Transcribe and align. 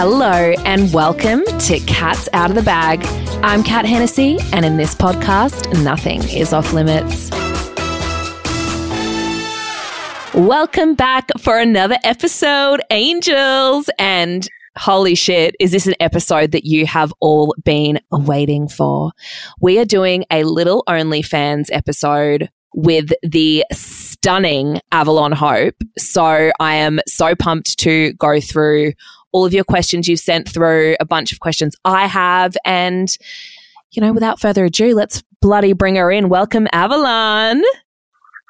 Hello 0.00 0.54
and 0.64 0.94
welcome 0.94 1.42
to 1.58 1.80
Cats 1.80 2.28
Out 2.32 2.50
of 2.50 2.54
the 2.54 2.62
Bag. 2.62 3.04
I'm 3.42 3.64
Kat 3.64 3.84
Hennessy, 3.84 4.38
and 4.52 4.64
in 4.64 4.76
this 4.76 4.94
podcast, 4.94 5.82
nothing 5.82 6.22
is 6.28 6.52
off 6.52 6.72
limits. 6.72 7.30
Welcome 10.34 10.94
back 10.94 11.30
for 11.40 11.58
another 11.58 11.96
episode, 12.04 12.80
Angels. 12.90 13.90
And 13.98 14.48
holy 14.76 15.16
shit, 15.16 15.56
is 15.58 15.72
this 15.72 15.88
an 15.88 15.96
episode 15.98 16.52
that 16.52 16.64
you 16.64 16.86
have 16.86 17.12
all 17.18 17.56
been 17.64 17.98
waiting 18.12 18.68
for? 18.68 19.10
We 19.60 19.80
are 19.80 19.84
doing 19.84 20.24
a 20.30 20.44
little 20.44 20.84
OnlyFans 20.86 21.70
episode 21.72 22.50
with 22.72 23.10
the 23.24 23.64
stunning 23.72 24.80
Avalon 24.92 25.32
Hope. 25.32 25.74
So 25.98 26.52
I 26.60 26.74
am 26.74 27.00
so 27.08 27.34
pumped 27.34 27.80
to 27.80 28.12
go 28.12 28.40
through 28.40 28.92
all 29.32 29.44
of 29.44 29.52
your 29.52 29.64
questions 29.64 30.08
you've 30.08 30.20
sent 30.20 30.48
through, 30.48 30.96
a 31.00 31.04
bunch 31.04 31.32
of 31.32 31.40
questions 31.40 31.76
I 31.84 32.06
have. 32.06 32.56
And, 32.64 33.16
you 33.92 34.00
know, 34.00 34.12
without 34.12 34.40
further 34.40 34.64
ado, 34.64 34.94
let's 34.94 35.22
bloody 35.40 35.72
bring 35.72 35.96
her 35.96 36.10
in. 36.10 36.28
Welcome, 36.28 36.68
Avalon. 36.72 37.62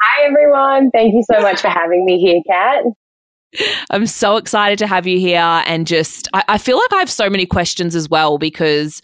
Hi, 0.00 0.24
everyone. 0.24 0.90
Thank 0.90 1.14
you 1.14 1.24
so 1.30 1.40
much 1.40 1.60
for 1.60 1.68
having 1.68 2.04
me 2.04 2.18
here, 2.20 2.40
Kat. 2.48 2.84
I'm 3.90 4.06
so 4.06 4.36
excited 4.36 4.78
to 4.78 4.86
have 4.86 5.06
you 5.06 5.18
here. 5.18 5.40
And 5.66 5.86
just, 5.86 6.28
I, 6.32 6.44
I, 6.48 6.58
feel 6.58 6.76
like 6.76 6.92
I 6.92 6.98
have 6.98 7.10
so 7.10 7.28
many 7.28 7.46
questions 7.46 7.96
as 7.96 8.08
well 8.08 8.38
because 8.38 9.00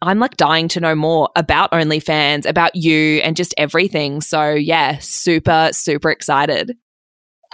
I'm 0.00 0.18
like 0.18 0.36
dying 0.36 0.68
to 0.68 0.80
know 0.80 0.94
more 0.94 1.28
about 1.36 1.70
OnlyFans, 1.72 2.46
about 2.46 2.74
you, 2.74 3.18
and 3.18 3.36
just 3.36 3.54
everything. 3.58 4.20
So, 4.20 4.50
yeah, 4.50 4.98
super, 5.00 5.70
super 5.72 6.10
excited. 6.10 6.76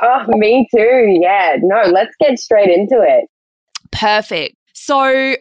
Oh, 0.00 0.24
me 0.28 0.68
too. 0.74 1.18
Yeah. 1.20 1.56
No, 1.60 1.90
let's 1.90 2.14
get 2.20 2.38
straight 2.38 2.70
into 2.70 3.00
it. 3.02 3.24
Perfect. 3.90 4.56
So, 4.74 5.36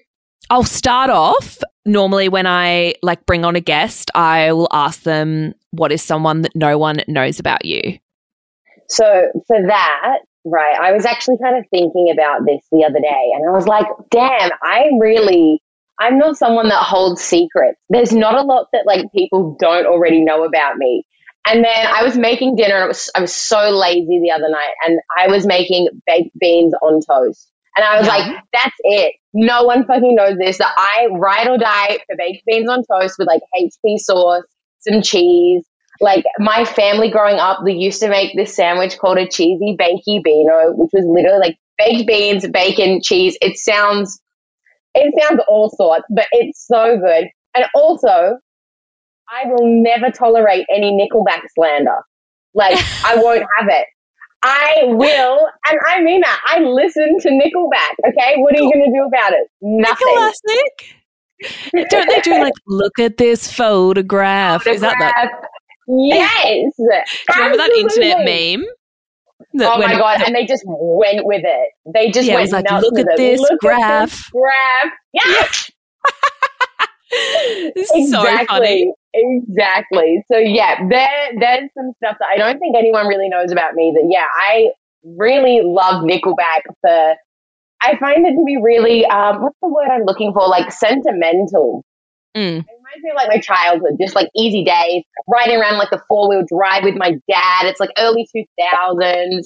I'll 0.49 0.63
start 0.63 1.09
off. 1.09 1.59
Normally, 1.85 2.29
when 2.29 2.47
I 2.47 2.95
like 3.01 3.25
bring 3.25 3.45
on 3.45 3.55
a 3.55 3.61
guest, 3.61 4.11
I 4.15 4.51
will 4.53 4.69
ask 4.71 5.03
them, 5.03 5.53
What 5.71 5.91
is 5.91 6.01
someone 6.01 6.41
that 6.41 6.55
no 6.55 6.77
one 6.77 6.97
knows 7.07 7.39
about 7.39 7.65
you? 7.65 7.99
So, 8.89 9.31
for 9.47 9.57
that, 9.67 10.19
right, 10.45 10.77
I 10.79 10.91
was 10.93 11.05
actually 11.05 11.37
kind 11.41 11.57
of 11.57 11.65
thinking 11.69 12.09
about 12.11 12.45
this 12.45 12.65
the 12.71 12.85
other 12.85 12.99
day 12.99 13.31
and 13.35 13.47
I 13.47 13.51
was 13.51 13.67
like, 13.67 13.87
Damn, 14.11 14.51
I 14.61 14.85
really 14.99 15.61
I'm 15.99 16.17
not 16.17 16.37
someone 16.37 16.69
that 16.69 16.83
holds 16.83 17.21
secrets. 17.21 17.79
There's 17.89 18.13
not 18.13 18.35
a 18.35 18.41
lot 18.41 18.67
that 18.73 18.85
like 18.85 19.11
people 19.13 19.57
don't 19.59 19.87
already 19.87 20.23
know 20.23 20.43
about 20.43 20.77
me. 20.77 21.03
And 21.47 21.63
then 21.63 21.87
I 21.87 22.03
was 22.03 22.17
making 22.17 22.55
dinner 22.55 22.75
and 22.75 22.87
was, 22.89 23.09
I 23.15 23.21
was 23.21 23.33
so 23.33 23.69
lazy 23.69 24.19
the 24.21 24.31
other 24.31 24.49
night 24.49 24.73
and 24.85 24.99
I 25.17 25.27
was 25.27 25.47
making 25.47 25.87
baked 26.05 26.37
beans 26.37 26.73
on 26.81 27.01
toast. 27.01 27.49
And 27.77 27.85
I 27.85 27.97
was 27.97 28.07
yeah. 28.07 28.13
like, 28.13 28.43
that's 28.51 28.75
it. 28.79 29.15
No 29.33 29.63
one 29.63 29.85
fucking 29.85 30.15
knows 30.15 30.37
this. 30.37 30.57
That 30.57 30.73
I 30.75 31.07
ride 31.11 31.47
or 31.47 31.57
die 31.57 31.99
for 32.07 32.15
baked 32.17 32.43
beans 32.47 32.69
on 32.69 32.83
toast 32.91 33.15
with 33.19 33.27
like 33.27 33.41
HP 33.55 33.99
sauce, 33.99 34.43
some 34.79 35.01
cheese. 35.01 35.63
Like 36.01 36.25
my 36.39 36.65
family 36.65 37.09
growing 37.09 37.37
up, 37.37 37.59
they 37.63 37.73
used 37.73 38.01
to 38.01 38.09
make 38.09 38.35
this 38.35 38.55
sandwich 38.55 38.97
called 38.97 39.17
a 39.17 39.27
cheesy 39.27 39.77
bakey 39.79 40.23
beano, 40.23 40.73
which 40.73 40.89
was 40.93 41.05
literally 41.07 41.39
like 41.39 41.57
baked 41.77 42.07
beans, 42.07 42.47
bacon, 42.47 43.01
cheese. 43.01 43.37
It 43.41 43.57
sounds 43.57 44.19
it 44.97 45.13
sounds 45.21 45.41
all 45.47 45.69
sorts, 45.69 46.05
but 46.09 46.25
it's 46.31 46.65
so 46.65 46.97
good. 46.97 47.27
And 47.55 47.65
also, 47.75 48.37
I 49.29 49.45
will 49.45 49.83
never 49.83 50.09
tolerate 50.09 50.65
any 50.73 50.91
Nickelback 50.91 51.41
slander. 51.55 51.97
Like, 52.53 52.77
I 53.05 53.17
won't 53.17 53.45
have 53.57 53.67
it. 53.69 53.85
I 54.43 54.83
will, 54.85 55.47
and 55.67 55.79
I 55.87 56.01
mean 56.01 56.21
that. 56.21 56.39
I 56.45 56.59
listen 56.59 57.19
to 57.19 57.29
Nickelback. 57.29 58.09
Okay, 58.09 58.35
what 58.37 58.55
are 58.55 58.61
you 58.61 58.71
going 58.71 58.85
to 58.85 58.97
do 58.97 59.05
about 59.05 59.33
it? 59.33 59.49
Nothing. 59.61 60.31
Nick? 60.45 61.89
Don't 61.89 62.09
they 62.09 62.21
do 62.21 62.39
like, 62.39 62.53
look 62.67 62.99
at 62.99 63.17
this 63.17 63.51
photograph? 63.51 64.63
photograph. 64.63 64.75
Is 64.75 64.81
that 64.81 64.95
that? 64.99 65.31
Yes. 65.87 66.73
do 66.77 66.83
you 66.83 67.01
remember 67.35 67.57
that 67.57 67.71
internet 67.71 68.25
meme? 68.25 68.65
oh 69.61 69.77
my 69.79 69.93
god! 69.93 70.21
And 70.25 70.35
they 70.35 70.45
just 70.45 70.63
went 70.67 71.25
with 71.25 71.43
it. 71.43 71.69
They 71.93 72.11
just 72.11 72.27
yeah, 72.27 72.35
went 72.35 72.51
like, 72.51 72.69
look 72.71 72.99
at 72.99 73.07
this 73.15 73.39
look 73.39 73.59
graph. 73.59 73.81
At 73.83 74.09
this 74.09 74.29
graph. 74.31 74.91
Yes. 75.13 75.71
exactly. 77.75 78.05
So 78.07 78.45
funny. 78.45 78.93
Exactly. 79.13 80.23
So 80.31 80.37
yeah, 80.37 80.87
there 80.87 81.31
there's 81.39 81.69
some 81.75 81.91
stuff 81.97 82.17
that 82.19 82.29
I 82.33 82.37
don't 82.37 82.59
think 82.59 82.75
anyone 82.77 83.07
really 83.07 83.29
knows 83.29 83.51
about 83.51 83.73
me. 83.73 83.93
That 83.95 84.07
yeah, 84.11 84.25
I 84.35 84.69
really 85.03 85.61
love 85.63 86.03
Nickelback 86.03 86.61
for. 86.81 87.15
I 87.79 87.95
find 87.99 88.25
it 88.25 88.31
to 88.31 88.43
be 88.43 88.57
really 88.57 89.05
um, 89.05 89.43
what's 89.43 89.57
the 89.61 89.67
word 89.67 89.87
I'm 89.91 90.03
looking 90.03 90.33
for? 90.33 90.47
Like 90.47 90.71
sentimental. 90.71 91.83
Mm 92.35 92.59
It 92.59 92.65
reminds 92.65 93.03
me 93.03 93.09
of 93.11 93.15
like 93.15 93.29
my 93.29 93.39
childhood, 93.39 93.97
just 93.99 94.15
like 94.15 94.29
easy 94.35 94.63
days, 94.63 95.03
riding 95.27 95.57
around 95.57 95.77
like 95.77 95.89
the 95.89 96.01
four 96.07 96.29
wheel 96.29 96.43
drive 96.47 96.83
with 96.83 96.95
my 96.95 97.11
dad. 97.29 97.65
It's 97.65 97.79
like 97.79 97.91
early 97.97 98.27
2000s. 98.35 99.45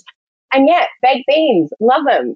And 0.54 0.68
yeah, 0.68 0.86
baked 1.02 1.26
beans, 1.28 1.72
love 1.80 2.06
them. 2.06 2.36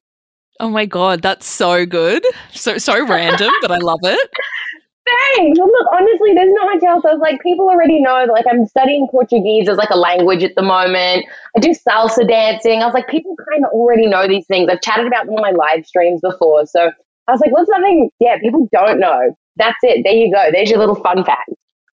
Oh 0.59 0.69
my 0.69 0.85
God, 0.85 1.21
that's 1.21 1.45
so 1.45 1.85
good. 1.85 2.23
So, 2.53 2.77
so 2.77 3.05
random, 3.05 3.51
but 3.61 3.71
I 3.71 3.77
love 3.77 3.99
it. 4.03 4.29
Thanks. 5.05 5.59
Well, 5.59 5.67
look, 5.67 5.87
honestly, 5.93 6.33
there's 6.33 6.51
not 6.51 6.73
much 6.73 6.83
else. 6.83 7.03
I 7.05 7.13
was 7.13 7.21
like, 7.21 7.41
people 7.41 7.69
already 7.69 8.01
know 8.01 8.25
that, 8.25 8.31
like, 8.31 8.45
I'm 8.49 8.65
studying 8.65 9.07
Portuguese 9.11 9.69
as 9.69 9.77
like 9.77 9.91
a 9.91 9.97
language 9.97 10.43
at 10.43 10.55
the 10.55 10.63
moment. 10.63 11.25
I 11.55 11.59
do 11.59 11.69
salsa 11.69 12.27
dancing. 12.27 12.81
I 12.81 12.85
was 12.85 12.93
like, 12.93 13.07
people 13.07 13.35
kind 13.51 13.63
of 13.65 13.71
already 13.71 14.07
know 14.07 14.27
these 14.27 14.47
things. 14.47 14.67
I've 14.71 14.81
chatted 14.81 15.05
about 15.05 15.27
them 15.27 15.35
on 15.35 15.41
my 15.41 15.51
live 15.51 15.85
streams 15.85 16.21
before. 16.21 16.65
So 16.65 16.91
I 17.27 17.31
was 17.31 17.39
like, 17.39 17.51
what's 17.51 17.69
something, 17.69 18.09
yeah, 18.19 18.39
people 18.39 18.67
don't 18.71 18.99
know? 18.99 19.35
that's 19.57 19.77
it. 19.83 20.03
There 20.03 20.13
you 20.13 20.31
go. 20.31 20.49
There's 20.51 20.69
your 20.69 20.79
little 20.79 20.95
fun 20.95 21.23
fact. 21.23 21.49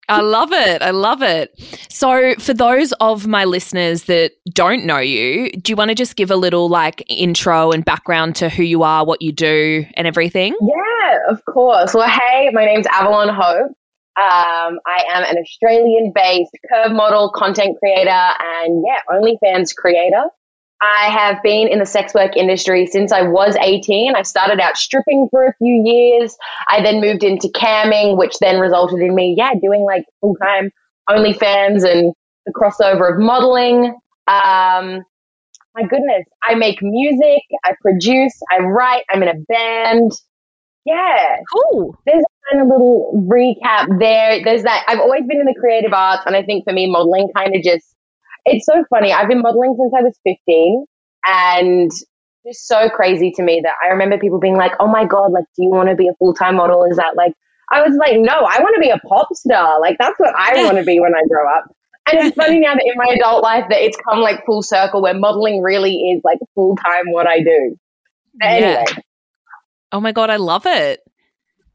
I 0.09 0.21
love 0.21 0.53
it. 0.53 0.83
I 0.83 0.91
love 0.91 1.23
it. 1.23 1.53
So, 1.89 2.35
for 2.37 2.55
those 2.55 2.93
of 3.01 3.27
my 3.27 3.45
listeners 3.45 4.05
that 4.05 4.33
don't 4.53 4.85
know 4.85 4.99
you, 4.99 5.51
do 5.51 5.73
you 5.73 5.77
want 5.77 5.89
to 5.89 5.95
just 5.95 6.17
give 6.17 6.31
a 6.31 6.37
little 6.37 6.69
like 6.69 7.03
intro 7.09 7.73
and 7.73 7.85
background 7.85 8.37
to 8.37 8.49
who 8.49 8.63
you 8.63 8.83
are, 8.83 9.05
what 9.05 9.21
you 9.21 9.33
do, 9.33 9.85
and 9.95 10.07
everything? 10.07 10.57
Yeah, 10.61 11.19
of 11.29 11.45
course. 11.47 11.95
Well, 11.95 12.09
hey, 12.09 12.51
my 12.53 12.65
name's 12.65 12.87
Avalon 12.87 13.29
Hope. 13.29 13.73
Um, 14.19 14.81
I 14.87 15.05
am 15.11 15.25
an 15.25 15.37
Australian 15.39 16.13
based 16.15 16.57
curve 16.73 16.93
model, 16.93 17.31
content 17.33 17.77
creator, 17.79 18.11
and 18.11 18.85
yeah, 18.87 19.01
OnlyFans 19.11 19.75
creator. 19.75 20.25
I 20.83 21.09
have 21.11 21.43
been 21.43 21.69
in 21.69 21.79
the 21.79 21.87
sex 21.87 22.13
work 22.13 22.37
industry 22.37 22.87
since 22.87 23.11
I 23.13 23.23
was 23.23 23.57
18. 23.57 24.15
I 24.15 24.23
started 24.23 24.61
out 24.61 24.77
stripping 24.77 25.29
for 25.31 25.47
a 25.47 25.55
few 25.57 25.83
years. 25.85 26.37
I 26.69 26.83
then 26.83 27.01
moved 27.01 27.25
into 27.25 27.49
camming, 27.49 28.19
which 28.19 28.39
then 28.39 28.61
resulted 28.61 29.01
in 29.01 29.15
me, 29.15 29.35
yeah, 29.37 29.53
doing 29.55 29.85
like 29.85 30.05
full 30.21 30.37
time 30.37 30.71
OnlyFans 31.09 31.91
and 31.91 32.13
the 32.45 32.53
crossover 32.53 33.13
of 33.13 33.19
modeling. 33.19 33.87
Um, 34.29 35.03
my 35.75 35.83
goodness, 35.89 36.25
I 36.43 36.55
make 36.55 36.79
music, 36.83 37.43
I 37.65 37.73
produce, 37.81 38.39
I 38.51 38.61
write, 38.61 39.05
I'm 39.11 39.23
in 39.23 39.29
a 39.29 39.35
band. 39.49 40.13
Yeah. 40.85 41.37
Cool. 41.53 41.99
There's 42.07 42.23
a 42.23 42.51
kind 42.53 42.63
of 42.63 42.69
little 42.69 43.27
recap 43.29 43.99
there. 43.99 44.43
There's 44.45 44.63
that. 44.63 44.85
I've 44.87 45.01
always 45.01 45.27
been 45.27 45.41
in 45.41 45.47
the 45.47 45.57
creative 45.59 45.93
arts, 45.93 46.23
and 46.27 46.37
I 46.37 46.43
think 46.43 46.65
for 46.65 46.73
me, 46.73 46.89
modeling 46.89 47.29
kind 47.37 47.55
of 47.57 47.63
just 47.63 47.96
it's 48.47 48.67
so 48.67 48.85
funny. 48.91 49.13
I've 49.13 49.29
been 49.29 49.43
modeling 49.43 49.77
since 49.79 49.93
I 49.97 50.03
was 50.03 50.19
15 50.25 50.87
and 51.27 51.91
just 52.47 52.67
so 52.67 52.89
crazy 52.89 53.33
to 53.33 53.43
me 53.43 53.61
that 53.63 53.75
I 53.85 53.89
remember 53.93 54.19
people 54.19 54.39
being 54.39 54.57
like, 54.57 54.73
oh 54.81 54.87
my 54.87 55.05
God, 55.05 55.33
like, 55.33 55.45
do 55.57 55.65
you 55.65 55.71
want 55.71 55.89
to 55.89 55.97
be 55.97 56.09
a 56.09 56.15
full 56.19 56.33
time 56.33 56.57
model? 56.57 56.85
Is 56.85 56.97
that 56.97 57.17
like, 57.17 57.33
I 57.73 57.83
was 57.83 57.97
like, 57.97 58.19
no, 58.19 58.33
I 58.33 58.61
want 58.61 58.75
to 58.77 58.81
be 58.81 58.91
a 58.91 58.99
pop 58.99 59.29
star. 59.35 59.81
Like, 59.81 59.97
that's 59.99 60.19
what 60.19 60.33
I 60.37 60.65
want 60.65 60.79
to 60.79 60.85
be 60.85 61.01
when 61.01 61.13
I 61.15 61.27
grow 61.29 61.49
up. 61.53 61.65
And 62.09 62.21
it's 62.21 62.37
funny 62.37 62.59
now 62.61 62.75
that 62.75 62.85
in 62.85 62.97
my 62.97 63.15
adult 63.15 63.43
life 63.43 63.65
that 63.69 63.83
it's 63.83 63.99
come 64.09 64.21
like 64.21 64.47
full 64.47 64.63
circle 64.63 65.03
where 65.03 65.15
modeling 65.15 65.61
really 65.61 65.95
is 65.97 66.23
like 66.25 66.39
full 66.55 66.77
time 66.77 67.11
what 67.11 67.27
I 67.27 67.41
do. 67.41 67.77
But 68.39 68.47
anyway. 68.47 68.85
Yeah. 68.89 69.03
Oh 69.93 70.01
my 70.01 70.13
God, 70.13 70.31
I 70.31 70.37
love 70.37 70.67
it. 70.67 71.01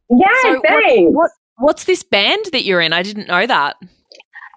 Yeah, 0.09 0.27
so 0.41 0.61
thanks. 0.65 1.11
What, 1.13 1.13
what, 1.13 1.31
what's 1.57 1.83
this 1.85 2.03
band 2.03 2.45
that 2.51 2.63
you're 2.63 2.81
in? 2.81 2.93
I 2.93 3.03
didn't 3.03 3.27
know 3.27 3.45
that. 3.45 3.77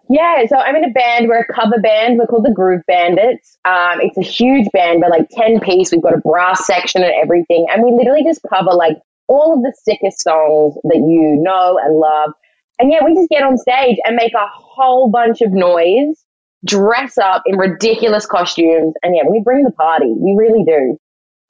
Yeah, 0.08 0.44
so 0.46 0.56
I'm 0.56 0.76
in 0.76 0.84
a 0.84 0.90
band. 0.90 1.28
We're 1.28 1.40
a 1.40 1.52
cover 1.52 1.78
band. 1.80 2.18
We're 2.18 2.26
called 2.26 2.44
the 2.44 2.52
Groove 2.52 2.82
Bandits. 2.86 3.56
Um, 3.64 4.00
it's 4.00 4.18
a 4.18 4.22
huge 4.22 4.70
band. 4.72 5.00
We're 5.00 5.08
like 5.08 5.28
10 5.30 5.60
piece. 5.60 5.92
We've 5.92 6.02
got 6.02 6.14
a 6.14 6.18
brass 6.18 6.66
section 6.66 7.02
and 7.02 7.12
everything. 7.20 7.66
And 7.70 7.82
we 7.82 7.92
literally 7.92 8.22
just 8.22 8.40
cover 8.48 8.72
like 8.72 8.98
all 9.28 9.54
of 9.54 9.62
the 9.62 9.72
sickest 9.82 10.22
songs 10.22 10.74
that 10.84 10.96
you 10.96 11.38
know 11.40 11.78
and 11.82 11.96
love. 11.96 12.32
And 12.78 12.92
yeah, 12.92 13.04
we 13.04 13.14
just 13.14 13.30
get 13.30 13.42
on 13.42 13.56
stage 13.56 13.96
and 14.04 14.16
make 14.16 14.34
a 14.34 14.46
whole 14.52 15.10
bunch 15.10 15.40
of 15.40 15.52
noise, 15.52 16.22
dress 16.66 17.16
up 17.16 17.42
in 17.46 17.56
ridiculous 17.56 18.26
costumes. 18.26 18.94
And 19.02 19.16
yeah, 19.16 19.22
we 19.28 19.40
bring 19.42 19.64
the 19.64 19.70
party. 19.70 20.12
We 20.12 20.36
really 20.36 20.64
do. 20.64 20.98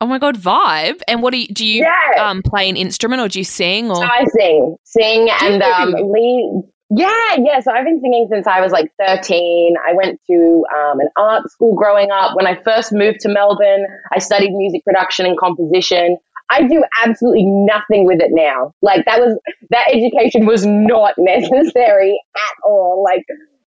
Oh 0.01 0.07
my 0.07 0.19
god, 0.19 0.37
vibe! 0.37 1.01
And 1.09 1.23
what 1.23 1.31
do 1.31 1.39
you 1.39 1.49
do? 1.49 1.65
You 1.65 1.83
yeah. 1.83 2.29
um, 2.29 2.43
play 2.43 2.69
an 2.69 2.77
instrument 2.77 3.23
or 3.23 3.29
do 3.29 3.39
you 3.39 3.45
sing? 3.45 3.91
Or 3.91 4.05
I 4.05 4.25
sing, 4.37 4.77
sing, 4.85 5.31
and 5.41 5.63
um, 5.63 5.93
lead 5.93 6.63
yeah, 6.97 7.37
yeah. 7.39 7.61
So 7.61 7.73
I've 7.73 7.85
been 7.85 8.01
singing 8.01 8.29
since 8.31 8.47
I 8.47 8.61
was 8.61 8.71
like 8.71 8.91
13. 9.05 9.75
I 9.87 9.95
went 9.95 10.21
to 10.29 10.65
um, 10.75 11.01
an 11.01 11.09
art 11.17 11.51
school 11.51 11.75
growing 11.75 12.11
up. 12.11 12.37
When 12.37 12.47
I 12.47 12.61
first 12.63 12.93
moved 12.93 13.21
to 13.21 13.29
Melbourne, 13.29 13.87
I 14.13 14.19
studied 14.19 14.53
music 14.53 14.85
production 14.85 15.27
and 15.27 15.39
composition. 15.39 16.19
I 16.51 16.63
do 16.69 16.85
absolutely 17.03 17.47
nothing 17.47 18.07
with 18.07 18.21
it 18.21 18.31
now. 18.31 18.75
Like 18.81 19.07
that 19.07 19.19
was 19.19 19.39
that 19.71 19.87
education 19.89 20.47
was 20.47 20.65
not 20.65 21.15
necessary 21.19 22.21
at 22.37 22.57
all. 22.65 23.03
Like, 23.03 23.25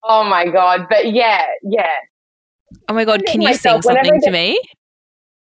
oh 0.05 0.25
my 0.25 0.47
god. 0.47 0.87
But 0.89 1.13
yeah, 1.13 1.45
yeah. 1.63 1.89
Oh 2.89 2.95
my 2.95 3.05
god, 3.05 3.25
can 3.27 3.41
you 3.41 3.55
sing 3.55 3.83
something 3.83 4.21
to 4.21 4.31
me? 4.31 4.61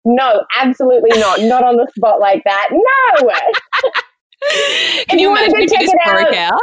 No, 0.05 0.45
absolutely 0.55 1.19
not. 1.19 1.41
not 1.41 1.63
on 1.63 1.75
the 1.75 1.87
spot 1.97 2.21
like 2.21 2.43
that. 2.45 2.69
No. 2.71 3.29
can 5.09 5.19
you, 5.19 5.29
you 5.29 5.35
imagine 5.35 5.63
if 5.63 5.71
you 5.71 5.79
just 5.79 5.95
broke 6.05 6.33
out? 6.33 6.53
out? 6.53 6.61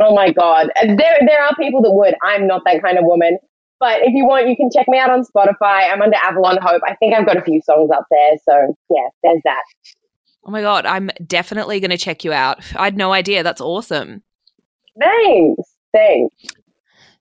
Oh 0.00 0.14
my 0.14 0.32
god. 0.32 0.70
There 0.82 1.18
there 1.26 1.42
are 1.42 1.54
people 1.56 1.82
that 1.82 1.92
would. 1.92 2.14
I'm 2.22 2.46
not 2.46 2.62
that 2.66 2.82
kind 2.82 2.98
of 2.98 3.04
woman. 3.04 3.38
But 3.78 4.02
if 4.02 4.14
you 4.14 4.24
want, 4.24 4.48
you 4.48 4.56
can 4.56 4.70
check 4.72 4.86
me 4.86 4.98
out 4.98 5.10
on 5.10 5.24
Spotify. 5.24 5.90
I'm 5.90 6.00
under 6.00 6.16
Avalon 6.24 6.58
Hope. 6.62 6.82
I 6.86 6.94
think 6.96 7.14
I've 7.14 7.26
got 7.26 7.36
a 7.36 7.42
few 7.42 7.60
songs 7.62 7.90
up 7.92 8.06
there. 8.10 8.36
So 8.44 8.76
yeah, 8.90 9.08
there's 9.24 9.40
that. 9.44 9.62
Oh 10.44 10.50
my 10.50 10.60
god, 10.60 10.86
I'm 10.86 11.10
definitely 11.26 11.80
going 11.80 11.90
to 11.90 11.98
check 11.98 12.24
you 12.24 12.32
out. 12.32 12.58
I 12.76 12.84
had 12.84 12.96
no 12.96 13.12
idea. 13.12 13.42
That's 13.42 13.60
awesome. 13.60 14.22
Thanks. 14.98 15.74
Thanks. 15.92 16.34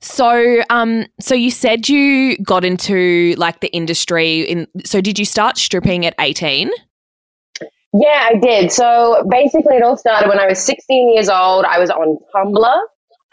So, 0.01 0.63
um, 0.71 1.05
so 1.19 1.35
you 1.35 1.51
said 1.51 1.87
you 1.87 2.37
got 2.37 2.65
into 2.65 3.35
like 3.37 3.59
the 3.59 3.71
industry 3.73 4.41
in. 4.41 4.67
So, 4.83 5.01
did 5.01 5.19
you 5.19 5.25
start 5.25 5.57
stripping 5.57 6.05
at 6.05 6.15
eighteen? 6.19 6.71
Yeah, 7.93 8.29
I 8.31 8.35
did. 8.35 8.71
So 8.71 9.25
basically, 9.29 9.75
it 9.75 9.83
all 9.83 9.97
started 9.97 10.29
when 10.29 10.39
I 10.39 10.47
was 10.47 10.63
16 10.63 11.13
years 11.13 11.29
old. 11.29 11.65
I 11.65 11.79
was 11.79 11.89
on 11.89 12.17
Tumblr. 12.33 12.79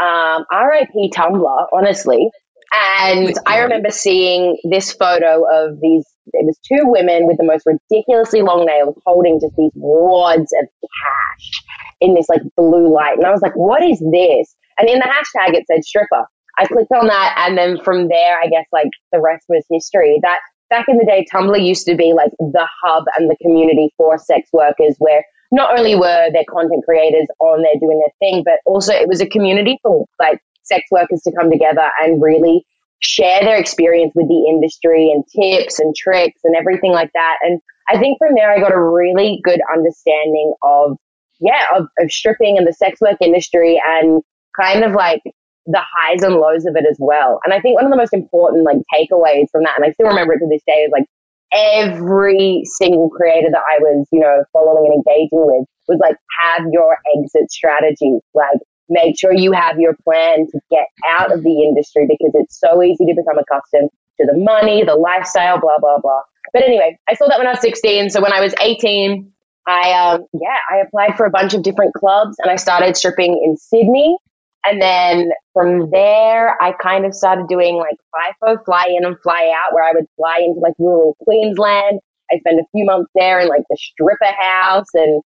Um, 0.01 0.45
RIP 0.53 1.13
Tumblr, 1.13 1.67
honestly. 1.73 2.29
And 2.73 3.35
I 3.47 3.61
remember 3.61 3.91
seeing 3.91 4.59
this 4.71 4.93
photo 4.93 5.45
of 5.51 5.81
these, 5.81 6.05
it 6.33 6.45
was 6.45 6.59
two 6.71 6.83
women 6.85 7.27
with 7.27 7.39
the 7.39 7.45
most 7.45 7.65
ridiculously 7.65 8.43
long 8.43 8.67
nails 8.67 9.01
holding 9.07 9.41
just 9.41 9.55
these 9.57 9.73
wads 9.75 10.53
of 10.61 10.69
cash 10.69 11.63
in 12.01 12.15
this 12.15 12.29
like 12.29 12.43
blue 12.57 12.93
light. 12.93 13.17
And 13.17 13.27
I 13.27 13.31
was 13.31 13.41
like, 13.41 13.55
what 13.55 13.83
is 13.83 13.99
this? 14.13 14.55
And 14.79 14.89
in 14.89 14.99
the 14.99 15.07
hashtag, 15.07 15.55
it 15.55 15.65
said 15.67 15.83
stripper. 15.85 16.27
I 16.59 16.67
clicked 16.67 16.93
on 16.93 17.07
that. 17.07 17.45
And 17.47 17.57
then 17.57 17.79
from 17.83 18.09
there, 18.09 18.39
I 18.39 18.49
guess 18.49 18.67
like 18.73 18.91
the 19.13 19.21
rest 19.21 19.47
was 19.49 19.65
history. 19.71 20.19
That 20.23 20.41
back 20.71 20.87
in 20.89 20.99
the 20.99 21.05
day, 21.05 21.27
Tumblr 21.33 21.65
used 21.65 21.87
to 21.87 21.95
be 21.95 22.13
like 22.15 22.31
the 22.39 22.67
hub 22.83 23.05
and 23.17 23.31
the 23.31 23.37
community 23.43 23.93
for 23.97 24.19
sex 24.19 24.49
workers 24.53 24.97
where 24.99 25.25
not 25.51 25.79
only 25.79 25.95
were 25.95 26.31
there 26.33 26.45
content 26.51 26.85
creators 26.85 27.27
on 27.41 27.63
there 27.63 27.79
doing 27.81 27.99
their 27.99 28.13
thing, 28.19 28.43
but 28.45 28.61
also 28.67 28.93
it 28.93 29.09
was 29.09 29.21
a 29.21 29.27
community 29.27 29.79
for 29.83 30.05
like 30.21 30.41
sex 30.63 30.85
workers 30.91 31.23
to 31.23 31.33
come 31.33 31.51
together 31.51 31.91
and 32.01 32.23
really 32.23 32.65
share 33.01 33.41
their 33.41 33.57
experience 33.57 34.13
with 34.15 34.29
the 34.29 34.47
industry 34.49 35.11
and 35.11 35.25
tips 35.35 35.79
and 35.79 35.95
tricks 35.97 36.41
and 36.45 36.55
everything 36.57 36.93
like 36.93 37.11
that. 37.15 37.37
And 37.43 37.61
I 37.89 37.99
think 37.99 38.19
from 38.19 38.35
there, 38.35 38.51
I 38.51 38.61
got 38.61 38.73
a 38.73 38.81
really 38.81 39.41
good 39.43 39.61
understanding 39.73 40.53
of, 40.63 40.97
yeah, 41.41 41.65
of, 41.75 41.87
of 41.99 42.11
stripping 42.11 42.59
and 42.59 42.67
the 42.67 42.73
sex 42.73 43.01
work 43.01 43.17
industry 43.21 43.81
and 43.87 44.23
kind 44.61 44.85
of 44.85 44.93
like 44.93 45.23
the 45.69 45.85
highs 45.85 46.23
and 46.23 46.35
lows 46.35 46.65
of 46.65 46.77
it 46.77 46.85
as 46.89 46.97
well. 46.99 47.41
And 47.45 47.53
I 47.53 47.61
think 47.61 47.77
one 47.77 47.85
of 47.85 47.91
the 47.91 47.97
most 47.97 48.15
important 48.15 48.65
like 48.65 48.79
takeaways 48.93 49.53
from 49.53 49.63
that, 49.65 49.77
and 49.77 49.85
I 49.85 49.93
still 49.93 50.09
remember 50.09 50.33
it 50.33 50.39
to 50.39 50.49
this 50.51 50.63
day, 50.67 50.89
is 50.89 50.93
like 50.93 51.05
every 51.53 52.63
single 52.65 53.11
creator 53.11 53.49
that 53.53 53.63
I 53.69 53.79
was, 53.79 54.07
you 54.11 54.21
know, 54.21 54.45
following 54.53 54.91
and 54.91 55.05
engaging 55.05 55.45
with 55.45 55.69
was 55.87 55.99
like, 56.01 56.17
have 56.41 56.67
your 56.73 56.97
exit 57.17 57.51
strategy. 57.51 58.19
Like, 58.35 58.61
make 58.89 59.19
sure 59.19 59.33
you 59.33 59.53
have 59.53 59.79
your 59.79 59.95
plan 60.05 60.47
to 60.51 60.61
get 60.71 60.87
out 61.09 61.33
of 61.33 61.43
the 61.43 61.63
industry 61.63 62.07
because 62.09 62.33
it's 62.35 62.59
so 62.59 62.83
easy 62.83 63.05
to 63.05 63.15
become 63.15 63.39
accustomed 63.39 63.91
to 64.21 64.27
the 64.27 64.37
money, 64.37 64.85
the 64.85 64.95
lifestyle, 64.95 65.61
blah, 65.61 65.79
blah, 65.79 65.99
blah. 66.01 66.23
But 66.53 66.63
anyway, 66.63 66.99
I 67.09 67.15
saw 67.15 67.29
that 67.29 67.39
when 67.39 67.47
I 67.47 67.53
was 67.53 67.61
16. 67.61 68.11
So 68.11 68.23
when 68.23 68.33
I 68.33 68.41
was 68.41 68.55
18, 68.61 69.31
I, 69.67 69.93
um, 69.93 70.25
yeah, 70.33 70.57
I 70.71 70.79
applied 70.79 71.17
for 71.17 71.27
a 71.27 71.31
bunch 71.31 71.53
of 71.53 71.63
different 71.63 71.95
clubs 71.95 72.37
and 72.39 72.51
I 72.51 72.57
started 72.57 72.97
stripping 72.97 73.41
in 73.45 73.57
Sydney. 73.57 74.17
And 74.65 74.83
then 74.83 75.31
from 75.55 75.91
there, 75.91 76.61
I 76.61 76.73
kind 76.83 77.07
of 77.07 77.15
started 77.15 77.47
doing 77.49 77.77
like 77.77 77.97
FIFO, 78.43 78.65
fly 78.65 78.87
in 78.97 79.05
and 79.05 79.17
fly 79.23 79.53
out, 79.57 79.73
where 79.73 79.85
I 79.85 79.93
would 79.95 80.07
fly 80.17 80.41
into 80.45 80.61
like 80.61 80.75
rural 80.79 81.17
Queensland. 81.23 82.01
I 82.31 82.39
spent 82.39 82.61
a 82.61 82.65
few 82.73 82.85
months 82.85 83.11
there 83.15 83.41
in 83.41 83.49
like 83.49 83.63
the 83.71 83.77
stripper 83.77 84.33
house 84.39 84.89
and 84.95 85.23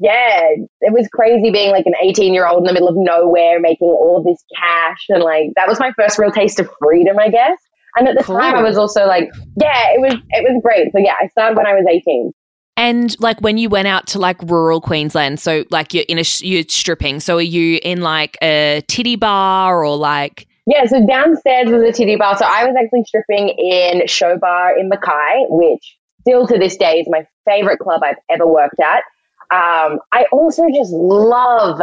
yeah, 0.00 0.40
it 0.80 0.92
was 0.92 1.08
crazy 1.08 1.50
being 1.50 1.70
like 1.70 1.86
an 1.86 1.94
18 2.02 2.34
year 2.34 2.46
old 2.46 2.58
in 2.58 2.64
the 2.64 2.72
middle 2.72 2.88
of 2.88 2.96
nowhere 2.96 3.60
making 3.60 3.88
all 3.88 4.22
this 4.22 4.42
cash. 4.56 5.06
And 5.08 5.22
like, 5.22 5.50
that 5.56 5.68
was 5.68 5.78
my 5.78 5.92
first 5.92 6.18
real 6.18 6.32
taste 6.32 6.58
of 6.58 6.68
freedom, 6.80 7.18
I 7.18 7.28
guess. 7.28 7.58
And 7.96 8.08
at 8.08 8.18
the 8.18 8.24
cool. 8.24 8.36
time, 8.36 8.56
I 8.56 8.62
was 8.62 8.76
also 8.76 9.06
like, 9.06 9.30
yeah, 9.56 9.92
it 9.94 10.00
was, 10.00 10.14
it 10.30 10.42
was 10.42 10.60
great. 10.62 10.90
So 10.92 10.98
yeah, 10.98 11.14
I 11.20 11.28
started 11.28 11.56
when 11.56 11.66
I 11.66 11.74
was 11.74 11.86
18. 11.88 12.32
And 12.76 13.18
like 13.20 13.40
when 13.40 13.56
you 13.56 13.68
went 13.68 13.86
out 13.86 14.06
to 14.08 14.18
like 14.18 14.42
rural 14.42 14.80
Queensland, 14.80 15.38
so 15.38 15.64
like 15.70 15.94
you're 15.94 16.04
in 16.08 16.18
a, 16.18 16.24
you're 16.40 16.64
stripping. 16.68 17.20
So 17.20 17.36
are 17.36 17.42
you 17.42 17.78
in 17.82 18.00
like 18.00 18.36
a 18.42 18.82
titty 18.88 19.16
bar 19.16 19.84
or 19.84 19.96
like? 19.96 20.48
Yeah, 20.66 20.86
so 20.86 21.06
downstairs 21.06 21.70
was 21.70 21.82
a 21.82 21.92
titty 21.92 22.16
bar. 22.16 22.36
So 22.36 22.44
I 22.46 22.64
was 22.64 22.74
actually 22.76 23.04
stripping 23.04 23.50
in 23.50 24.06
Show 24.06 24.38
Bar 24.38 24.78
in 24.78 24.88
Mackay, 24.88 25.46
which 25.48 25.96
still 26.20 26.46
to 26.46 26.58
this 26.58 26.76
day 26.76 27.00
is 27.00 27.06
my 27.08 27.26
favorite 27.44 27.78
club 27.78 28.02
I've 28.02 28.16
ever 28.30 28.46
worked 28.46 28.80
at. 28.80 29.02
Um, 29.50 30.00
I 30.10 30.24
also 30.32 30.64
just 30.74 30.92
love 30.92 31.80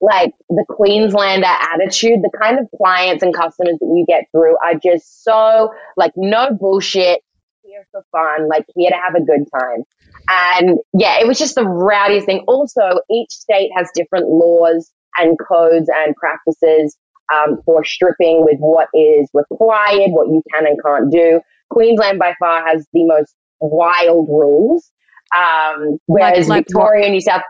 like 0.00 0.34
the 0.50 0.64
Queenslander 0.68 1.46
attitude. 1.46 2.20
The 2.22 2.38
kind 2.38 2.58
of 2.58 2.66
clients 2.76 3.22
and 3.22 3.32
customers 3.32 3.78
that 3.80 3.86
you 3.86 4.04
get 4.06 4.24
through 4.32 4.56
are 4.58 4.74
just 4.74 5.22
so 5.24 5.72
like 5.96 6.12
no 6.16 6.50
bullshit, 6.50 7.20
here 7.62 7.86
for 7.92 8.04
fun, 8.12 8.48
like 8.48 8.66
here 8.76 8.90
to 8.90 8.96
have 8.96 9.14
a 9.14 9.24
good 9.24 9.46
time. 9.58 9.84
And 10.28 10.78
yeah, 10.92 11.20
it 11.20 11.26
was 11.26 11.38
just 11.38 11.54
the 11.54 11.66
rowdiest 11.66 12.26
thing. 12.26 12.44
Also, 12.48 13.00
each 13.10 13.30
state 13.30 13.70
has 13.76 13.88
different 13.94 14.28
laws 14.28 14.90
and 15.18 15.36
codes 15.38 15.88
and 15.94 16.14
practices 16.16 16.96
um, 17.32 17.60
for 17.64 17.84
stripping 17.84 18.44
with 18.44 18.58
what 18.58 18.88
is 18.94 19.28
required, 19.34 20.10
what 20.10 20.28
you 20.28 20.42
can 20.52 20.66
and 20.66 20.78
can't 20.84 21.12
do. 21.12 21.40
Queensland 21.70 22.18
by 22.18 22.34
far 22.38 22.66
has 22.66 22.86
the 22.92 23.04
most 23.04 23.34
wild 23.60 24.28
rules. 24.28 24.90
Um, 25.36 25.98
whereas 26.06 26.48
like, 26.48 26.58
like 26.58 26.66
Victoria, 26.66 27.06
what? 27.06 27.12
New 27.12 27.20
South, 27.20 27.42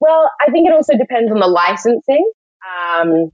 well, 0.00 0.30
I 0.40 0.50
think 0.50 0.68
it 0.68 0.72
also 0.72 0.96
depends 0.96 1.30
on 1.30 1.40
the 1.40 1.46
licensing 1.46 2.30
um, 2.66 3.30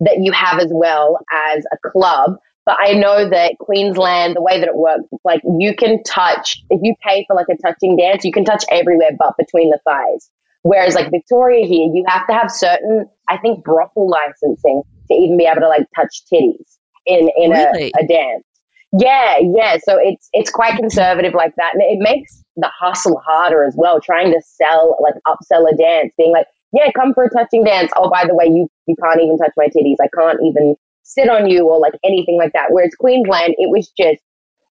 that 0.00 0.18
you 0.20 0.32
have 0.32 0.58
as 0.58 0.70
well 0.72 1.18
as 1.32 1.64
a 1.72 1.88
club. 1.90 2.36
But 2.64 2.76
I 2.80 2.92
know 2.92 3.28
that 3.28 3.58
Queensland, 3.58 4.36
the 4.36 4.42
way 4.42 4.60
that 4.60 4.68
it 4.68 4.76
works, 4.76 5.04
like 5.24 5.40
you 5.58 5.74
can 5.74 6.02
touch, 6.04 6.62
if 6.70 6.80
you 6.82 6.94
pay 7.02 7.24
for 7.26 7.34
like 7.34 7.48
a 7.50 7.56
touching 7.56 7.96
dance, 7.96 8.24
you 8.24 8.32
can 8.32 8.44
touch 8.44 8.64
everywhere 8.70 9.10
but 9.18 9.36
between 9.36 9.70
the 9.70 9.80
thighs. 9.84 10.30
Whereas 10.62 10.94
like 10.94 11.10
Victoria 11.10 11.66
here, 11.66 11.90
you 11.92 12.04
have 12.06 12.26
to 12.28 12.32
have 12.32 12.50
certain, 12.50 13.06
I 13.28 13.36
think, 13.38 13.64
brothel 13.64 14.08
licensing 14.08 14.82
to 15.08 15.14
even 15.14 15.36
be 15.36 15.44
able 15.44 15.62
to 15.62 15.68
like 15.68 15.86
touch 15.96 16.22
titties 16.32 16.78
in, 17.04 17.30
in 17.36 17.50
really? 17.50 17.92
a, 17.98 18.04
a 18.04 18.06
dance. 18.06 18.44
Yeah, 18.92 19.38
yeah. 19.40 19.78
So 19.82 19.98
it's 19.98 20.28
it's 20.32 20.50
quite 20.50 20.76
conservative 20.76 21.32
like 21.34 21.54
that, 21.56 21.72
and 21.74 21.82
it 21.82 21.98
makes 21.98 22.44
the 22.56 22.70
hustle 22.78 23.20
harder 23.26 23.64
as 23.64 23.74
well. 23.76 24.00
Trying 24.00 24.30
to 24.32 24.40
sell 24.44 24.98
like 25.00 25.14
upsell 25.26 25.66
a 25.72 25.74
dance, 25.74 26.12
being 26.18 26.32
like, 26.32 26.46
yeah, 26.72 26.90
come 26.94 27.14
for 27.14 27.24
a 27.24 27.30
touching 27.30 27.64
dance. 27.64 27.90
Oh, 27.96 28.10
by 28.10 28.26
the 28.26 28.34
way, 28.34 28.44
you 28.44 28.68
you 28.86 28.94
can't 29.02 29.20
even 29.20 29.38
touch 29.38 29.52
my 29.56 29.68
titties. 29.68 29.96
I 30.00 30.08
can't 30.14 30.38
even 30.44 30.76
sit 31.02 31.28
on 31.28 31.48
you 31.48 31.68
or 31.68 31.78
like 31.78 31.94
anything 32.04 32.38
like 32.38 32.52
that. 32.52 32.66
Whereas 32.70 32.94
Queensland, 32.98 33.54
it 33.58 33.70
was 33.70 33.90
just 33.96 34.22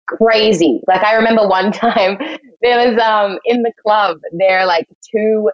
crazy. 0.07 0.81
Like 0.87 1.03
I 1.03 1.15
remember 1.15 1.47
one 1.47 1.73
time 1.87 2.19
there 2.63 2.91
was 2.91 2.99
um 3.01 3.39
in 3.45 3.63
the 3.63 3.73
club 3.85 4.19
there 4.33 4.61
are 4.61 4.67
like 4.67 4.87
two 5.11 5.51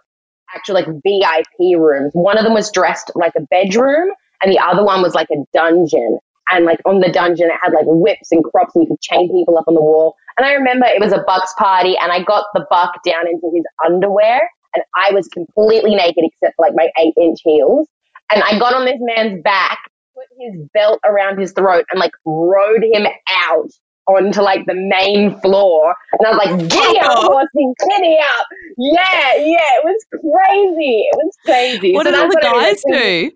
actual 0.55 0.75
like 0.75 0.87
VIP 0.87 1.77
rooms. 1.77 2.11
One 2.13 2.37
of 2.37 2.43
them 2.43 2.53
was 2.53 2.71
dressed 2.71 3.11
like 3.15 3.33
a 3.37 3.41
bedroom 3.41 4.09
and 4.41 4.51
the 4.51 4.59
other 4.59 4.83
one 4.83 5.01
was 5.01 5.13
like 5.13 5.27
a 5.31 5.43
dungeon 5.53 6.19
and 6.49 6.65
like 6.65 6.79
on 6.85 6.99
the 6.99 7.11
dungeon 7.11 7.47
it 7.47 7.57
had 7.61 7.73
like 7.73 7.85
whips 7.87 8.31
and 8.31 8.43
crops 8.43 8.75
and 8.75 8.83
you 8.83 8.87
could 8.87 9.01
chain 9.01 9.29
people 9.31 9.57
up 9.57 9.65
on 9.67 9.75
the 9.75 9.81
wall. 9.81 10.15
And 10.37 10.45
I 10.45 10.53
remember 10.53 10.85
it 10.85 11.01
was 11.01 11.13
a 11.13 11.23
Bucks 11.25 11.53
party 11.57 11.97
and 11.97 12.11
I 12.11 12.23
got 12.23 12.45
the 12.53 12.65
buck 12.69 13.01
down 13.03 13.27
into 13.27 13.51
his 13.53 13.63
underwear 13.85 14.49
and 14.73 14.83
I 14.95 15.13
was 15.13 15.27
completely 15.29 15.95
naked 15.95 16.23
except 16.23 16.55
for 16.55 16.65
like 16.65 16.75
my 16.75 16.89
eight 16.99 17.13
inch 17.19 17.39
heels. 17.43 17.87
And 18.31 18.43
I 18.43 18.57
got 18.57 18.73
on 18.73 18.85
this 18.85 18.97
man's 18.99 19.41
back, 19.43 19.79
put 20.15 20.25
his 20.39 20.67
belt 20.73 20.99
around 21.05 21.39
his 21.39 21.51
throat 21.51 21.85
and 21.91 21.99
like 21.99 22.13
rode 22.25 22.83
him 22.83 23.05
out 23.47 23.69
onto 24.07 24.41
like 24.41 24.65
the 24.65 24.73
main 24.73 25.39
floor. 25.41 25.93
And 26.13 26.27
I 26.27 26.29
was 26.31 26.37
like, 26.37 26.69
giddy 26.69 26.99
up, 26.99 27.11
oh. 27.11 27.33
horsey, 27.33 27.73
giddy 27.89 28.17
up. 28.17 28.47
Yeah, 28.77 29.35
yeah, 29.37 29.69
it 29.77 29.83
was 29.83 30.05
crazy. 30.11 31.07
It 31.11 31.15
was 31.15 31.37
crazy. 31.45 31.93
What 31.93 32.05
so 32.05 32.11
did 32.11 32.19
all 32.19 32.29
the 32.29 32.39
guys 32.41 32.81
do? 32.87 33.31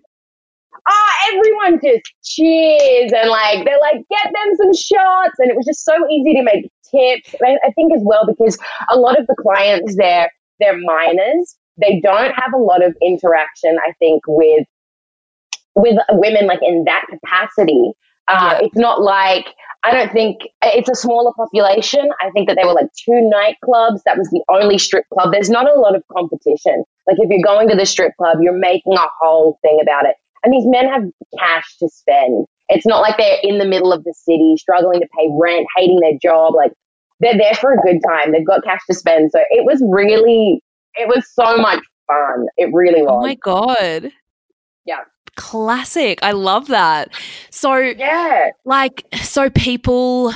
oh, 0.88 1.10
everyone 1.32 1.80
just 1.82 2.12
cheers 2.22 3.12
and 3.12 3.30
like 3.30 3.64
they're 3.64 3.80
like, 3.80 4.02
get 4.10 4.32
them 4.32 4.56
some 4.56 4.74
shots. 4.74 5.38
And 5.38 5.50
it 5.50 5.56
was 5.56 5.66
just 5.66 5.84
so 5.84 5.94
easy 6.08 6.34
to 6.34 6.42
make 6.42 6.70
tips. 6.90 7.34
I, 7.44 7.58
I 7.64 7.72
think 7.72 7.92
as 7.94 8.02
well 8.04 8.26
because 8.26 8.58
a 8.88 8.98
lot 8.98 9.18
of 9.18 9.26
the 9.26 9.36
clients 9.40 9.96
there, 9.96 10.30
they're 10.58 10.78
miners. 10.78 11.56
They 11.76 12.00
don't 12.00 12.32
have 12.32 12.52
a 12.54 12.58
lot 12.58 12.84
of 12.84 12.94
interaction, 13.02 13.78
I 13.86 13.92
think, 13.98 14.22
with 14.26 14.66
with 15.74 15.96
women 16.10 16.46
like 16.46 16.60
in 16.62 16.84
that 16.84 17.06
capacity. 17.08 17.92
Uh, 18.28 18.58
yeah. 18.58 18.66
It's 18.66 18.76
not 18.76 19.00
like 19.00 19.46
I 19.82 19.92
don't 19.92 20.12
think 20.12 20.42
it's 20.62 20.90
a 20.90 20.94
smaller 20.94 21.32
population. 21.34 22.10
I 22.20 22.30
think 22.30 22.48
that 22.48 22.56
there 22.56 22.66
were 22.66 22.74
like 22.74 22.90
two 22.92 23.30
nightclubs. 23.32 24.02
That 24.04 24.18
was 24.18 24.28
the 24.30 24.42
only 24.48 24.76
strip 24.78 25.06
club. 25.12 25.32
There's 25.32 25.48
not 25.48 25.68
a 25.68 25.80
lot 25.80 25.96
of 25.96 26.02
competition. 26.12 26.84
Like 27.06 27.16
if 27.18 27.30
you're 27.30 27.42
going 27.42 27.68
to 27.70 27.76
the 27.76 27.86
strip 27.86 28.12
club, 28.16 28.38
you're 28.42 28.58
making 28.58 28.94
a 28.94 29.06
whole 29.20 29.58
thing 29.62 29.78
about 29.80 30.04
it. 30.04 30.16
And 30.44 30.52
these 30.52 30.66
men 30.66 30.86
have 30.88 31.04
cash 31.38 31.76
to 31.78 31.88
spend. 31.88 32.46
It's 32.68 32.86
not 32.86 33.00
like 33.00 33.16
they're 33.16 33.38
in 33.42 33.58
the 33.58 33.64
middle 33.64 33.92
of 33.92 34.04
the 34.04 34.14
city 34.14 34.54
struggling 34.58 35.00
to 35.00 35.08
pay 35.18 35.28
rent, 35.38 35.66
hating 35.76 36.00
their 36.00 36.18
job. 36.20 36.54
Like 36.54 36.72
they're 37.20 37.36
there 37.36 37.54
for 37.54 37.72
a 37.72 37.78
good 37.78 38.00
time. 38.06 38.32
They've 38.32 38.46
got 38.46 38.62
cash 38.62 38.80
to 38.88 38.94
spend. 38.94 39.30
So 39.32 39.40
it 39.50 39.64
was 39.64 39.82
really, 39.90 40.62
it 40.94 41.08
was 41.08 41.26
so 41.32 41.56
much 41.56 41.82
fun. 42.06 42.46
It 42.58 42.70
really 42.72 43.02
was. 43.02 43.10
Oh 43.10 43.20
my 43.20 43.34
God. 43.34 44.12
Yeah. 44.84 45.00
Classic. 45.36 46.18
I 46.22 46.32
love 46.32 46.68
that. 46.68 47.10
So, 47.50 47.76
yeah. 47.76 48.50
Like, 48.64 49.04
so 49.22 49.50
people 49.50 50.32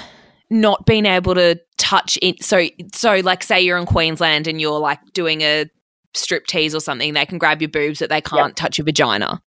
not 0.51 0.87
being 0.87 1.07
able 1.07 1.35
to 1.35 1.61
touch 1.79 2.19
it. 2.23 2.43
So, 2.43 2.67
so 2.93 3.17
like, 3.17 3.43
say 3.43 3.61
you're 3.61 3.79
in 3.79 3.87
Queensland 3.87 4.47
and 4.47 4.61
you're 4.61 4.79
like 4.79 5.01
doing 5.13 5.43
a 5.43 5.67
strip 6.15 6.47
tease 6.47 6.75
or 6.75 6.81
something, 6.81 7.15
they 7.15 7.27
can 7.27 7.39
grab 7.39 7.61
your 7.61 7.71
boobs, 7.71 7.99
but 7.99 8.11
they 8.11 8.21
can't 8.21 8.51
yep. 8.51 8.57
touch 8.57 8.79
your 8.79 8.85
vagina. 8.85 9.43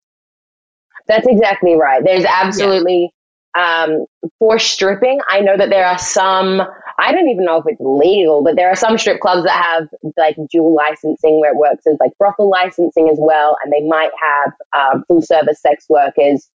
That's 1.07 1.27
exactly 1.27 1.75
right. 1.75 2.03
There's 2.05 2.25
absolutely 2.25 3.13
yeah. 3.57 3.85
um, 3.85 4.07
for 4.39 4.59
stripping. 4.59 5.21
I 5.29 5.41
know 5.41 5.57
that 5.57 5.71
there 5.71 5.87
are 5.87 5.99
some. 5.99 6.63
I 6.99 7.13
don't 7.13 7.29
even 7.29 7.45
know 7.45 7.59
if 7.59 7.65
it's 7.67 7.81
legal, 7.81 8.43
but 8.43 8.57
there 8.57 8.71
are 8.71 8.77
some 8.77 8.97
strip 8.97 9.21
clubs 9.21 9.45
that 9.45 9.65
have 9.65 9.89
like 10.17 10.37
dual 10.51 10.75
licensing 10.75 11.41
where 11.41 11.53
it 11.53 11.57
works 11.57 11.87
as 11.87 11.97
like 12.01 12.13
brothel 12.19 12.49
licensing 12.49 13.09
as 13.11 13.19
well, 13.21 13.57
and 13.63 13.73
they 13.73 13.87
might 13.87 14.13
have 14.23 14.53
um, 14.73 15.05
full 15.07 15.23
service 15.23 15.61
sex 15.61 15.87
workers 15.89 16.49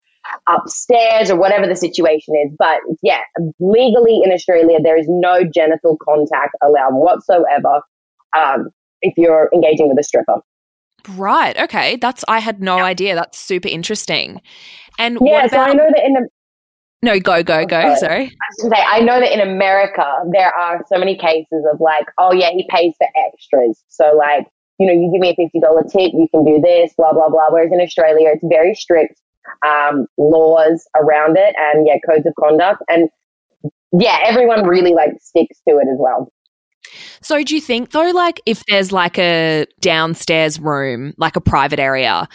upstairs 0.48 1.32
or 1.32 1.36
whatever 1.36 1.68
the 1.68 1.76
situation 1.76 2.36
is. 2.46 2.56
But 2.58 2.80
yeah, 3.02 3.22
legally 3.60 4.22
in 4.24 4.32
Australia, 4.32 4.80
there 4.82 4.98
is 4.98 5.08
no 5.10 5.44
genital 5.44 5.98
contact 6.04 6.56
allowed 6.64 6.94
whatsoever 6.94 7.82
um, 8.36 8.70
if 9.02 9.14
you're 9.18 9.50
engaging 9.54 9.90
with 9.90 9.98
a 10.00 10.04
stripper. 10.04 10.42
Right. 11.10 11.60
Okay. 11.60 11.96
That's 11.96 12.24
I 12.28 12.40
had 12.40 12.62
no 12.62 12.78
yeah. 12.78 12.86
idea. 12.86 13.16
That's 13.16 13.38
super 13.38 13.68
interesting. 13.68 14.42
And 15.00 15.18
yeah, 15.22 15.46
about, 15.46 15.52
so 15.52 15.58
I 15.58 15.74
know 15.74 15.90
that 15.96 16.06
in 16.06 16.14
the 16.14 16.28
no, 17.04 17.20
go, 17.20 17.42
go, 17.44 17.66
go. 17.66 17.96
Sorry. 17.96 18.26
I 18.26 18.64
was 18.64 18.72
say, 18.72 18.84
I 18.88 19.00
know 19.00 19.20
that 19.20 19.32
in 19.34 19.40
America, 19.40 20.06
there 20.32 20.54
are 20.54 20.84
so 20.88 21.00
many 21.00 21.18
cases 21.18 21.66
of 21.72 21.80
like, 21.80 22.06
oh, 22.20 22.32
yeah, 22.34 22.52
he 22.52 22.68
pays 22.70 22.94
for 22.98 23.08
extras. 23.28 23.84
So, 23.88 24.14
like, 24.16 24.48
you 24.78 24.86
know, 24.86 24.94
you 24.94 25.10
give 25.12 25.22
me 25.22 25.30
a 25.30 25.58
$50 25.58 25.92
tip, 25.92 26.12
you 26.14 26.28
can 26.32 26.46
do 26.46 26.62
this, 26.62 26.94
blah, 26.98 27.14
blah, 27.14 27.30
blah. 27.30 27.48
Whereas 27.50 27.72
in 27.72 27.82
Australia, 27.82 28.30
it's 28.34 28.44
very 28.48 28.76
strict 28.76 29.20
um, 29.66 30.06
laws 30.18 30.88
around 30.96 31.38
it 31.38 31.56
and, 31.58 31.88
yeah, 31.88 31.96
codes 32.08 32.26
of 32.26 32.34
conduct. 32.40 32.84
And, 32.88 33.10
yeah, 33.92 34.20
everyone 34.24 34.68
really, 34.68 34.94
like, 34.94 35.12
sticks 35.22 35.60
to 35.68 35.76
it 35.78 35.88
as 35.92 35.98
well. 35.98 36.32
So 37.22 37.44
do 37.44 37.56
you 37.56 37.62
think 37.62 37.92
though, 37.92 38.10
like 38.10 38.42
if 38.46 38.66
there's 38.66 38.92
like 38.92 39.18
a 39.18 39.66
downstairs 39.80 40.60
room, 40.60 41.14
like 41.18 41.36
a 41.36 41.42
private 41.42 41.80
area, 41.80 42.28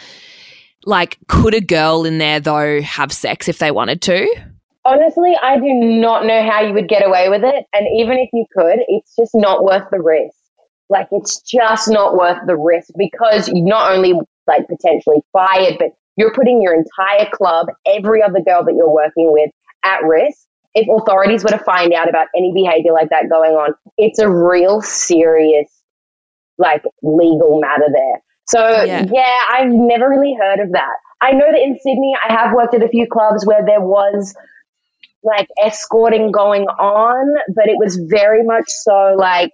like 0.85 1.17
could 1.27 1.53
a 1.53 1.61
girl 1.61 2.05
in 2.05 2.17
there 2.17 2.39
though 2.39 2.81
have 2.81 3.11
sex 3.11 3.47
if 3.47 3.59
they 3.59 3.71
wanted 3.71 4.01
to? 4.03 4.27
Honestly, 4.87 5.35
I 5.41 5.57
do 5.57 5.73
not 5.73 6.25
know 6.25 6.49
how 6.49 6.61
you 6.61 6.73
would 6.73 6.87
get 6.87 7.05
away 7.05 7.29
with 7.29 7.43
it. 7.43 7.65
And 7.73 7.87
even 7.99 8.17
if 8.17 8.29
you 8.31 8.45
could, 8.55 8.79
it's 8.87 9.15
just 9.15 9.31
not 9.35 9.63
worth 9.63 9.89
the 9.91 9.99
risk. 9.99 10.37
Like 10.89 11.07
it's 11.11 11.41
just 11.41 11.89
not 11.89 12.15
worth 12.15 12.39
the 12.47 12.55
risk 12.55 12.91
because 12.97 13.49
you 13.49 13.63
not 13.63 13.91
only 13.91 14.13
like 14.47 14.67
potentially 14.67 15.21
fired, 15.33 15.75
but 15.77 15.89
you're 16.15 16.33
putting 16.33 16.61
your 16.61 16.73
entire 16.73 17.29
club, 17.31 17.67
every 17.85 18.23
other 18.23 18.39
girl 18.39 18.63
that 18.63 18.73
you're 18.75 18.89
working 18.89 19.33
with 19.33 19.51
at 19.83 20.03
risk 20.03 20.47
if 20.77 20.87
authorities 20.87 21.43
were 21.43 21.49
to 21.49 21.57
find 21.57 21.91
out 21.93 22.07
about 22.07 22.27
any 22.35 22.53
behavior 22.53 22.93
like 22.93 23.09
that 23.09 23.29
going 23.29 23.53
on, 23.53 23.73
it's 23.97 24.19
a 24.19 24.29
real 24.29 24.79
serious, 24.79 25.67
like, 26.59 26.83
legal 27.01 27.59
matter 27.59 27.87
there. 27.91 28.21
So, 28.47 28.83
yeah. 28.83 29.03
yeah, 29.11 29.39
I've 29.51 29.71
never 29.71 30.07
really 30.07 30.37
heard 30.39 30.59
of 30.59 30.73
that. 30.73 30.93
I 31.19 31.31
know 31.31 31.51
that 31.51 31.59
in 31.59 31.79
Sydney, 31.79 32.15
I 32.23 32.31
have 32.31 32.53
worked 32.53 32.75
at 32.75 32.83
a 32.83 32.87
few 32.89 33.07
clubs 33.07 33.43
where 33.43 33.65
there 33.65 33.81
was 33.81 34.35
like 35.23 35.47
escorting 35.63 36.31
going 36.31 36.63
on, 36.63 37.35
but 37.55 37.67
it 37.67 37.77
was 37.77 37.97
very 38.09 38.43
much 38.43 38.65
so 38.67 39.15
like 39.17 39.51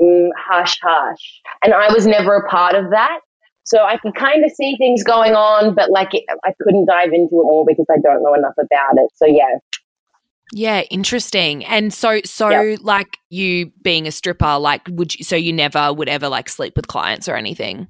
mm, 0.00 0.28
hush 0.36 0.78
hush. 0.82 1.40
And 1.62 1.74
I 1.74 1.92
was 1.92 2.06
never 2.06 2.36
a 2.36 2.48
part 2.48 2.74
of 2.74 2.90
that. 2.90 3.20
So 3.64 3.84
I 3.84 3.98
could 3.98 4.14
kind 4.14 4.44
of 4.44 4.50
see 4.50 4.76
things 4.78 5.04
going 5.04 5.34
on, 5.34 5.74
but 5.74 5.90
like 5.90 6.08
it, 6.12 6.24
I 6.44 6.52
couldn't 6.60 6.86
dive 6.86 7.12
into 7.12 7.40
it 7.40 7.44
more 7.44 7.64
because 7.66 7.86
I 7.90 8.00
don't 8.02 8.22
know 8.22 8.34
enough 8.34 8.54
about 8.58 8.94
it. 8.96 9.10
So 9.14 9.26
yeah, 9.26 9.58
yeah, 10.52 10.80
interesting. 10.90 11.64
And 11.64 11.94
so, 11.94 12.20
so 12.24 12.48
yep. 12.48 12.80
like 12.82 13.18
you 13.28 13.70
being 13.82 14.06
a 14.06 14.12
stripper, 14.12 14.58
like 14.58 14.82
would 14.88 15.14
you? 15.14 15.24
So 15.24 15.36
you 15.36 15.52
never 15.52 15.92
would 15.92 16.08
ever 16.08 16.28
like 16.28 16.48
sleep 16.48 16.74
with 16.76 16.88
clients 16.88 17.28
or 17.28 17.36
anything? 17.36 17.86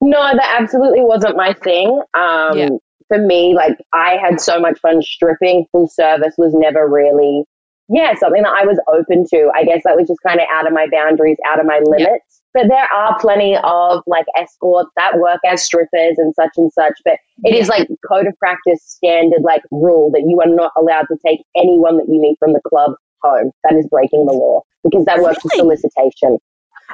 No, 0.00 0.20
that 0.20 0.56
absolutely 0.60 1.02
wasn't 1.02 1.36
my 1.36 1.52
thing. 1.54 1.88
Um, 2.14 2.58
yeah. 2.58 2.68
For 3.08 3.18
me, 3.18 3.54
like 3.54 3.78
I 3.92 4.16
had 4.16 4.40
so 4.40 4.58
much 4.58 4.80
fun 4.80 5.02
stripping. 5.02 5.66
Full 5.72 5.88
service 5.88 6.34
was 6.36 6.52
never 6.54 6.88
really, 6.88 7.44
yeah, 7.88 8.14
something 8.14 8.42
that 8.42 8.54
I 8.56 8.66
was 8.66 8.80
open 8.88 9.24
to. 9.30 9.50
I 9.54 9.64
guess 9.64 9.82
that 9.84 9.96
was 9.96 10.08
just 10.08 10.20
kind 10.26 10.40
of 10.40 10.46
out 10.52 10.66
of 10.66 10.72
my 10.72 10.86
boundaries, 10.90 11.36
out 11.46 11.60
of 11.60 11.66
my 11.66 11.80
limits. 11.84 12.42
But 12.52 12.68
there 12.68 12.88
are 12.92 13.18
plenty 13.20 13.56
of 13.62 14.02
like 14.06 14.24
escorts 14.36 14.90
that 14.96 15.18
work 15.18 15.40
as 15.46 15.62
strippers 15.62 16.16
and 16.16 16.34
such 16.34 16.52
and 16.56 16.72
such. 16.72 16.94
But 17.04 17.18
it 17.44 17.54
yeah. 17.54 17.60
is 17.60 17.68
like 17.68 17.86
code 18.08 18.26
of 18.26 18.36
practice 18.38 18.82
standard 18.82 19.42
like 19.42 19.62
rule 19.70 20.10
that 20.12 20.24
you 20.26 20.40
are 20.40 20.52
not 20.52 20.72
allowed 20.76 21.06
to 21.08 21.18
take 21.24 21.40
anyone 21.54 21.98
that 21.98 22.08
you 22.08 22.20
meet 22.20 22.38
from 22.38 22.54
the 22.54 22.60
club 22.66 22.94
home. 23.22 23.50
That 23.64 23.76
is 23.76 23.86
breaking 23.88 24.26
the 24.26 24.32
law 24.32 24.62
because 24.82 25.04
that 25.04 25.20
works 25.20 25.44
really? 25.44 25.68
with 25.68 25.80
solicitation. 25.80 26.38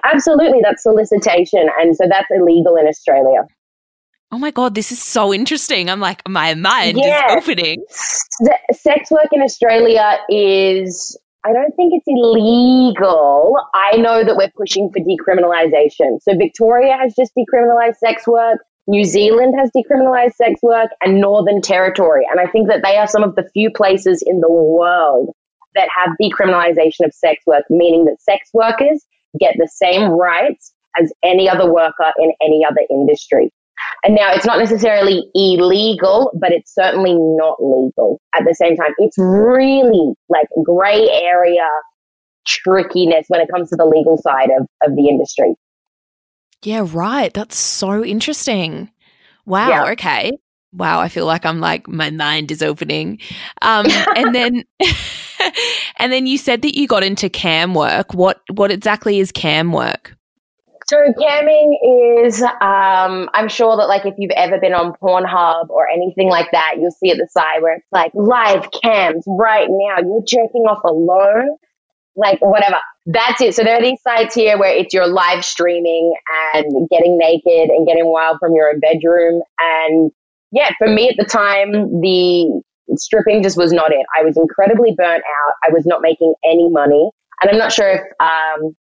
Absolutely, 0.05 0.61
that's 0.63 0.83
solicitation. 0.83 1.69
And 1.79 1.97
so 1.97 2.07
that's 2.09 2.29
illegal 2.31 2.77
in 2.77 2.87
Australia. 2.87 3.47
Oh 4.33 4.39
my 4.39 4.51
God, 4.51 4.75
this 4.75 4.91
is 4.91 5.03
so 5.03 5.33
interesting. 5.33 5.91
I'm 5.91 6.01
like, 6.01 6.27
my 6.27 6.55
mind 6.55 6.97
yeah. 6.97 7.27
is 7.27 7.37
opening. 7.37 7.85
sex 8.73 9.11
work 9.11 9.29
in 9.31 9.43
Australia 9.43 10.19
is 10.31 11.19
I 11.45 11.53
don't 11.53 11.75
think 11.77 11.93
it's 11.95 12.07
illegal. 12.07 13.57
I 13.75 13.99
know 13.99 14.25
that 14.25 14.37
we're 14.37 14.51
pushing 14.57 14.91
for 14.91 15.01
decriminalisation. 15.01 16.23
So 16.23 16.35
Victoria 16.37 16.97
has 16.97 17.15
just 17.15 17.33
decriminalised 17.37 17.97
sex 17.97 18.27
work. 18.27 18.61
New 18.87 19.05
Zealand 19.05 19.55
has 19.59 19.71
decriminalised 19.77 20.35
sex 20.35 20.61
work 20.63 20.91
and 21.03 21.21
Northern 21.21 21.61
Territory. 21.61 22.27
And 22.31 22.41
I 22.41 22.51
think 22.51 22.69
that 22.69 22.81
they 22.83 22.97
are 22.97 23.07
some 23.07 23.23
of 23.23 23.35
the 23.35 23.49
few 23.53 23.71
places 23.71 24.25
in 24.27 24.41
the 24.41 24.51
world 24.51 25.35
that 25.75 25.89
have 25.95 26.17
decriminalisation 26.21 27.05
of 27.05 27.13
sex 27.13 27.43
work, 27.47 27.65
meaning 27.69 28.07
that 28.07 28.23
sex 28.23 28.49
workers 28.55 29.05
get 29.39 29.57
the 29.59 29.69
same 29.69 30.11
rights 30.11 30.73
as 30.99 31.13
any 31.23 31.49
other 31.51 31.71
worker 31.71 32.13
in 32.19 32.33
any 32.41 32.65
other 32.65 32.83
industry. 32.91 33.53
And 34.05 34.15
now 34.15 34.33
it's 34.33 34.47
not 34.47 34.59
necessarily 34.59 35.23
illegal, 35.35 36.37
but 36.41 36.53
it's 36.53 36.75
certainly 36.75 37.15
not 37.15 37.63
legal 37.63 38.21
at 38.35 38.45
the 38.45 38.55
same 38.55 38.77
time. 38.77 38.93
It's 38.99 39.17
really 39.19 40.15
like 40.29 40.47
gray 40.65 41.09
area 41.09 41.69
trickiness 42.47 43.27
when 43.29 43.41
it 43.41 43.49
comes 43.53 43.71
to 43.71 43.77
the 43.77 43.85
legal 43.85 44.19
side 44.19 44.51
of, 44.51 44.67
of 44.85 44.97
the 44.97 45.09
industry. 45.09 45.55
Yeah, 46.63 46.87
right. 46.93 47.33
That's 47.33 47.57
so 47.57 48.05
interesting. 48.05 48.91
Wow. 49.47 49.69
Yeah. 49.69 49.91
Okay. 49.93 50.33
Wow. 50.73 51.01
I 51.01 51.09
feel 51.09 51.27
like 51.27 51.45
I'm 51.45 51.61
like, 51.61 51.89
my 51.89 52.11
mind 52.11 52.51
is 52.51 52.63
opening. 52.63 53.19
Um, 53.63 53.87
and 54.17 54.35
then, 54.35 54.65
and 55.97 56.13
then 56.13 56.27
you 56.27 56.39
said 56.39 56.63
that 56.63 56.77
you 56.77 56.87
got 56.87 57.03
into 57.03 57.29
cam 57.29 57.75
work. 57.75 58.15
What, 58.15 58.41
what 58.53 58.71
exactly 58.71 59.19
is 59.19 59.33
cam 59.33 59.73
work? 59.73 60.17
So 60.87 60.97
camming 61.19 62.25
is, 62.25 62.43
um, 62.43 63.29
I'm 63.33 63.49
sure 63.49 63.77
that 63.77 63.87
like 63.87 64.05
if 64.07 64.15
you've 64.19 64.33
ever 64.33 64.59
been 64.59 64.75
on 64.75 64.93
Pornhub 64.95 65.69
or 65.71 65.89
anything 65.89 66.29
like 66.29 66.51
that, 66.53 66.75
you'll 66.79 66.91
see 66.91 67.11
at 67.11 67.19
the 67.19 67.29
side 67.31 67.63
where 67.63 67.77
it's 67.77 67.87
like 67.93 68.13
live 68.15 68.69
cams 68.83 69.25
right 69.27 69.69
now. 69.71 69.99
You're 69.99 70.23
jerking 70.27 70.63
off 70.63 70.83
alone, 70.85 71.57
like 72.17 72.39
whatever. 72.41 72.77
That's 73.07 73.41
it. 73.41 73.55
So 73.55 73.65
there 73.65 73.77
are 73.77 73.83
these 73.83 74.01
sites 74.03 74.35
here 74.35 74.59
where 74.59 74.75
it's 74.75 74.95
your 74.95 75.07
live 75.07 75.45
streaming 75.45 76.15
and 76.55 76.89
getting 76.89 77.19
naked 77.19 77.71
and 77.71 77.87
getting 77.87 78.07
wild 78.07 78.39
from 78.39 78.55
your 78.55 78.71
own 78.71 78.81
bedroom. 78.81 79.43
And 79.61 80.11
yeah, 80.53 80.71
for 80.79 80.89
me 80.89 81.09
at 81.09 81.17
the 81.17 81.25
time, 81.25 82.01
the 82.01 82.63
stripping 82.97 83.43
just 83.43 83.57
was 83.57 83.73
not 83.73 83.93
it. 83.93 84.07
I 84.19 84.23
was 84.25 84.37
incredibly 84.37 84.95
burnt 84.97 85.23
out. 85.23 85.55
I 85.65 85.73
was 85.73 85.87
not 85.87 86.03
making 86.03 86.35
any 86.45 86.69
money. 86.69 87.11
And 87.41 87.51
I'm 87.51 87.59
not 87.59 87.73
sure 87.73 87.89
if 87.89 88.01
um, 88.21 88.77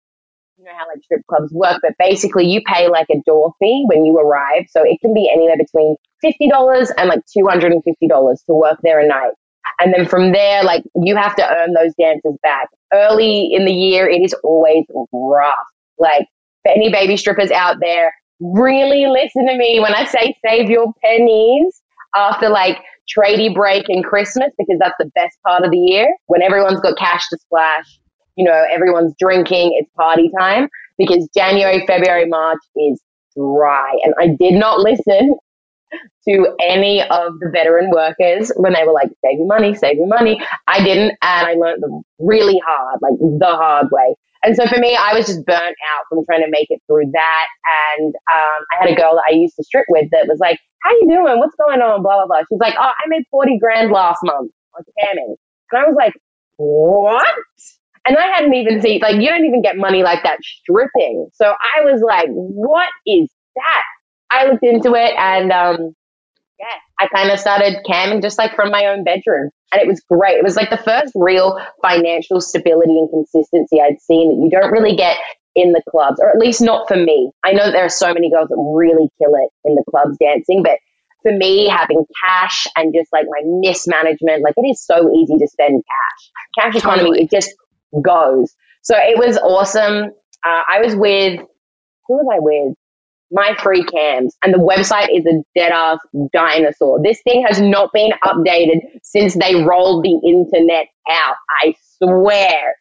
know 0.67 0.73
how 0.77 0.87
like 0.89 1.03
strip 1.03 1.23
clubs 1.29 1.53
work, 1.53 1.79
but 1.81 1.93
basically 1.99 2.45
you 2.47 2.61
pay 2.67 2.89
like 2.89 3.07
a 3.11 3.23
door 3.25 3.55
fee 3.59 3.85
when 3.87 4.05
you 4.05 4.19
arrive. 4.19 4.65
So 4.69 4.83
it 4.83 4.99
can 5.01 5.15
be 5.15 5.31
anywhere 5.33 5.57
between 5.57 5.97
$50 6.25 6.91
and 6.99 7.09
like 7.09 7.21
$250 7.37 8.45
to 8.47 8.55
work 8.55 8.79
there 8.83 9.01
a 9.01 9.07
night. 9.07 9.33
And 9.79 9.93
then 9.95 10.07
from 10.07 10.33
there, 10.33 10.65
like 10.65 10.83
you 10.97 11.17
have 11.17 11.37
to 11.37 11.49
earn 11.49 11.73
those 11.73 11.93
dances 11.99 12.37
back. 12.43 12.69
Early 12.93 13.51
in 13.53 13.65
the 13.65 13.73
year, 13.73 14.09
it 14.09 14.23
is 14.23 14.35
always 14.43 14.85
rough. 15.13 15.55
Like 15.99 16.27
for 16.63 16.73
any 16.73 16.91
baby 16.91 17.17
strippers 17.17 17.51
out 17.51 17.77
there, 17.81 18.13
really 18.41 19.07
listen 19.07 19.47
to 19.47 19.57
me 19.57 19.81
when 19.81 19.95
I 19.95 20.05
say 20.05 20.35
save 20.47 20.69
your 20.69 20.93
pennies. 21.03 21.81
after 22.17 22.49
like 22.49 22.79
tradie 23.17 23.55
break 23.55 23.89
and 23.89 24.05
Christmas 24.05 24.51
because 24.59 24.79
that's 24.81 24.97
the 24.99 25.11
best 25.15 25.37
part 25.47 25.65
of 25.65 25.71
the 25.71 25.79
year 25.79 26.09
when 26.27 26.43
everyone's 26.43 26.81
got 26.81 26.97
cash 26.99 27.29
to 27.29 27.39
splash. 27.39 28.01
You 28.37 28.45
know, 28.45 28.65
everyone's 28.73 29.15
drinking. 29.19 29.73
It's 29.79 29.91
party 29.97 30.31
time 30.39 30.69
because 30.99 31.29
January, 31.35 31.87
February, 31.87 32.27
March 32.27 32.59
is 32.77 33.01
dry. 33.37 33.99
And 34.03 34.15
I 34.19 34.29
did 34.29 34.55
not 34.55 34.81
listen 34.81 35.37
to 36.29 36.57
any 36.61 37.03
of 37.03 37.39
the 37.39 37.51
veteran 37.53 37.91
workers 37.91 38.51
when 38.57 38.73
they 38.73 38.85
were 38.85 38.93
like, 38.93 39.11
save 39.25 39.39
your 39.39 39.47
money, 39.47 39.75
save 39.75 39.97
your 39.97 40.09
money. 40.09 40.41
I 40.67 40.83
didn't. 40.83 41.17
And 41.23 41.47
I 41.47 41.55
learned 41.55 41.83
them 41.83 42.03
really 42.19 42.61
hard, 42.67 42.99
like 43.03 43.19
the 43.19 43.47
hard 43.47 43.89
way. 43.91 44.15
And 44.43 44.55
so 44.55 44.67
for 44.67 44.79
me, 44.79 44.97
I 44.97 45.15
was 45.15 45.27
just 45.27 45.45
burnt 45.47 45.59
out 45.59 46.05
from 46.09 46.25
trying 46.25 46.43
to 46.43 46.51
make 46.51 46.69
it 46.71 46.81
through 46.87 47.11
that. 47.13 47.47
And 47.99 48.15
um, 48.15 48.67
I 48.73 48.85
had 48.85 48.91
a 48.91 48.95
girl 48.95 49.15
that 49.15 49.25
I 49.29 49.35
used 49.35 49.57
to 49.57 49.65
strip 49.65 49.87
with 49.89 50.11
that 50.13 50.27
was 50.29 50.39
like, 50.39 50.61
how 50.83 50.91
you 50.91 51.09
doing? 51.09 51.39
What's 51.39 51.57
going 51.57 51.81
on? 51.81 52.03
Blah, 52.03 52.19
blah, 52.19 52.27
blah. 52.27 52.43
She's 52.49 52.61
like, 52.61 52.75
oh, 52.79 52.83
I 52.83 53.09
made 53.09 53.25
40 53.31 53.59
grand 53.59 53.91
last 53.91 54.21
month 54.23 54.53
on 54.77 54.85
camming. 55.03 55.35
And 55.73 55.83
I 55.83 55.87
was 55.87 55.97
like, 55.97 56.13
what? 56.59 57.27
And 58.07 58.17
I 58.17 58.27
hadn't 58.29 58.55
even 58.55 58.81
seen, 58.81 59.01
like, 59.01 59.17
you 59.17 59.29
don't 59.29 59.45
even 59.45 59.63
get 59.63 59.77
money 59.77 60.03
like 60.03 60.23
that 60.23 60.39
stripping. 60.43 61.29
So 61.35 61.47
I 61.47 61.83
was 61.85 62.03
like, 62.07 62.29
what 62.29 62.89
is 63.07 63.29
that? 63.57 63.83
I 64.31 64.47
looked 64.47 64.63
into 64.63 64.95
it 64.95 65.13
and, 65.19 65.51
um, 65.51 65.95
yeah, 66.59 66.79
I 66.99 67.09
kind 67.09 67.31
of 67.31 67.39
started 67.39 67.85
camming 67.87 68.23
just 68.23 68.39
like 68.39 68.55
from 68.55 68.71
my 68.71 68.87
own 68.87 69.05
bedroom. 69.05 69.51
And 69.73 69.83
it 69.83 69.89
was 69.89 70.01
great. 70.09 70.39
It 70.39 70.45
was 70.45 70.57
like 70.57 70.71
the 70.71 70.79
first 70.79 71.13
real 71.15 71.61
financial 71.83 72.41
stability 72.41 72.97
and 72.97 73.11
consistency 73.11 73.81
I'd 73.81 74.01
seen 74.01 74.29
that 74.29 74.43
you 74.43 74.51
don't 74.51 74.71
really 74.71 74.97
get 74.97 75.19
in 75.55 75.73
the 75.73 75.83
clubs, 75.91 76.19
or 76.21 76.31
at 76.31 76.39
least 76.39 76.61
not 76.61 76.87
for 76.87 76.97
me. 76.97 77.31
I 77.45 77.53
know 77.53 77.67
that 77.67 77.73
there 77.73 77.85
are 77.85 77.91
so 77.91 78.13
many 78.13 78.31
girls 78.31 78.49
that 78.49 78.57
really 78.57 79.09
kill 79.19 79.35
it 79.35 79.51
in 79.65 79.75
the 79.75 79.85
clubs 79.91 80.17
dancing, 80.19 80.63
but 80.63 80.79
for 81.23 81.33
me, 81.33 81.67
having 81.67 82.05
cash 82.23 82.67
and 82.77 82.95
just 82.95 83.13
like 83.13 83.27
my 83.29 83.43
mismanagement, 83.45 84.43
like 84.43 84.55
it 84.57 84.69
is 84.69 84.85
so 84.85 85.11
easy 85.13 85.37
to 85.39 85.49
spend 85.49 85.83
cash. 85.83 86.31
Cash 86.59 86.77
economy, 86.77 87.11
totally. 87.11 87.25
it 87.25 87.31
just 87.31 87.55
goes. 88.03 88.55
So 88.83 88.95
it 88.97 89.19
was 89.19 89.37
awesome. 89.39 90.11
Uh, 90.45 90.63
I 90.69 90.81
was 90.81 90.95
with, 90.95 91.41
who 92.07 92.15
was 92.15 92.27
I 92.33 92.39
with? 92.39 92.75
MyFreeCams 93.37 94.31
and 94.45 94.55
the 94.55 94.59
website 94.59 95.09
is 95.13 95.27
a 95.27 95.43
dead 95.59 95.73
ass 95.73 95.99
dinosaur. 96.33 97.01
This 97.03 97.21
thing 97.23 97.45
has 97.45 97.61
not 97.61 97.93
been 97.93 98.13
updated 98.25 98.79
since 99.03 99.35
they 99.35 99.65
rolled 99.65 100.05
the 100.05 100.21
internet 100.25 100.87
out. 101.11 101.35
I 101.65 101.75
swear. 101.99 102.77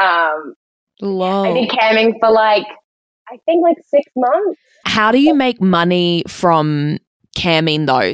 Um, 0.00 0.54
Love. 1.00 1.46
I 1.46 1.54
did 1.54 1.70
camming 1.70 2.14
for 2.20 2.30
like, 2.30 2.66
I 3.28 3.38
think 3.46 3.62
like 3.62 3.78
six 3.88 4.06
months. 4.14 4.60
How 4.84 5.10
do 5.10 5.18
you 5.18 5.34
make 5.34 5.60
money 5.60 6.22
from 6.28 6.98
camming 7.36 7.86
though? 7.86 8.12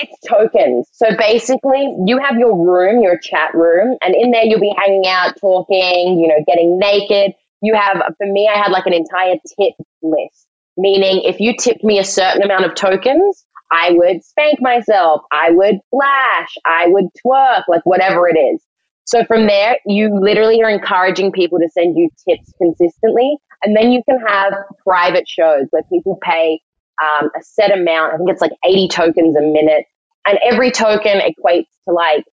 It's 0.00 0.28
tokens. 0.28 0.88
So 0.92 1.16
basically, 1.16 1.94
you 2.06 2.18
have 2.18 2.38
your 2.38 2.56
room, 2.56 3.02
your 3.02 3.18
chat 3.18 3.54
room, 3.54 3.96
and 4.02 4.14
in 4.14 4.30
there 4.30 4.44
you'll 4.44 4.60
be 4.60 4.74
hanging 4.76 5.06
out, 5.06 5.36
talking, 5.40 6.18
you 6.18 6.28
know, 6.28 6.42
getting 6.46 6.78
naked. 6.78 7.32
You 7.62 7.74
have, 7.74 8.02
for 8.18 8.26
me, 8.26 8.48
I 8.52 8.58
had 8.58 8.70
like 8.70 8.86
an 8.86 8.92
entire 8.92 9.36
tip 9.58 9.74
list 10.02 10.46
meaning 10.76 11.22
if 11.24 11.40
you 11.40 11.54
tipped 11.56 11.84
me 11.84 11.98
a 11.98 12.04
certain 12.04 12.42
amount 12.42 12.64
of 12.64 12.74
tokens, 12.74 13.44
I 13.70 13.92
would 13.92 14.22
spank 14.24 14.60
myself, 14.60 15.22
I 15.32 15.50
would 15.50 15.80
flash, 15.90 16.54
I 16.64 16.86
would 16.88 17.06
twerk, 17.24 17.62
like 17.68 17.84
whatever 17.84 18.28
it 18.28 18.38
is. 18.38 18.62
So 19.04 19.24
from 19.24 19.46
there, 19.46 19.78
you 19.86 20.18
literally 20.20 20.62
are 20.62 20.70
encouraging 20.70 21.32
people 21.32 21.58
to 21.58 21.68
send 21.68 21.96
you 21.96 22.10
tips 22.28 22.52
consistently. 22.58 23.36
And 23.62 23.76
then 23.76 23.90
you 23.90 24.02
can 24.08 24.18
have 24.26 24.52
private 24.86 25.28
shows 25.28 25.66
where 25.70 25.82
people 25.90 26.18
pay 26.22 26.60
um, 27.02 27.30
a 27.36 27.42
set 27.42 27.72
amount. 27.72 28.14
I 28.14 28.16
think 28.16 28.30
it's 28.30 28.40
like 28.40 28.52
80 28.64 28.88
tokens 28.88 29.36
a 29.36 29.40
minute. 29.40 29.86
And 30.26 30.38
every 30.44 30.70
token 30.70 31.20
equates 31.20 31.68
to 31.86 31.94
like, 31.94 32.24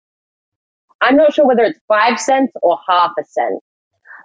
I'm 1.02 1.16
not 1.16 1.34
sure 1.34 1.46
whether 1.46 1.64
it's 1.64 1.80
five 1.88 2.20
cents 2.20 2.54
or 2.62 2.80
half 2.88 3.12
a 3.20 3.24
cent. 3.26 3.62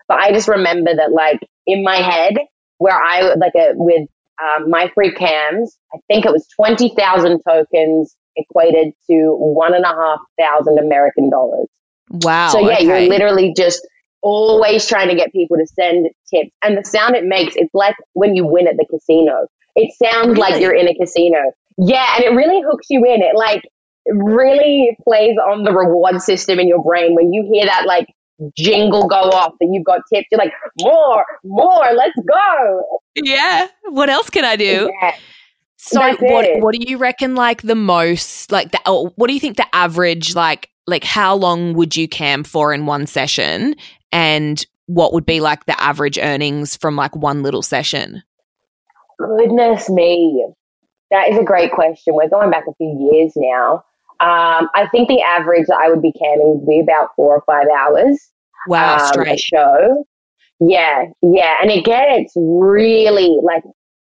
But 0.07 0.19
I 0.19 0.33
just 0.33 0.49
remember 0.49 0.95
that 0.95 1.13
like 1.13 1.41
in 1.67 1.83
my 1.83 1.97
head, 1.97 2.35
where 2.79 2.95
I 2.95 3.35
like 3.35 3.53
a 3.57 3.73
with 3.75 4.09
um, 4.43 4.71
MyFreeCams. 4.73 5.69
I 5.93 5.99
think 6.07 6.25
it 6.25 6.33
was 6.33 6.47
twenty 6.57 6.95
thousand 6.97 7.43
tokens 7.47 8.17
equated 8.37 8.95
to 9.11 9.35
one 9.37 9.75
and 9.75 9.85
a 9.85 9.89
half 9.89 10.21
thousand 10.39 10.79
American 10.79 11.29
dollars. 11.29 11.69
Wow. 12.11 12.49
So 12.51 12.61
yeah, 12.61 12.77
okay. 12.77 12.85
you're 12.85 13.09
literally 13.09 13.53
just 13.55 13.87
always 14.23 14.87
trying 14.87 15.09
to 15.09 15.15
get 15.15 15.33
people 15.33 15.57
to 15.59 15.67
send 15.67 16.09
tips, 16.33 16.51
and 16.63 16.77
the 16.79 16.85
sound 16.85 17.15
it 17.15 17.25
makes, 17.25 17.55
it's 17.57 17.75
like 17.75 17.97
when 18.15 18.35
you 18.35 18.47
win 18.47 18.67
at 18.67 18.77
the 18.77 18.87
casino. 18.91 19.47
It 19.79 19.93
sounds 19.95 20.29
really? 20.29 20.41
like 20.41 20.61
you're 20.61 20.75
in 20.75 20.89
a 20.89 20.95
casino. 20.95 21.39
Yeah, 21.79 22.17
and 22.17 22.25
it 22.25 22.31
really 22.31 22.61
hooks 22.69 22.87
you 22.91 23.05
in. 23.05 23.23
It 23.23 23.37
like 23.37 23.63
really 24.07 24.97
plays 25.05 25.37
on 25.51 25.63
the 25.63 25.73
reward 25.73 26.21
system 26.21 26.59
in 26.59 26.67
your 26.67 26.83
brain 26.83 27.15
when 27.15 27.33
you 27.33 27.49
hear 27.53 27.67
that 27.67 27.87
like 27.87 28.09
jingle 28.57 29.07
go 29.07 29.17
off 29.17 29.53
that 29.61 29.69
you've 29.71 29.85
got 29.85 30.01
tips. 30.13 30.27
You're 30.31 30.39
like, 30.39 30.53
more, 30.81 31.25
more, 31.45 31.93
let's 31.95 32.19
go. 32.29 33.01
Yeah. 33.15 33.69
What 33.91 34.11
else 34.11 34.31
can 34.31 34.45
I 34.45 34.57
do? 34.57 34.91
Yeah. 35.01 35.15
So 35.77 36.01
what 36.01 36.47
what 36.61 36.75
do 36.75 36.85
you 36.85 36.99
reckon 36.99 37.37
like 37.37 37.63
the 37.63 37.77
most 37.77 38.51
like 38.51 38.73
the, 38.73 38.81
oh, 38.85 39.13
what 39.15 39.29
do 39.29 39.35
you 39.35 39.41
think 39.41 39.57
the 39.57 39.75
average 39.75 40.35
like 40.35 40.71
like 40.89 41.05
how 41.05 41.37
long 41.37 41.75
would 41.75 41.97
you 41.97 42.09
cam 42.09 42.43
for 42.43 42.75
in 42.75 42.87
one 42.87 43.07
session 43.07 43.77
and 44.11 44.67
what 44.87 45.13
would 45.13 45.25
be 45.25 45.39
like 45.39 45.67
the 45.67 45.81
average 45.81 46.19
earnings 46.19 46.77
from 46.77 46.97
like 46.97 47.15
one 47.15 47.43
little 47.43 47.63
session? 47.63 48.23
Goodness 49.19 49.91
me. 49.91 50.47
That 51.11 51.29
is 51.29 51.39
a 51.39 51.45
great 51.45 51.73
question. 51.73 52.15
We're 52.15 52.29
going 52.29 52.51
back 52.51 52.65
a 52.69 52.75
few 52.75 53.11
years 53.13 53.33
now. 53.37 53.85
Um, 54.21 54.69
I 54.75 54.89
think 54.91 55.09
the 55.09 55.23
average 55.23 55.67
that 55.69 55.79
I 55.81 55.89
would 55.89 56.03
be 56.03 56.13
camming 56.13 56.57
would 56.57 56.67
be 56.67 56.81
about 56.81 57.11
four 57.17 57.37
or 57.37 57.43
five 57.47 57.67
hours. 57.69 58.19
Wow, 58.67 58.99
um, 58.99 59.07
straight 59.07 59.41
show. 59.41 60.05
Yeah, 60.61 61.05
yeah, 61.23 61.55
and 61.63 61.71
again, 61.71 62.07
it's 62.11 62.33
really 62.37 63.39
like 63.43 63.63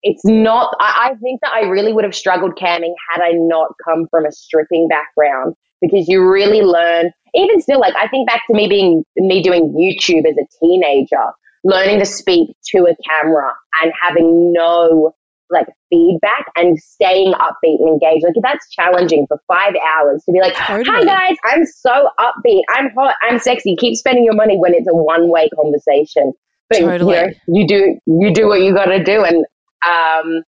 it's 0.04 0.24
not. 0.24 0.76
I, 0.80 1.10
I 1.12 1.16
think 1.16 1.42
that 1.42 1.52
I 1.54 1.68
really 1.68 1.92
would 1.92 2.06
have 2.06 2.16
struggled 2.16 2.56
camming 2.56 2.94
had 3.12 3.22
I 3.22 3.32
not 3.34 3.74
come 3.84 4.08
from 4.10 4.26
a 4.26 4.32
stripping 4.32 4.88
background 4.88 5.56
because 5.82 6.08
you 6.08 6.26
really 6.26 6.62
learn. 6.62 7.12
Even 7.36 7.62
still, 7.62 7.82
like 7.82 7.96
I 7.96 8.08
think 8.08 8.28
back 8.28 8.44
to 8.48 8.56
me 8.56 8.68
being 8.68 9.04
me 9.18 9.44
doing 9.44 9.74
YouTube 9.74 10.26
as 10.26 10.38
a 10.38 10.48
teenager, 10.60 11.26
learning 11.68 12.00
to 12.00 12.06
speak 12.06 12.56
to 12.66 12.88
a 12.88 12.96
camera 13.08 13.52
and 13.82 13.92
having 14.02 14.54
no 14.54 15.14
like 15.50 15.68
feedback 15.90 16.46
and 16.56 16.80
staying 16.80 17.34
upbeat 17.34 17.80
and 17.80 17.90
engaged. 17.90 18.24
Like 18.24 18.36
that's 18.42 18.70
challenging 18.72 19.26
for 19.28 19.40
five 19.48 19.74
hours 19.76 20.24
to 20.26 20.32
be 20.32 20.40
like, 20.40 20.56
totally. 20.56 20.86
hi 20.86 21.04
guys, 21.04 21.38
I'm 21.44 21.66
so 21.66 22.10
upbeat. 22.20 22.62
I'm 22.70 22.90
hot. 22.92 23.16
I'm 23.22 23.40
sexy. 23.40 23.76
Keep 23.76 23.98
spending 23.98 24.24
your 24.24 24.34
money 24.34 24.58
when 24.58 24.74
it's 24.74 24.88
a 24.90 24.96
one 24.96 25.30
way 25.30 25.50
conversation. 25.56 26.34
But 26.70 26.80
totally. 26.80 27.16
you 27.16 27.22
know, 27.22 27.34
you 27.48 27.68
do, 27.68 28.00
you 28.06 28.34
do 28.34 28.48
what 28.48 28.62
you 28.62 28.74
got 28.74 28.86
to 28.86 29.04
do. 29.04 29.24
And, 29.24 29.46
um, 29.86 30.44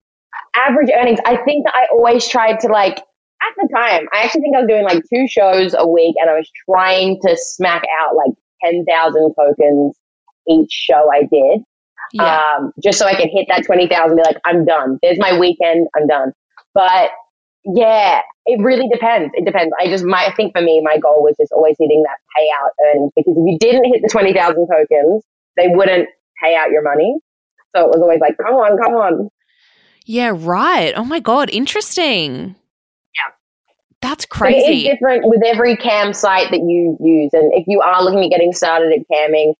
average 0.55 0.91
earnings, 0.95 1.19
I 1.27 1.37
think 1.45 1.67
that 1.67 1.75
I 1.75 1.87
always 1.93 2.27
tried 2.27 2.61
to 2.61 2.69
like, 2.69 2.99
at 2.99 3.53
the 3.57 3.69
time, 3.75 4.07
I 4.15 4.25
actually 4.25 4.41
think 4.43 4.57
I 4.57 4.61
was 4.61 4.69
doing 4.69 4.85
like 4.85 5.03
two 5.13 5.27
shows 5.29 5.75
a 5.77 5.87
week 5.87 6.15
and 6.19 6.31
I 6.31 6.35
was 6.35 6.51
trying 6.71 7.21
to 7.27 7.37
smack 7.39 7.83
out 8.01 8.17
like 8.17 8.33
10,000 8.65 9.35
tokens 9.39 9.99
each 10.49 10.71
show 10.71 11.11
I 11.13 11.23
did 11.23 11.65
yeah. 12.13 12.41
um, 12.59 12.73
just 12.83 12.99
so 12.99 13.07
I 13.07 13.15
can 13.15 13.29
hit 13.29 13.47
that 13.49 13.65
20,000 13.65 14.17
be 14.17 14.23
like, 14.23 14.39
I'm 14.45 14.65
done. 14.65 14.99
There's 15.03 15.19
my 15.19 15.39
weekend. 15.39 15.89
I'm 15.97 16.07
done. 16.07 16.33
But 16.75 17.11
yeah, 17.65 18.21
it 18.45 18.63
really 18.63 18.89
depends. 18.89 19.33
It 19.35 19.45
depends. 19.45 19.73
I 19.81 19.89
just, 19.89 20.05
my, 20.05 20.27
I 20.27 20.35
think 20.35 20.57
for 20.57 20.63
me, 20.63 20.81
my 20.83 20.99
goal 20.99 21.23
was 21.23 21.37
just 21.39 21.53
always 21.53 21.77
hitting 21.79 22.05
that 22.05 22.19
payout 22.39 22.71
earnings 22.87 23.13
because 23.17 23.35
if 23.37 23.45
you 23.45 23.59
didn't 23.59 23.85
hit 23.93 24.03
the 24.03 24.09
20,000 24.09 24.69
tokens, 24.69 25.25
they 25.57 25.69
wouldn't 25.69 26.09
pay 26.43 26.55
out 26.55 26.71
your 26.71 26.83
money. 26.83 27.19
So 27.75 27.85
it 27.85 27.89
was 27.89 28.01
always 28.01 28.21
like, 28.21 28.37
come 28.39 28.55
on, 28.55 28.79
come 28.83 28.95
on. 28.95 29.29
Yeah, 30.05 30.33
right. 30.35 30.93
Oh 30.97 31.05
my 31.05 31.19
God. 31.19 31.51
Interesting. 31.51 32.55
Yeah. 33.15 33.33
That's 34.01 34.25
crazy. 34.25 34.61
But 34.61 34.69
it 34.69 34.77
is 34.77 34.85
different 34.85 35.23
with 35.27 35.43
every 35.45 35.77
cam 35.77 36.13
site 36.13 36.51
that 36.53 36.61
you 36.61 36.97
use. 37.01 37.31
And 37.33 37.53
if 37.55 37.65
you 37.67 37.81
are 37.81 38.05
looking 38.05 38.25
at 38.25 38.31
getting 38.31 38.53
started 38.53 38.93
at 38.93 39.01
camming, 39.13 39.55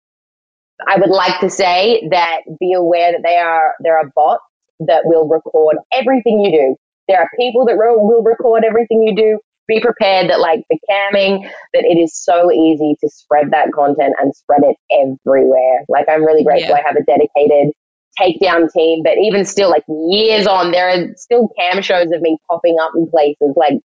I 0.87 0.99
would 0.99 1.11
like 1.11 1.41
to 1.41 1.51
say 1.51 2.07
that 2.11 2.41
be 2.61 2.73
aware 2.73 3.13
that 3.13 3.23
they 3.25 3.37
are 3.37 3.75
there 3.81 3.99
are 3.99 4.11
bots 4.15 4.43
that 4.81 5.03
will 5.05 5.27
record 5.29 5.77
everything 5.93 6.41
you 6.41 6.51
do. 6.53 6.77
There 7.09 7.19
are 7.19 7.31
people 7.39 7.65
that 7.67 7.77
will 7.77 8.23
record 8.23 8.65
everything 8.65 9.03
you 9.03 9.15
do. 9.15 9.39
Be 9.69 9.81
prepared 9.81 10.31
that 10.31 10.39
like 10.39 10.65
the 10.71 10.79
camming, 10.89 11.43
that 11.75 11.85
it 11.85 11.99
is 11.99 12.15
so 12.15 12.53
easy 12.53 12.97
to 13.01 13.09
spread 13.09 13.51
that 13.51 13.73
content 13.73 14.15
and 14.21 14.35
spread 14.35 14.63
it 14.63 14.77
everywhere. 14.93 15.85
Like 15.89 16.09
I'm 16.09 16.25
really 16.25 16.45
grateful 16.45 16.77
yeah. 16.77 16.83
I 16.83 16.87
have 16.87 16.97
a 16.97 17.03
dedicated 17.03 17.73
takedown 18.21 18.71
team, 18.73 19.03
but 19.03 19.19
even 19.19 19.45
still 19.45 19.71
like 19.71 19.85
years 19.89 20.47
on, 20.47 20.71
there 20.71 20.89
are 20.89 21.15
still 21.17 21.49
cam 21.59 21.83
shows 21.83 22.13
of 22.13 22.21
me 22.23 22.39
popping 22.49 22.77
up 22.81 22.93
in 22.95 23.09
places 23.11 23.55
like 23.57 23.81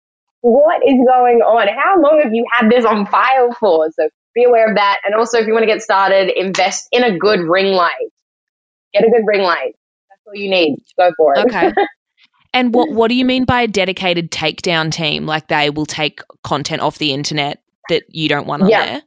what 0.40 0.80
is 0.86 0.94
going 1.06 1.40
on? 1.40 1.66
How 1.68 2.00
long 2.00 2.20
have 2.22 2.32
you 2.32 2.46
had 2.52 2.70
this 2.70 2.84
on 2.84 3.06
file 3.06 3.52
for? 3.58 3.88
So 3.98 4.08
be 4.36 4.44
aware 4.44 4.68
of 4.68 4.76
that. 4.76 4.98
And 5.04 5.14
also, 5.16 5.38
if 5.38 5.46
you 5.48 5.52
want 5.52 5.64
to 5.64 5.66
get 5.66 5.82
started, 5.82 6.30
invest 6.38 6.86
in 6.92 7.02
a 7.02 7.18
good 7.18 7.40
ring 7.40 7.72
light. 7.72 8.12
Get 8.92 9.02
a 9.02 9.10
good 9.10 9.24
ring 9.26 9.42
light. 9.42 9.74
That's 10.08 10.20
all 10.28 10.34
you 10.36 10.48
need. 10.48 10.76
Go 10.96 11.10
for 11.16 11.34
it. 11.34 11.46
Okay. 11.46 11.72
And 12.54 12.72
what 12.72 12.90
what 12.90 13.08
do 13.08 13.14
you 13.14 13.26
mean 13.26 13.44
by 13.44 13.60
a 13.60 13.68
dedicated 13.68 14.30
takedown 14.30 14.90
team? 14.90 15.26
Like 15.26 15.48
they 15.48 15.68
will 15.68 15.84
take 15.84 16.22
content 16.42 16.80
off 16.80 16.96
the 16.96 17.12
internet 17.12 17.60
that 17.90 18.04
you 18.08 18.30
don't 18.30 18.46
want 18.46 18.62
on 18.62 18.70
Yeah. 18.70 18.86
there? 18.86 19.02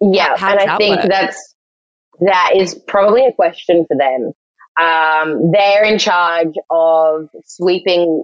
Yeah, 0.00 0.36
How 0.38 0.52
and 0.52 0.60
I 0.60 0.66
that 0.66 0.78
think 0.78 0.96
work? 0.96 1.06
that's 1.10 1.54
that 2.20 2.52
is 2.56 2.74
probably 2.88 3.26
a 3.26 3.32
question 3.32 3.84
for 3.86 3.98
them. 3.98 4.32
Um, 4.82 5.50
they're 5.52 5.84
in 5.84 5.98
charge 5.98 6.54
of 6.70 7.28
sweeping 7.44 8.22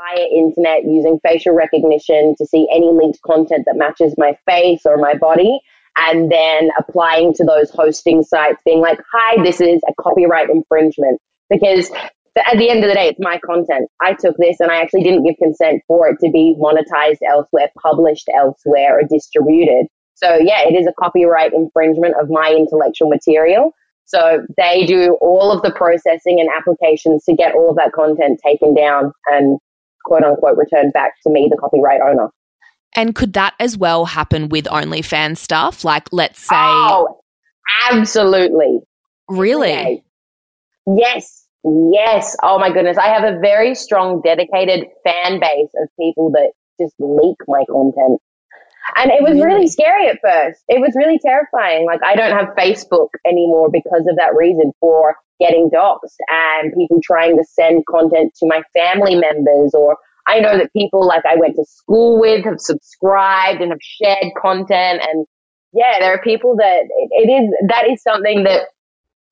entire 0.00 0.26
internet 0.34 0.84
using 0.84 1.18
facial 1.26 1.54
recognition 1.54 2.34
to 2.38 2.46
see 2.46 2.66
any 2.72 2.90
linked 2.92 3.20
content 3.22 3.64
that 3.66 3.76
matches 3.76 4.14
my 4.16 4.36
face 4.46 4.82
or 4.84 4.96
my 4.96 5.14
body, 5.14 5.60
and 5.96 6.30
then 6.30 6.70
applying 6.78 7.34
to 7.34 7.44
those 7.44 7.70
hosting 7.70 8.22
sites, 8.22 8.62
being 8.64 8.80
like, 8.80 9.00
"Hi, 9.12 9.42
this 9.42 9.60
is 9.60 9.80
a 9.88 9.94
copyright 10.00 10.48
infringement," 10.50 11.20
because 11.48 11.90
at 12.36 12.56
the 12.58 12.70
end 12.70 12.84
of 12.84 12.88
the 12.88 12.94
day, 12.94 13.08
it's 13.08 13.18
my 13.18 13.38
content. 13.38 13.90
I 14.00 14.14
took 14.14 14.36
this 14.36 14.60
and 14.60 14.70
I 14.70 14.80
actually 14.80 15.02
didn't 15.02 15.24
give 15.24 15.36
consent 15.42 15.82
for 15.88 16.08
it 16.08 16.18
to 16.24 16.30
be 16.30 16.56
monetized 16.58 17.18
elsewhere, 17.28 17.70
published 17.82 18.28
elsewhere, 18.34 18.98
or 18.98 19.02
distributed. 19.02 19.86
So 20.14 20.36
yeah, 20.36 20.62
it 20.62 20.74
is 20.74 20.86
a 20.86 20.92
copyright 20.98 21.52
infringement 21.52 22.14
of 22.20 22.30
my 22.30 22.54
intellectual 22.56 23.08
material. 23.08 23.72
So 24.04 24.44
they 24.56 24.86
do 24.86 25.18
all 25.20 25.50
of 25.50 25.62
the 25.62 25.72
processing 25.72 26.40
and 26.40 26.48
applications 26.56 27.24
to 27.24 27.34
get 27.34 27.54
all 27.54 27.70
of 27.70 27.76
that 27.76 27.92
content 27.92 28.40
taken 28.44 28.74
down 28.74 29.12
and 29.26 29.58
quote 30.04 30.22
unquote 30.22 30.56
returned 30.58 30.92
back 30.92 31.14
to 31.22 31.30
me, 31.30 31.48
the 31.50 31.56
copyright 31.56 32.00
owner. 32.00 32.28
And 32.96 33.14
could 33.14 33.34
that 33.34 33.54
as 33.60 33.78
well 33.78 34.04
happen 34.04 34.48
with 34.48 34.64
OnlyFans 34.64 35.38
stuff? 35.38 35.84
Like, 35.84 36.08
let's 36.12 36.40
say, 36.40 36.56
Oh, 36.56 37.20
absolutely. 37.90 38.80
really? 39.28 40.02
Yeah. 40.86 40.94
Yes. 40.96 41.46
Yes. 41.64 42.36
Oh 42.42 42.58
my 42.58 42.72
goodness. 42.72 42.96
I 42.98 43.08
have 43.08 43.22
a 43.22 43.38
very 43.38 43.74
strong, 43.74 44.20
dedicated 44.22 44.86
fan 45.04 45.38
base 45.40 45.68
of 45.82 45.88
people 45.98 46.30
that 46.32 46.52
just 46.80 46.94
leak 46.98 47.36
my 47.46 47.64
content. 47.70 48.20
And 48.96 49.10
it 49.12 49.22
was 49.22 49.32
Really? 49.34 49.44
really 49.44 49.66
scary 49.68 50.08
at 50.08 50.18
first. 50.22 50.62
It 50.68 50.80
was 50.80 50.94
really 50.96 51.18
terrifying. 51.18 51.86
Like 51.86 52.00
I 52.02 52.16
don't 52.16 52.32
have 52.32 52.48
Facebook 52.58 53.08
anymore 53.26 53.68
because 53.70 54.06
of 54.10 54.16
that 54.16 54.34
reason 54.34 54.72
for 54.80 55.16
getting 55.40 55.70
doxxed 55.74 56.16
and 56.28 56.72
people 56.74 57.00
trying 57.02 57.36
to 57.36 57.44
send 57.44 57.84
content 57.88 58.32
to 58.38 58.46
my 58.46 58.62
family 58.74 59.14
members 59.16 59.72
or 59.74 59.96
I 60.26 60.38
know 60.40 60.56
that 60.58 60.72
people 60.72 61.06
like 61.06 61.24
I 61.28 61.36
went 61.36 61.56
to 61.56 61.64
school 61.66 62.20
with 62.20 62.44
have 62.44 62.60
subscribed 62.60 63.60
and 63.60 63.70
have 63.72 63.80
shared 63.82 64.32
content 64.40 65.02
and 65.08 65.26
yeah, 65.72 65.98
there 66.00 66.12
are 66.12 66.20
people 66.22 66.56
that 66.56 66.82
it, 66.82 67.28
it 67.28 67.30
is 67.30 67.50
that 67.68 67.88
is 67.90 68.02
something 68.02 68.44
that 68.44 68.62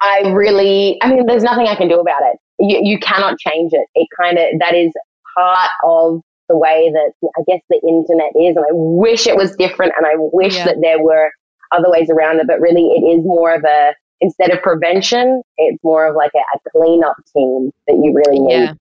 I 0.01 0.31
really 0.33 0.99
I 1.03 1.09
mean 1.11 1.27
there's 1.27 1.43
nothing 1.43 1.67
I 1.67 1.75
can 1.75 1.89
do 1.89 2.01
about 2.01 2.23
it. 2.23 2.39
You 2.59 2.81
you 2.83 2.99
cannot 2.99 3.39
change 3.39 3.73
it. 3.73 3.87
It 3.95 4.09
kind 4.21 4.39
of 4.39 4.45
that 4.61 4.75
is 4.75 4.93
part 5.37 5.71
of 5.85 6.21
the 6.49 6.57
way 6.57 6.91
that 6.93 7.13
I 7.39 7.43
guess 7.47 7.61
the 7.69 7.81
internet 7.87 8.31
is 8.41 8.57
and 8.57 8.65
I 8.65 8.73
wish 8.73 9.27
it 9.27 9.37
was 9.37 9.55
different 9.57 9.93
and 9.97 10.07
I 10.07 10.15
wish 10.17 10.57
Yeah. 10.57 10.65
that 10.67 10.77
there 10.81 11.03
were 11.03 11.31
other 11.73 11.91
ways 11.91 12.09
around 12.11 12.41
it 12.41 12.47
but 12.47 12.61
really 12.61 12.87
it 12.87 13.05
is 13.05 13.25
more 13.25 13.55
of 13.55 13.63
a 13.65 13.95
instead 14.21 14.51
of 14.51 14.61
prevention 14.63 15.43
it's 15.59 15.83
more 15.85 16.07
of 16.09 16.17
like 16.17 16.33
a, 16.35 16.39
a 16.57 16.71
cleanup 16.71 17.17
team 17.35 17.71
that 17.87 17.95
you 17.95 18.13
really 18.15 18.41
need. 18.41 18.53
Yeah. 18.53 18.75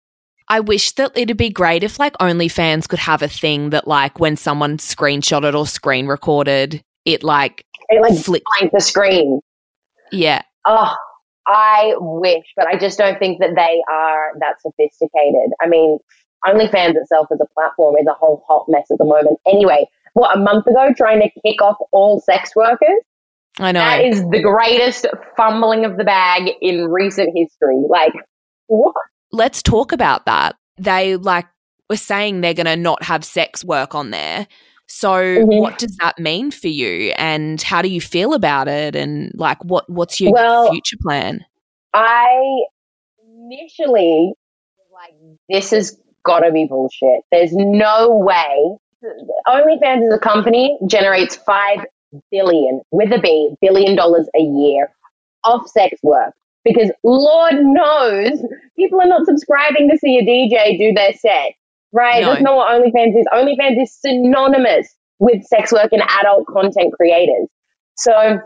I 0.49 0.61
wish 0.61 0.93
that 0.93 1.11
it'd 1.17 1.35
be 1.35 1.49
great 1.49 1.83
if 1.83 1.99
like 1.99 2.13
OnlyFans 2.19 2.87
could 2.87 2.99
have 2.99 3.21
a 3.21 3.27
thing 3.27 3.71
that 3.71 3.87
like 3.87 4.19
when 4.19 4.37
someone 4.37 4.77
screenshotted 4.77 5.53
or 5.53 5.67
screen 5.67 6.07
recorded, 6.07 6.81
it 7.05 7.21
like 7.23 7.65
It 7.89 8.01
like 8.01 8.17
flicked. 8.17 8.45
blank 8.57 8.71
the 8.71 8.79
screen. 8.79 9.41
Yeah. 10.11 10.41
Oh, 10.65 10.93
I 11.47 11.93
wish, 11.97 12.45
but 12.55 12.65
I 12.67 12.77
just 12.77 12.97
don't 12.97 13.19
think 13.19 13.39
that 13.39 13.55
they 13.55 13.81
are 13.91 14.31
that 14.39 14.61
sophisticated. 14.61 15.51
I 15.61 15.67
mean, 15.67 15.97
OnlyFans 16.45 16.95
itself 16.95 17.27
as 17.31 17.39
a 17.41 17.45
platform 17.53 17.95
is 17.99 18.07
a 18.07 18.13
whole 18.13 18.43
hot 18.47 18.65
mess 18.69 18.89
at 18.89 18.97
the 18.99 19.05
moment. 19.05 19.39
Anyway, 19.45 19.85
what, 20.13 20.35
a 20.35 20.39
month 20.39 20.65
ago, 20.67 20.93
trying 20.95 21.19
to 21.21 21.29
kick 21.45 21.61
off 21.61 21.77
all 21.91 22.21
sex 22.21 22.55
workers? 22.55 23.01
I 23.59 23.71
know. 23.71 23.79
That 23.79 24.03
is 24.05 24.21
the 24.21 24.41
greatest 24.41 25.05
fumbling 25.35 25.83
of 25.85 25.97
the 25.97 26.03
bag 26.03 26.51
in 26.61 26.85
recent 26.85 27.29
history. 27.35 27.81
Like, 27.89 28.13
what? 28.67 28.93
Let's 29.31 29.61
talk 29.63 29.91
about 29.91 30.25
that. 30.25 30.55
They 30.77 31.15
like 31.15 31.45
were 31.89 31.97
saying 31.97 32.41
they're 32.41 32.53
going 32.53 32.65
to 32.67 32.75
not 32.75 33.01
have 33.03 33.23
sex 33.25 33.63
work 33.65 33.95
on 33.95 34.11
there. 34.11 34.47
So 34.87 35.09
Mhm. 35.09 35.59
what 35.59 35.79
does 35.79 35.97
that 35.97 36.17
mean 36.19 36.51
for 36.51 36.67
you 36.69 37.13
and 37.17 37.61
how 37.61 37.81
do 37.81 37.89
you 37.89 37.99
feel 37.99 38.33
about 38.33 38.67
it 38.69 38.95
and 38.95 39.31
like 39.35 39.57
what 39.65 39.89
what's 39.89 40.21
your 40.21 40.31
Well- 40.31 40.71
future 40.71 40.97
plan? 41.01 41.45
I 41.93 42.63
initially 43.21 44.33
like, 44.93 45.13
this 45.49 45.71
has 45.71 45.99
got 46.23 46.39
to 46.39 46.51
be 46.51 46.65
bullshit. 46.65 47.21
There's 47.31 47.53
no 47.53 48.09
way. 48.15 48.77
OnlyFans 49.47 50.07
as 50.07 50.13
a 50.13 50.19
company 50.19 50.77
generates 50.87 51.35
five 51.35 51.79
billion 52.31 52.81
with 52.91 53.11
a 53.11 53.19
B 53.19 53.55
billion 53.61 53.95
dollars 53.95 54.27
a 54.35 54.41
year 54.41 54.89
off 55.43 55.67
sex 55.67 55.97
work 56.03 56.33
because 56.63 56.91
Lord 57.03 57.55
knows 57.59 58.41
people 58.77 59.01
are 59.01 59.07
not 59.07 59.25
subscribing 59.25 59.89
to 59.89 59.97
see 59.97 60.17
a 60.17 60.23
DJ 60.23 60.77
do 60.77 60.93
their 60.93 61.13
set. 61.13 61.53
Right? 61.93 62.21
No. 62.21 62.29
That's 62.29 62.41
not 62.41 62.55
what 62.57 62.69
OnlyFans 62.69 63.17
is. 63.17 63.25
OnlyFans 63.33 63.81
is 63.81 63.93
synonymous 63.93 64.93
with 65.19 65.43
sex 65.45 65.71
work 65.71 65.91
and 65.93 66.03
adult 66.19 66.45
content 66.47 66.93
creators. 66.93 67.47
So 67.95 68.39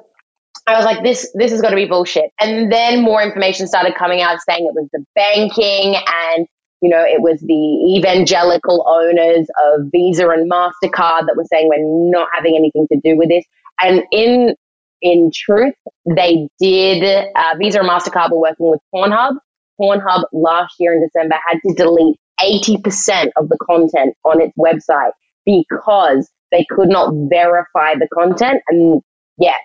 I 0.67 0.75
was 0.75 0.85
like, 0.85 1.03
this 1.03 1.31
this 1.33 1.51
has 1.51 1.61
got 1.61 1.71
to 1.71 1.75
be 1.75 1.85
bullshit. 1.85 2.31
And 2.39 2.71
then 2.71 3.01
more 3.01 3.21
information 3.21 3.67
started 3.67 3.95
coming 3.95 4.21
out 4.21 4.39
saying 4.47 4.65
it 4.65 4.73
was 4.73 4.87
the 4.93 5.03
banking 5.15 5.95
and 6.35 6.47
you 6.81 6.89
know 6.89 7.03
it 7.03 7.21
was 7.21 7.39
the 7.41 7.97
evangelical 7.97 8.85
owners 8.87 9.47
of 9.65 9.87
Visa 9.91 10.29
and 10.29 10.49
Mastercard 10.49 11.25
that 11.25 11.35
were 11.35 11.45
saying 11.45 11.67
we're 11.67 12.11
not 12.11 12.27
having 12.33 12.55
anything 12.55 12.87
to 12.91 12.99
do 13.03 13.17
with 13.17 13.29
this. 13.29 13.45
And 13.81 14.03
in 14.11 14.55
in 15.01 15.31
truth, 15.33 15.73
they 16.05 16.47
did. 16.59 17.03
Uh, 17.35 17.55
Visa 17.57 17.79
and 17.79 17.89
Mastercard 17.89 18.31
were 18.31 18.39
working 18.39 18.69
with 18.69 18.79
Pornhub. 18.93 19.33
Pornhub 19.79 20.23
last 20.31 20.75
year 20.79 20.93
in 20.93 21.01
December 21.03 21.35
had 21.47 21.57
to 21.65 21.73
delete 21.73 22.17
80% 22.39 23.29
of 23.37 23.49
the 23.49 23.57
content 23.65 24.15
on 24.25 24.41
its 24.41 24.53
website 24.57 25.11
because 25.45 26.29
they 26.51 26.65
could 26.69 26.89
not 26.89 27.13
verify 27.29 27.95
the 27.95 28.07
content. 28.13 28.61
And 28.67 29.01
yeah, 29.37 29.55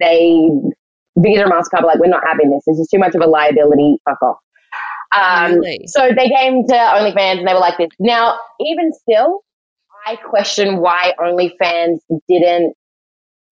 they 0.00 0.48
Visa 1.18 1.42
and 1.42 1.52
Mastercard 1.52 1.82
were 1.82 1.88
like, 1.88 1.98
we're 1.98 2.06
not 2.08 2.22
having 2.26 2.50
this. 2.50 2.62
This 2.66 2.78
is 2.78 2.88
too 2.88 2.98
much 2.98 3.14
of 3.14 3.20
a 3.20 3.26
liability. 3.26 3.98
Fuck 4.08 4.22
off. 4.22 4.36
Um, 5.14 5.56
Really? 5.58 5.84
So 5.86 6.08
they 6.16 6.28
came 6.28 6.66
to 6.66 6.74
OnlyFans 6.74 7.38
and 7.40 7.48
they 7.48 7.52
were 7.52 7.60
like 7.60 7.76
this. 7.76 7.90
Now, 7.98 8.38
even 8.60 8.92
still, 8.92 9.40
I 10.06 10.16
question 10.16 10.78
why 10.78 11.12
OnlyFans 11.20 11.98
didn't 12.28 12.74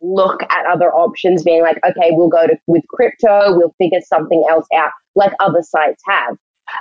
look 0.00 0.42
at 0.42 0.66
other 0.66 0.92
options, 0.92 1.42
being 1.42 1.62
like, 1.62 1.78
okay, 1.84 2.10
we'll 2.12 2.28
go 2.28 2.46
to 2.46 2.56
with 2.66 2.82
crypto, 2.88 3.56
we'll 3.56 3.74
figure 3.78 4.00
something 4.06 4.44
else 4.48 4.66
out, 4.74 4.90
like 5.14 5.32
other 5.40 5.62
sites 5.62 6.02
have. 6.06 6.36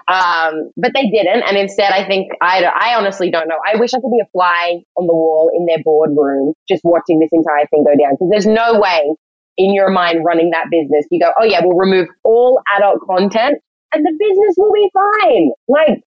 Um, 0.08 0.70
but 0.78 0.92
they 0.94 1.10
didn't, 1.10 1.44
and 1.48 1.58
instead, 1.58 1.92
I 1.92 2.06
think 2.06 2.32
I, 2.42 2.64
I 2.64 2.96
honestly 2.96 3.32
don't 3.32 3.48
know. 3.48 3.58
I 3.66 3.78
wish 3.78 3.94
I 3.94 3.98
could 3.98 4.12
be 4.12 4.22
a 4.22 4.30
fly 4.32 4.82
on 4.96 5.08
the 5.08 5.14
wall 5.14 5.52
in 5.56 5.66
their 5.66 5.84
boardroom, 5.84 6.54
just 6.68 6.82
watching 6.84 7.20
this 7.20 7.30
entire 7.32 7.66
thing 7.68 7.84
go 7.84 7.98
down, 7.98 8.14
because 8.14 8.30
there's 8.30 8.46
no 8.46 8.80
way 8.80 9.16
in 9.58 9.74
your 9.74 9.90
mind 9.90 10.24
running 10.24 10.52
that 10.52 10.68
business 10.72 11.06
you 11.12 11.20
go, 11.20 11.32
oh 11.40 11.44
yeah, 11.44 11.60
we'll 11.64 11.76
remove 11.76 12.08
all 12.24 12.62
adult 12.78 13.00
content, 13.06 13.58
and 13.94 14.06
the 14.06 14.12
business 14.18 14.56
will 14.58 14.72
be 14.72 14.90
fine. 14.94 15.52
Like 15.68 16.04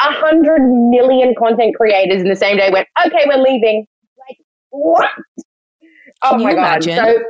a 0.00 0.12
hundred 0.12 0.62
million 0.62 1.34
content 1.36 1.74
creators 1.76 2.22
in 2.22 2.28
the 2.28 2.36
same 2.36 2.56
day 2.56 2.70
went, 2.72 2.86
okay, 3.04 3.24
we're 3.26 3.42
leaving. 3.42 3.86
Like 4.28 4.38
what? 4.70 5.10
Oh 6.24 6.30
Can 6.30 6.40
you 6.40 6.46
my 6.46 6.54
god! 6.54 6.84
imagine? 6.84 6.96
So, 6.96 7.22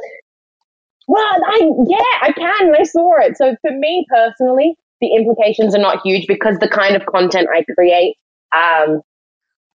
well, 1.09 1.45
I 1.47 1.71
yeah, 1.89 2.19
I 2.23 2.33
can. 2.33 2.69
and 2.69 2.77
I 2.77 2.85
saw 2.85 3.21
it. 3.21 3.37
So 3.37 3.57
for 3.63 3.71
me 3.73 4.07
personally, 4.11 4.75
the 5.01 5.15
implications 5.15 5.75
are 5.75 5.81
not 5.81 6.01
huge 6.05 6.27
because 6.27 6.59
the 6.59 6.69
kind 6.69 6.97
of 6.97 7.05
content 7.07 7.49
I 7.55 7.65
create 7.75 8.17
um, 8.57 9.03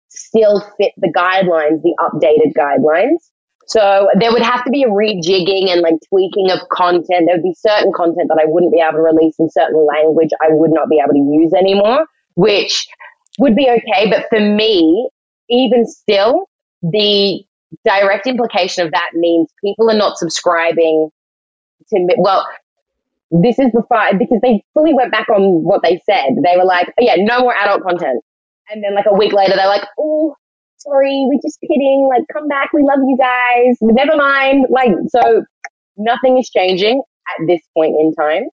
still 0.09 0.61
fit 0.77 0.91
the 0.97 1.11
guidelines, 1.15 1.81
the 1.81 1.95
updated 1.99 2.53
guidelines. 2.55 3.17
So 3.67 4.09
there 4.19 4.31
would 4.31 4.43
have 4.43 4.63
to 4.65 4.69
be 4.69 4.83
a 4.83 4.87
rejigging 4.89 5.71
and 5.71 5.81
like 5.81 5.95
tweaking 6.09 6.51
of 6.51 6.59
content. 6.71 7.25
There 7.27 7.35
would 7.37 7.43
be 7.43 7.55
certain 7.57 7.91
content 7.95 8.27
that 8.29 8.39
I 8.39 8.45
wouldn't 8.45 8.71
be 8.71 8.79
able 8.79 8.99
to 8.99 9.01
release 9.01 9.35
in 9.39 9.49
certain 9.49 9.85
language 9.85 10.29
I 10.41 10.49
would 10.51 10.71
not 10.71 10.89
be 10.89 11.01
able 11.03 11.13
to 11.13 11.19
use 11.41 11.51
anymore, 11.53 12.05
which 12.35 12.85
would 13.39 13.55
be 13.55 13.67
okay. 13.67 14.09
But 14.09 14.27
for 14.29 14.39
me, 14.39 15.09
even 15.49 15.87
still, 15.87 16.45
the 16.83 17.43
direct 17.83 18.27
implication 18.27 18.85
of 18.85 18.91
that 18.91 19.11
means 19.13 19.49
people 19.63 19.89
are 19.89 19.97
not 19.97 20.17
subscribing 20.17 21.09
to. 21.89 22.15
Well, 22.17 22.47
this 23.31 23.59
is 23.59 23.71
before 23.73 24.13
because 24.17 24.39
they 24.41 24.63
fully 24.73 24.93
went 24.93 25.11
back 25.11 25.29
on 25.29 25.63
what 25.63 25.81
they 25.83 26.01
said. 26.05 26.35
They 26.43 26.57
were 26.57 26.65
like, 26.65 26.87
oh, 26.89 27.03
yeah, 27.03 27.15
no 27.17 27.41
more 27.41 27.55
adult 27.55 27.83
content. 27.83 28.23
And 28.69 28.83
then 28.83 28.95
like 28.95 29.05
a 29.09 29.15
week 29.15 29.33
later, 29.33 29.55
they're 29.55 29.67
like, 29.67 29.87
oh, 29.99 30.35
sorry, 30.77 31.25
we're 31.27 31.41
just 31.41 31.59
kidding. 31.61 32.07
Like, 32.09 32.23
come 32.31 32.47
back. 32.47 32.71
We 32.73 32.83
love 32.83 32.99
you 33.05 33.17
guys. 33.17 33.77
Never 33.81 34.15
mind. 34.15 34.67
Like, 34.69 34.91
so 35.09 35.43
nothing 35.97 36.37
is 36.37 36.49
changing 36.49 37.01
at 37.29 37.47
this 37.47 37.61
point 37.75 37.95
in 37.99 38.13
time. 38.13 38.43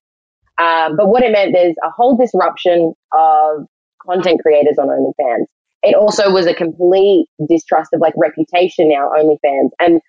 Um, 0.59 0.95
but 0.95 1.07
what 1.07 1.23
it 1.23 1.31
meant, 1.31 1.53
there's 1.53 1.75
a 1.83 1.89
whole 1.89 2.15
disruption 2.15 2.93
of 3.11 3.65
content 4.05 4.41
creators 4.41 4.77
on 4.77 4.87
OnlyFans. 4.87 5.45
It 5.83 5.95
also 5.95 6.31
was 6.31 6.47
a 6.47 6.53
complete 6.53 7.27
distrust 7.47 7.91
of 7.93 7.99
like 7.99 8.13
reputation 8.17 8.89
now, 8.89 9.11
OnlyFans. 9.15 9.69
And 9.79 10.01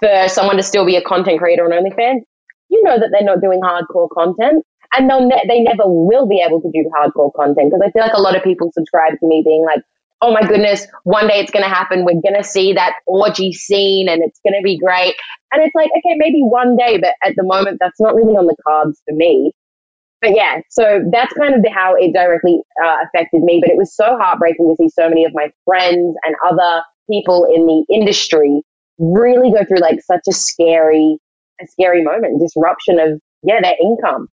for 0.00 0.28
someone 0.28 0.56
to 0.56 0.62
still 0.62 0.84
be 0.84 0.96
a 0.96 1.02
content 1.02 1.38
creator 1.38 1.64
on 1.64 1.70
OnlyFans, 1.70 2.22
you 2.68 2.82
know 2.82 2.98
that 2.98 3.10
they're 3.12 3.24
not 3.24 3.40
doing 3.40 3.60
hardcore 3.60 4.08
content 4.10 4.64
and 4.92 5.08
they'll 5.08 5.26
ne- 5.26 5.44
they 5.48 5.60
never 5.60 5.84
will 5.86 6.26
be 6.26 6.42
able 6.46 6.60
to 6.60 6.70
do 6.72 6.90
hardcore 6.96 7.32
content 7.34 7.70
because 7.70 7.82
I 7.84 7.90
feel 7.90 8.02
like 8.02 8.14
a 8.14 8.20
lot 8.20 8.36
of 8.36 8.42
people 8.42 8.70
subscribe 8.72 9.18
to 9.18 9.26
me 9.26 9.42
being 9.44 9.64
like, 9.64 9.82
oh 10.22 10.32
my 10.32 10.42
goodness, 10.46 10.86
one 11.04 11.28
day 11.28 11.38
it's 11.40 11.50
going 11.50 11.62
to 11.62 11.68
happen. 11.68 12.04
We're 12.04 12.20
going 12.20 12.36
to 12.36 12.44
see 12.44 12.74
that 12.74 12.94
orgy 13.06 13.52
scene 13.52 14.08
and 14.08 14.22
it's 14.22 14.40
going 14.44 14.58
to 14.58 14.62
be 14.62 14.78
great. 14.78 15.14
And 15.52 15.62
it's 15.62 15.74
like, 15.74 15.90
okay, 15.90 16.14
maybe 16.16 16.42
one 16.42 16.76
day, 16.76 16.98
but 16.98 17.14
at 17.24 17.34
the 17.36 17.42
moment, 17.42 17.78
that's 17.80 18.00
not 18.00 18.14
really 18.14 18.34
on 18.34 18.46
the 18.46 18.56
cards 18.66 19.00
for 19.08 19.14
me. 19.14 19.52
But 20.20 20.36
yeah, 20.36 20.60
so 20.68 21.02
that's 21.10 21.32
kind 21.34 21.54
of 21.54 21.64
how 21.72 21.94
it 21.94 22.12
directly 22.12 22.60
uh, 22.82 22.96
affected 23.04 23.42
me. 23.42 23.58
But 23.62 23.70
it 23.70 23.76
was 23.76 23.94
so 23.94 24.18
heartbreaking 24.18 24.68
to 24.68 24.76
see 24.76 24.88
so 24.90 25.08
many 25.08 25.24
of 25.24 25.32
my 25.34 25.50
friends 25.64 26.16
and 26.24 26.34
other 26.46 26.82
people 27.10 27.46
in 27.46 27.66
the 27.66 27.84
industry 27.92 28.62
really 28.98 29.50
go 29.50 29.64
through 29.64 29.80
like 29.80 30.00
such 30.02 30.20
a 30.28 30.32
scary, 30.32 31.16
a 31.60 31.66
scary 31.66 32.04
moment, 32.04 32.40
disruption 32.40 33.00
of, 33.00 33.20
yeah, 33.42 33.60
their 33.62 33.76
income. 33.82 34.28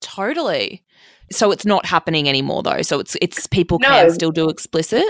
Totally. 0.00 0.82
So 1.30 1.52
it's 1.52 1.64
not 1.64 1.86
happening 1.86 2.28
anymore 2.28 2.62
though. 2.62 2.82
So 2.82 2.98
it's 2.98 3.16
it's 3.22 3.46
people 3.46 3.78
no. 3.80 3.88
can 3.88 4.10
still 4.10 4.32
do 4.32 4.48
explicit. 4.50 5.04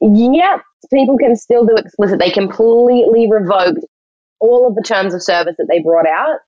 Yep, 0.00 0.62
people 0.92 1.18
can 1.18 1.36
still 1.36 1.66
do 1.66 1.76
explicit. 1.76 2.18
They 2.18 2.30
completely 2.30 3.30
revoked 3.30 3.84
all 4.40 4.66
of 4.66 4.74
the 4.74 4.82
terms 4.82 5.14
of 5.14 5.22
service 5.22 5.56
that 5.58 5.66
they 5.68 5.80
brought 5.80 6.06
out 6.06 6.38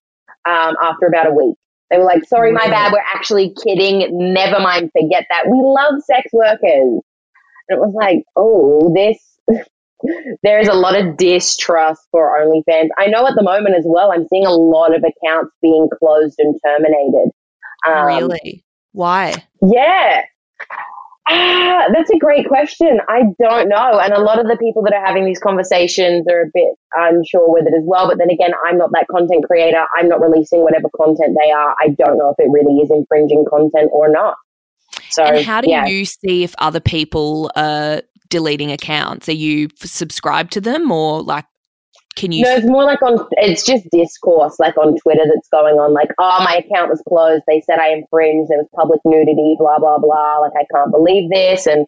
um, 0.49 0.77
after 0.81 1.07
about 1.07 1.27
a 1.27 1.33
week. 1.33 1.57
They 1.91 1.99
were 1.99 2.05
like, 2.05 2.25
"Sorry, 2.25 2.53
my 2.53 2.67
bad. 2.69 2.93
We're 2.93 3.05
actually 3.15 3.55
kidding. 3.63 4.07
Never 4.33 4.61
mind. 4.61 4.91
Forget 4.93 5.27
that. 5.31 5.49
We 5.49 5.59
love 5.61 6.01
sex 6.03 6.31
workers." 6.33 6.61
And 6.63 7.03
it 7.69 7.79
was 7.79 7.95
like, 7.95 8.25
"Oh, 8.37 8.93
this." 8.95 9.19
there 10.43 10.59
is 10.61 10.69
a 10.69 10.75
lot 10.75 10.99
of 10.99 11.17
distrust 11.17 12.03
for 12.11 12.39
OnlyFans. 12.41 12.89
I 12.99 13.07
know 13.07 13.27
at 13.27 13.35
the 13.35 13.43
moment 13.43 13.77
as 13.77 13.85
well. 13.87 14.13
I'm 14.13 14.27
seeing 14.29 14.47
a 14.47 14.53
lot 14.53 14.95
of 14.95 15.03
accounts 15.03 15.55
being 15.61 15.89
closed 15.99 16.37
and 16.39 16.59
terminated. 16.65 17.31
Um, 17.87 18.07
really? 18.07 18.65
Why? 18.93 19.35
Yeah. 19.63 20.23
Ah, 21.33 21.87
that's 21.95 22.11
a 22.11 22.19
great 22.19 22.49
question. 22.49 23.01
I 23.09 23.23
don't 23.41 23.69
know. 23.69 24.01
And 24.01 24.13
a 24.13 24.21
lot 24.21 24.41
of 24.41 24.47
the 24.47 24.57
people 24.57 24.83
that 24.83 24.93
are 24.93 25.05
having 25.05 25.25
these 25.25 25.39
conversations 25.39 26.27
are 26.29 26.43
a 26.43 26.51
bit 26.53 26.75
unsure 26.93 27.53
with 27.53 27.67
it 27.67 27.75
as 27.77 27.85
well. 27.87 28.09
But 28.09 28.19
then 28.19 28.31
again, 28.31 28.51
I'm 28.67 28.79
not 28.79 28.91
that 28.93 29.07
content 29.09 29.45
creator. 29.45 29.85
I'm 29.97 30.09
not 30.09 30.21
releasing 30.21 30.63
whatever 30.63 30.89
content 30.97 31.37
they 31.41 31.53
are. 31.53 31.77
I 31.79 31.89
don't 31.89 32.19
know 32.19 32.35
if 32.37 32.45
it 32.45 32.51
really 32.51 32.79
is 32.79 32.91
infringing 32.91 33.45
content 33.49 33.91
or 33.93 34.11
not. 34.11 34.37
So, 35.11 35.23
and 35.23 35.45
how 35.45 35.61
do 35.61 35.71
yeah. 35.71 35.87
you 35.87 36.05
see 36.05 36.43
if 36.43 36.55
other 36.59 36.81
people 36.81 37.51
are 37.55 38.03
deleting 38.29 38.73
accounts? 38.73 39.29
Are 39.29 39.33
you 39.33 39.69
subscribed 39.77 40.53
to 40.53 40.61
them 40.61 40.91
or 40.91 41.23
like 41.23 41.45
can 42.21 42.33
you? 42.33 42.45
No, 42.45 42.55
it's 42.55 42.67
more 42.67 42.85
like 42.85 43.03
on. 43.03 43.27
It's 43.33 43.65
just 43.65 43.89
discourse, 43.91 44.61
like 44.61 44.77
on 44.77 44.97
Twitter, 44.99 45.25
that's 45.25 45.49
going 45.49 45.77
on. 45.77 45.93
Like, 45.93 46.11
oh, 46.19 46.39
my 46.45 46.57
account 46.57 46.91
was 46.91 47.03
closed. 47.09 47.43
They 47.49 47.61
said 47.63 47.79
I 47.79 47.89
infringed. 47.89 48.51
There 48.51 48.59
was 48.59 48.69
public 48.77 49.01
nudity. 49.05 49.57
Blah 49.59 49.79
blah 49.79 49.99
blah. 49.99 50.39
Like, 50.39 50.53
I 50.55 50.65
can't 50.73 50.93
believe 50.93 51.31
this. 51.31 51.67
And 51.67 51.87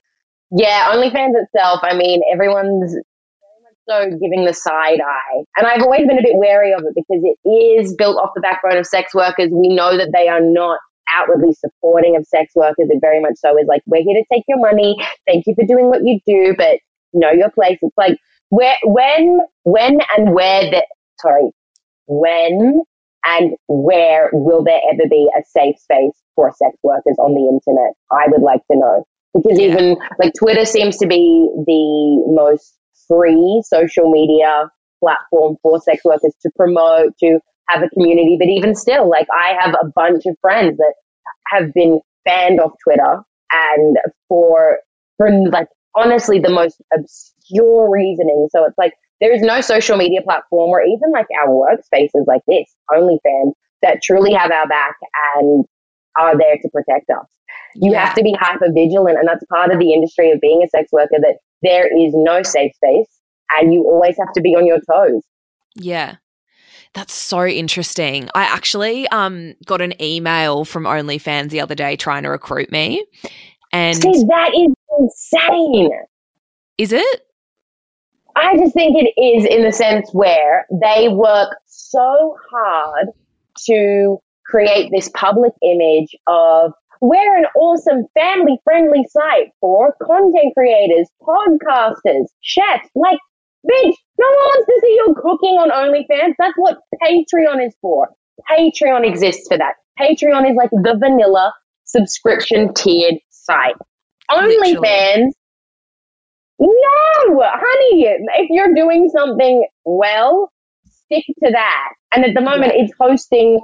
yeah, 0.51 0.91
OnlyFans 0.93 1.35
itself. 1.37 1.81
I 1.83 1.95
mean, 1.95 2.23
everyone's 2.33 2.93
very 2.93 3.61
much 3.63 3.79
so 3.87 4.19
giving 4.19 4.45
the 4.45 4.55
side 4.55 5.01
eye, 5.01 5.45
and 5.57 5.67
I've 5.67 5.83
always 5.83 6.07
been 6.07 6.19
a 6.19 6.23
bit 6.23 6.37
wary 6.37 6.73
of 6.73 6.83
it 6.83 6.95
because 6.95 7.23
it 7.23 7.49
is 7.49 7.95
built 7.95 8.17
off 8.17 8.31
the 8.35 8.41
backbone 8.41 8.79
of 8.79 8.87
sex 8.87 9.15
workers. 9.15 9.51
We 9.53 9.69
know 9.69 9.97
that 9.97 10.11
they 10.13 10.29
are 10.29 10.41
not 10.41 10.79
outwardly 11.13 11.53
supporting 11.53 12.17
of 12.17 12.27
sex 12.27 12.53
workers. 12.55 12.89
It 12.89 12.99
very 13.01 13.21
much 13.21 13.35
so 13.37 13.59
is 13.59 13.67
like, 13.69 13.83
we're 13.87 14.03
here 14.03 14.19
to 14.21 14.25
take 14.33 14.45
your 14.49 14.59
money. 14.59 14.97
Thank 15.27 15.47
you 15.47 15.55
for 15.55 15.67
doing 15.67 15.87
what 15.91 16.01
you 16.05 16.21
do, 16.27 16.55
but 16.57 16.79
know 17.13 17.31
your 17.31 17.51
place. 17.51 17.79
It's 17.83 17.97
like 17.99 18.17
where, 18.53 18.77
when, 18.85 19.41
when 19.63 19.99
and 20.15 20.35
where 20.35 20.71
the, 20.71 20.87
sorry, 21.19 21.53
when 22.07 22.83
and 23.25 23.53
where 23.67 24.29
will 24.35 24.63
there 24.63 24.81
ever 24.93 25.09
be 25.09 25.27
a 25.35 25.43
safe 25.43 25.79
space 25.79 26.13
for 26.37 26.53
sex 26.53 26.77
workers 26.83 27.17
on 27.19 27.33
the 27.33 27.49
internet? 27.49 27.95
I 28.11 28.27
would 28.29 28.43
like 28.43 28.61
to 28.71 28.77
know. 28.77 29.07
Because 29.35 29.59
yeah. 29.59 29.69
even 29.69 29.97
like 30.19 30.35
Twitter 30.39 30.67
seems 30.67 30.99
to 30.99 31.07
be 31.07 31.49
the 31.67 32.25
most 32.27 32.77
free 33.09 33.63
social 33.65 34.11
media 34.11 34.71
platform 35.01 35.57
for 35.63 35.81
sex 35.81 36.05
workers 36.05 36.35
to 36.43 36.51
promote, 36.55 37.17
to 37.21 37.39
have 37.71 37.83
a 37.83 37.89
community. 37.89 38.37
But 38.39 38.49
even 38.49 38.75
still, 38.75 39.09
like 39.09 39.29
I 39.33 39.55
have 39.59 39.75
a 39.81 39.87
bunch 39.97 40.27
of 40.27 40.37
friends 40.43 40.77
that 40.77 40.95
have 41.47 41.73
been 41.73 42.01
banned 42.27 42.61
off 42.61 42.73
Twitter 42.85 43.23
and 43.51 43.97
for, 44.29 44.81
for 45.17 45.31
like 45.49 45.69
honestly 45.95 46.39
the 46.39 46.51
most 46.51 46.81
obscure 46.95 47.91
reasoning. 47.91 48.49
So 48.51 48.65
it's 48.65 48.79
like 48.79 48.95
there 49.21 49.33
is 49.33 49.43
no 49.43 49.61
social 49.61 49.97
media 49.97 50.23
platform 50.23 50.71
or 50.71 50.83
even 50.83 51.13
like 51.13 51.27
our 51.41 51.49
workspaces 51.49 52.27
like 52.27 52.43
this, 52.49 52.75
OnlyFans, 52.91 53.53
that 53.83 54.03
truly 54.03 54.33
have 54.33 54.51
our 54.51 54.67
back 54.69 54.97
and 55.37 55.65
are 56.17 56.37
there 56.37 56.57
to 56.61 56.69
protect 56.71 57.11
us. 57.11 57.27
You 57.75 57.93
yeah. 57.93 58.07
have 58.07 58.15
to 58.17 58.23
be 58.23 58.35
hyper 58.39 58.71
vigilant, 58.73 59.19
and 59.19 59.27
that's 59.27 59.45
part 59.47 59.73
of 59.73 59.79
the 59.79 59.93
industry 59.93 60.31
of 60.31 60.41
being 60.41 60.63
a 60.63 60.69
sex 60.69 60.93
worker 60.93 61.17
that 61.21 61.39
there 61.63 61.87
is 61.87 62.13
no 62.15 62.43
safe 62.43 62.75
space 62.75 63.09
and 63.53 63.73
you 63.73 63.85
always 63.85 64.17
have 64.19 64.33
to 64.35 64.41
be 64.41 64.55
on 64.55 64.67
your 64.67 64.79
toes. 64.91 65.23
Yeah. 65.75 66.17
That's 66.95 67.15
so 67.15 67.47
interesting. 67.47 68.29
I 68.35 68.43
actually 68.43 69.09
um, 69.09 69.55
got 69.65 69.81
an 69.81 70.01
email 70.03 70.65
from 70.65 70.85
OnlyFans 70.85 71.51
the 71.51 71.61
other 71.61 71.75
day 71.75 71.97
trying 71.97 72.25
to 72.25 72.29
recruit 72.29 72.71
me. 72.71 73.07
And 73.73 73.97
See, 73.97 74.25
that 74.29 74.51
is 74.55 74.75
insane. 74.99 75.91
Is 76.79 76.93
it? 76.93 77.21
I 78.35 78.57
just 78.57 78.75
think 78.75 78.97
it 78.97 79.21
is 79.21 79.45
in 79.45 79.63
the 79.63 79.73
sense 79.73 80.11
where 80.13 80.67
they 80.71 81.09
work 81.09 81.57
so 81.67 82.37
hard 82.51 83.09
to 83.67 84.19
create 84.47 84.91
this 84.91 85.11
public 85.15 85.53
image 85.63 86.17
of 86.27 86.73
we're 87.01 87.37
an 87.37 87.47
awesome 87.57 88.07
family 88.15 88.59
friendly 88.65 89.05
site 89.11 89.49
for 89.61 89.95
content 90.01 90.55
creators, 90.57 91.09
podcasters, 91.21 92.27
chefs. 92.41 92.89
Like, 92.95 93.19
bitch, 93.69 93.95
no 94.19 94.27
one 94.27 94.37
wants 94.37 94.67
to 94.67 94.81
see 94.81 94.93
you 94.95 95.15
cooking 95.21 95.57
on 95.59 95.71
OnlyFans. 95.71 96.35
That's 96.39 96.55
what 96.57 96.79
Patreon 97.03 97.67
is 97.67 97.75
for. 97.83 98.09
Patreon 98.49 99.07
exists 99.07 99.49
for 99.49 99.59
that. 99.59 99.75
Patreon 100.01 100.49
is 100.49 100.57
like 100.57 100.71
the 100.71 100.97
vanilla 100.99 101.53
subscription 101.85 102.73
tiered 102.73 103.17
site. 103.31 103.75
OnlyFans 104.31 105.33
no, 106.63 107.43
honey, 107.43 108.07
if 108.07 108.49
you're 108.51 108.73
doing 108.75 109.09
something 109.09 109.67
well, 109.85 110.53
stick 110.85 111.25
to 111.43 111.51
that. 111.51 111.93
And 112.15 112.25
at 112.25 112.35
the 112.35 112.41
moment, 112.41 112.73
it's 112.77 112.93
hosting 113.01 113.61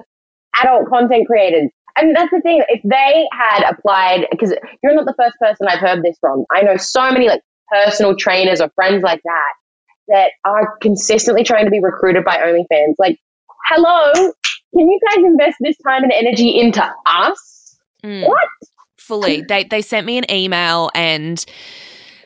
adult 0.61 0.89
content 0.89 1.29
creators. 1.29 1.71
And 1.97 2.17
that's 2.17 2.31
the 2.33 2.41
thing. 2.41 2.63
If 2.69 2.81
they 2.83 3.29
had 3.33 3.71
applied, 3.71 4.27
because 4.31 4.53
you're 4.83 4.95
not 4.95 5.05
the 5.05 5.15
first 5.17 5.37
person 5.41 5.69
I've 5.69 5.79
heard 5.79 6.03
this 6.03 6.17
from. 6.21 6.45
I 6.53 6.63
know 6.63 6.77
so 6.77 7.11
many 7.13 7.29
like 7.29 7.43
personal 7.71 8.17
trainers 8.17 8.61
or 8.61 8.69
friends 8.75 9.05
like 9.05 9.21
that 9.25 9.53
that 10.09 10.31
are 10.45 10.77
consistently 10.81 11.45
trying 11.45 11.67
to 11.67 11.71
be 11.71 11.81
recruited 11.81 12.25
by 12.25 12.39
OnlyFans. 12.39 12.95
Like, 12.99 13.19
hello, 13.69 14.13
can 14.13 14.89
you 14.89 15.01
guys 15.07 15.25
invest 15.25 15.57
this 15.61 15.77
time 15.87 16.03
and 16.03 16.13
energy 16.13 16.59
into 16.59 16.83
us? 17.07 17.79
Mm. 18.05 18.27
What? 18.27 18.49
Fully. 19.09 19.41
They 19.41 19.65
they 19.65 19.83
sent 19.83 20.07
me 20.07 20.19
an 20.19 20.31
email 20.31 20.91
and 20.95 21.45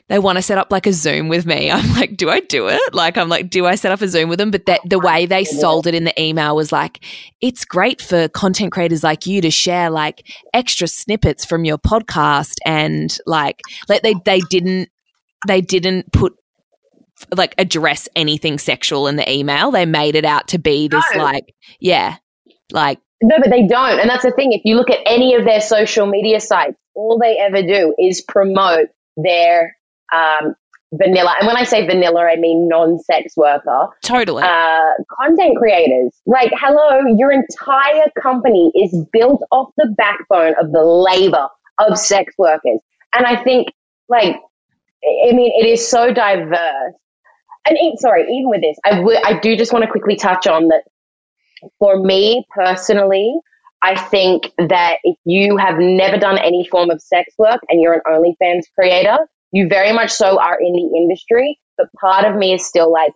they 0.08 0.18
want 0.18 0.36
to 0.36 0.42
set 0.42 0.58
up 0.58 0.72
like 0.72 0.86
a 0.86 0.92
Zoom 0.92 1.28
with 1.28 1.46
me. 1.46 1.70
I'm 1.72 1.94
like, 1.94 2.16
do 2.16 2.28
I 2.28 2.40
do 2.40 2.68
it? 2.68 2.80
Like, 2.92 3.16
I'm 3.16 3.28
like, 3.28 3.48
do 3.48 3.66
I 3.66 3.76
set 3.76 3.92
up 3.92 4.02
a 4.02 4.08
Zoom 4.08 4.28
with 4.28 4.38
them? 4.38 4.50
But 4.50 4.66
that 4.66 4.80
the 4.84 4.98
way 4.98 5.26
they 5.26 5.44
sold 5.44 5.86
it 5.86 5.94
in 5.94 6.04
the 6.04 6.20
email 6.20 6.56
was 6.56 6.72
like, 6.72 7.02
it's 7.40 7.64
great 7.64 8.02
for 8.02 8.28
content 8.28 8.72
creators 8.72 9.02
like 9.02 9.26
you 9.26 9.40
to 9.40 9.50
share 9.50 9.90
like 9.90 10.26
extra 10.52 10.88
snippets 10.88 11.44
from 11.44 11.64
your 11.64 11.78
podcast 11.78 12.56
and 12.66 13.16
like, 13.26 13.60
like 13.88 14.02
they 14.02 14.14
they 14.24 14.40
didn't 14.50 14.90
they 15.46 15.60
didn't 15.60 16.12
put 16.12 16.34
like 17.36 17.54
address 17.58 18.08
anything 18.16 18.58
sexual 18.58 19.06
in 19.06 19.16
the 19.16 19.30
email. 19.32 19.70
They 19.70 19.86
made 19.86 20.16
it 20.16 20.24
out 20.24 20.48
to 20.48 20.58
be 20.58 20.88
this 20.88 21.04
no. 21.14 21.22
like, 21.22 21.54
yeah, 21.80 22.16
like 22.72 22.98
no, 23.22 23.36
but 23.38 23.50
they 23.50 23.66
don't. 23.66 23.98
And 24.00 24.10
that's 24.10 24.24
the 24.24 24.32
thing. 24.32 24.52
If 24.52 24.62
you 24.64 24.76
look 24.76 24.90
at 24.90 24.98
any 25.06 25.34
of 25.34 25.44
their 25.44 25.60
social 25.60 26.06
media 26.06 26.40
sites, 26.40 26.76
all 26.94 27.18
they 27.18 27.38
ever 27.38 27.62
do 27.62 27.94
is 27.98 28.20
promote 28.20 28.88
their 29.16 29.76
um, 30.12 30.54
vanilla. 30.92 31.34
And 31.38 31.46
when 31.46 31.56
I 31.56 31.64
say 31.64 31.86
vanilla, 31.86 32.24
I 32.24 32.36
mean 32.36 32.68
non 32.68 32.98
sex 32.98 33.36
worker. 33.36 33.88
Totally. 34.04 34.42
Uh, 34.42 34.92
content 35.20 35.56
creators. 35.56 36.12
Like, 36.26 36.52
hello, 36.54 37.00
your 37.16 37.32
entire 37.32 38.10
company 38.20 38.72
is 38.74 38.94
built 39.12 39.42
off 39.50 39.70
the 39.76 39.94
backbone 39.96 40.54
of 40.60 40.72
the 40.72 40.84
labor 40.84 41.48
of 41.78 41.98
sex 41.98 42.34
workers. 42.38 42.80
And 43.14 43.26
I 43.26 43.42
think, 43.42 43.68
like, 44.08 44.36
I 45.04 45.32
mean, 45.32 45.52
it 45.58 45.66
is 45.66 45.86
so 45.86 46.12
diverse. 46.12 46.94
And 47.64 47.78
it, 47.78 48.00
sorry, 48.00 48.22
even 48.22 48.50
with 48.50 48.60
this, 48.60 48.76
I, 48.84 48.96
w- 48.96 49.18
I 49.24 49.38
do 49.38 49.56
just 49.56 49.72
want 49.72 49.84
to 49.84 49.90
quickly 49.90 50.16
touch 50.16 50.46
on 50.46 50.68
that 50.68 50.84
for 51.78 51.98
me 51.98 52.44
personally, 52.50 53.34
I 53.82 54.00
think 54.00 54.52
that 54.58 54.98
if 55.02 55.16
you 55.24 55.56
have 55.56 55.78
never 55.78 56.16
done 56.16 56.38
any 56.38 56.66
form 56.70 56.90
of 56.90 57.02
sex 57.02 57.32
work 57.38 57.60
and 57.68 57.80
you're 57.80 57.94
an 57.94 58.00
OnlyFans 58.06 58.62
creator, 58.78 59.18
you 59.50 59.68
very 59.68 59.92
much 59.92 60.10
so 60.10 60.40
are 60.40 60.58
in 60.60 60.72
the 60.72 60.96
industry. 60.96 61.58
But 61.76 61.88
part 62.00 62.24
of 62.24 62.36
me 62.36 62.54
is 62.54 62.64
still 62.64 62.92
like, 62.92 63.12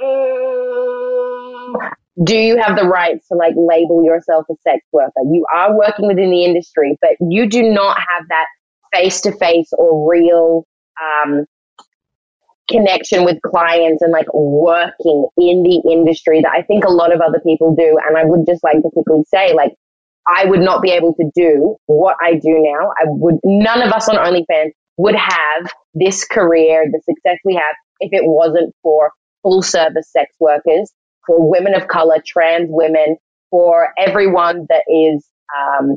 mm, 0.00 1.90
do 2.22 2.36
you 2.36 2.58
have 2.58 2.76
the 2.76 2.86
rights 2.86 3.28
to 3.28 3.34
like 3.34 3.54
label 3.56 4.04
yourself 4.04 4.46
a 4.50 4.54
sex 4.62 4.84
worker? 4.92 5.20
You 5.24 5.46
are 5.54 5.76
working 5.76 6.06
within 6.06 6.30
the 6.30 6.44
industry, 6.44 6.96
but 7.00 7.12
you 7.20 7.48
do 7.48 7.62
not 7.62 7.98
have 7.98 8.28
that 8.28 8.46
face 8.92 9.20
to 9.22 9.32
face 9.32 9.70
or 9.72 10.10
real 10.10 10.64
um, 11.00 11.44
connection 12.68 13.24
with 13.24 13.40
clients 13.42 14.02
and 14.02 14.12
like 14.12 14.32
working 14.32 15.26
in 15.36 15.62
the 15.62 15.82
industry 15.90 16.40
that 16.42 16.52
I 16.52 16.62
think 16.62 16.84
a 16.84 16.90
lot 16.90 17.14
of 17.14 17.20
other 17.20 17.40
people 17.44 17.74
do. 17.74 17.98
And 18.06 18.16
I 18.16 18.24
would 18.24 18.46
just 18.46 18.62
like 18.62 18.76
to 18.76 18.90
quickly 18.92 19.22
say, 19.32 19.54
like, 19.54 19.72
I 20.26 20.44
would 20.44 20.60
not 20.60 20.82
be 20.82 20.90
able 20.90 21.14
to 21.14 21.30
do 21.34 21.76
what 21.86 22.16
I 22.22 22.34
do 22.34 22.60
now. 22.60 22.90
I 22.98 23.04
would, 23.06 23.36
none 23.44 23.82
of 23.82 23.92
us 23.92 24.08
on 24.08 24.16
OnlyFans 24.16 24.72
would 24.98 25.16
have 25.16 25.72
this 25.94 26.24
career, 26.24 26.84
the 26.90 27.00
success 27.04 27.38
we 27.44 27.54
have, 27.54 27.74
if 28.00 28.12
it 28.12 28.24
wasn't 28.24 28.74
for 28.82 29.12
full 29.42 29.62
service 29.62 30.10
sex 30.10 30.34
workers, 30.38 30.92
for 31.26 31.48
women 31.48 31.74
of 31.74 31.88
color, 31.88 32.22
trans 32.26 32.68
women, 32.68 33.16
for 33.50 33.88
everyone 33.96 34.66
that 34.68 34.82
is 34.88 35.26
um, 35.56 35.96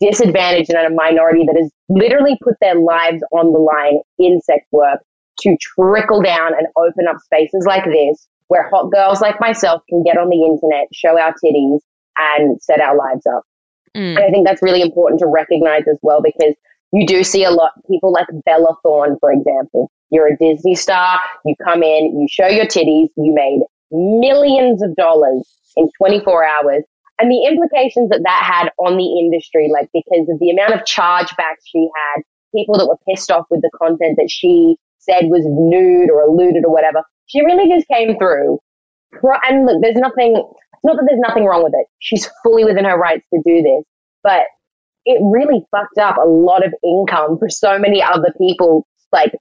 disadvantaged 0.00 0.70
and 0.70 0.86
a 0.86 0.94
minority 0.94 1.44
that 1.46 1.56
has 1.60 1.70
literally 1.88 2.38
put 2.42 2.54
their 2.60 2.76
lives 2.76 3.22
on 3.32 3.52
the 3.52 3.58
line 3.58 4.00
in 4.18 4.40
sex 4.40 4.64
work 4.70 5.00
to 5.40 5.56
trickle 5.60 6.22
down 6.22 6.52
and 6.54 6.66
open 6.76 7.06
up 7.08 7.16
spaces 7.24 7.64
like 7.66 7.84
this 7.84 8.28
where 8.48 8.68
hot 8.68 8.92
girls 8.92 9.22
like 9.22 9.40
myself 9.40 9.82
can 9.88 10.02
get 10.02 10.18
on 10.18 10.28
the 10.28 10.44
internet, 10.44 10.86
show 10.92 11.18
our 11.18 11.32
titties, 11.42 11.80
and 12.18 12.60
set 12.60 12.80
our 12.80 12.96
lives 12.96 13.24
up. 13.26 13.44
Mm. 13.96 14.16
And 14.16 14.18
I 14.18 14.30
think 14.30 14.46
that's 14.46 14.62
really 14.62 14.82
important 14.82 15.20
to 15.20 15.26
recognize 15.26 15.84
as 15.90 15.98
well 16.02 16.20
because 16.22 16.54
you 16.92 17.06
do 17.06 17.24
see 17.24 17.44
a 17.44 17.50
lot 17.50 17.72
people 17.90 18.12
like 18.12 18.26
Bella 18.44 18.76
Thorne, 18.82 19.16
for 19.20 19.32
example. 19.32 19.90
You're 20.10 20.34
a 20.34 20.36
Disney 20.36 20.74
star, 20.74 21.18
you 21.46 21.54
come 21.64 21.82
in, 21.82 22.20
you 22.20 22.26
show 22.30 22.46
your 22.46 22.66
titties, 22.66 23.08
you 23.16 23.32
made 23.32 23.60
millions 23.90 24.82
of 24.82 24.94
dollars 24.96 25.48
in 25.76 25.88
24 25.96 26.44
hours. 26.44 26.84
And 27.18 27.30
the 27.30 27.46
implications 27.46 28.10
that 28.10 28.20
that 28.24 28.42
had 28.44 28.70
on 28.78 28.98
the 28.98 29.18
industry, 29.18 29.70
like 29.72 29.88
because 29.94 30.28
of 30.28 30.38
the 30.40 30.50
amount 30.50 30.74
of 30.74 30.80
chargebacks 30.80 31.64
she 31.64 31.88
had, 31.96 32.22
people 32.54 32.76
that 32.76 32.86
were 32.86 32.98
pissed 33.08 33.30
off 33.30 33.46
with 33.48 33.62
the 33.62 33.70
content 33.78 34.16
that 34.18 34.28
she 34.30 34.76
said 35.02 35.26
was 35.26 35.42
nude 35.44 36.10
or 36.10 36.22
alluded 36.22 36.64
or 36.64 36.72
whatever. 36.72 37.02
She 37.26 37.44
really 37.44 37.68
just 37.68 37.88
came 37.88 38.18
through. 38.18 38.58
And 39.22 39.66
look, 39.66 39.82
there's 39.82 39.96
nothing, 39.96 40.36
it's 40.36 40.84
not 40.84 40.96
that 40.96 41.06
there's 41.08 41.20
nothing 41.20 41.44
wrong 41.44 41.62
with 41.62 41.74
it. 41.74 41.86
She's 41.98 42.28
fully 42.42 42.64
within 42.64 42.84
her 42.84 42.96
rights 42.96 43.26
to 43.34 43.40
do 43.44 43.62
this, 43.62 43.84
but 44.22 44.42
it 45.04 45.20
really 45.22 45.64
fucked 45.70 45.98
up 45.98 46.16
a 46.16 46.26
lot 46.26 46.64
of 46.64 46.72
income 46.84 47.38
for 47.38 47.48
so 47.48 47.78
many 47.78 48.02
other 48.02 48.32
people, 48.38 48.86
like 49.12 49.32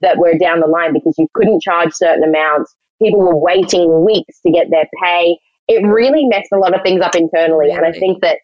that 0.00 0.18
were 0.18 0.38
down 0.38 0.60
the 0.60 0.66
line 0.66 0.92
because 0.94 1.14
you 1.18 1.26
couldn't 1.34 1.62
charge 1.62 1.92
certain 1.92 2.24
amounts. 2.24 2.74
People 3.02 3.20
were 3.20 3.36
waiting 3.36 4.04
weeks 4.04 4.40
to 4.46 4.52
get 4.52 4.70
their 4.70 4.86
pay. 5.02 5.38
It 5.68 5.84
really 5.84 6.24
messed 6.26 6.52
a 6.52 6.58
lot 6.58 6.74
of 6.74 6.82
things 6.82 7.02
up 7.02 7.14
internally. 7.14 7.66
Really? 7.66 7.76
And 7.76 7.86
I 7.86 7.92
think 7.92 8.22
that 8.22 8.38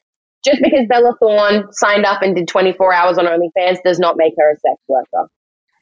just 0.44 0.60
because 0.62 0.86
Bella 0.88 1.14
Thorne 1.18 1.72
signed 1.72 2.04
up 2.04 2.22
and 2.22 2.36
did 2.36 2.48
24 2.48 2.92
hours 2.92 3.18
on 3.18 3.24
OnlyFans 3.24 3.78
does 3.84 3.98
not 3.98 4.16
make 4.16 4.34
her 4.38 4.52
a 4.52 4.56
sex 4.56 4.80
worker 4.86 5.28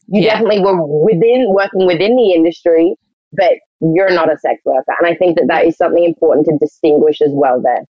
you 0.09 0.23
yeah. 0.23 0.35
definitely 0.35 0.61
were 0.61 1.05
within 1.05 1.47
working 1.49 1.87
within 1.87 2.17
the 2.17 2.33
industry, 2.33 2.95
but 3.33 3.53
you're 3.81 4.11
not 4.11 4.33
a 4.33 4.39
sex 4.39 4.61
worker. 4.65 4.95
And 4.99 5.07
I 5.07 5.15
think 5.15 5.37
that 5.37 5.47
that 5.49 5.65
is 5.67 5.77
something 5.77 6.05
important 6.05 6.47
to 6.47 6.59
distinguish 6.59 7.21
as 7.21 7.31
well 7.33 7.61
there. 7.63 7.85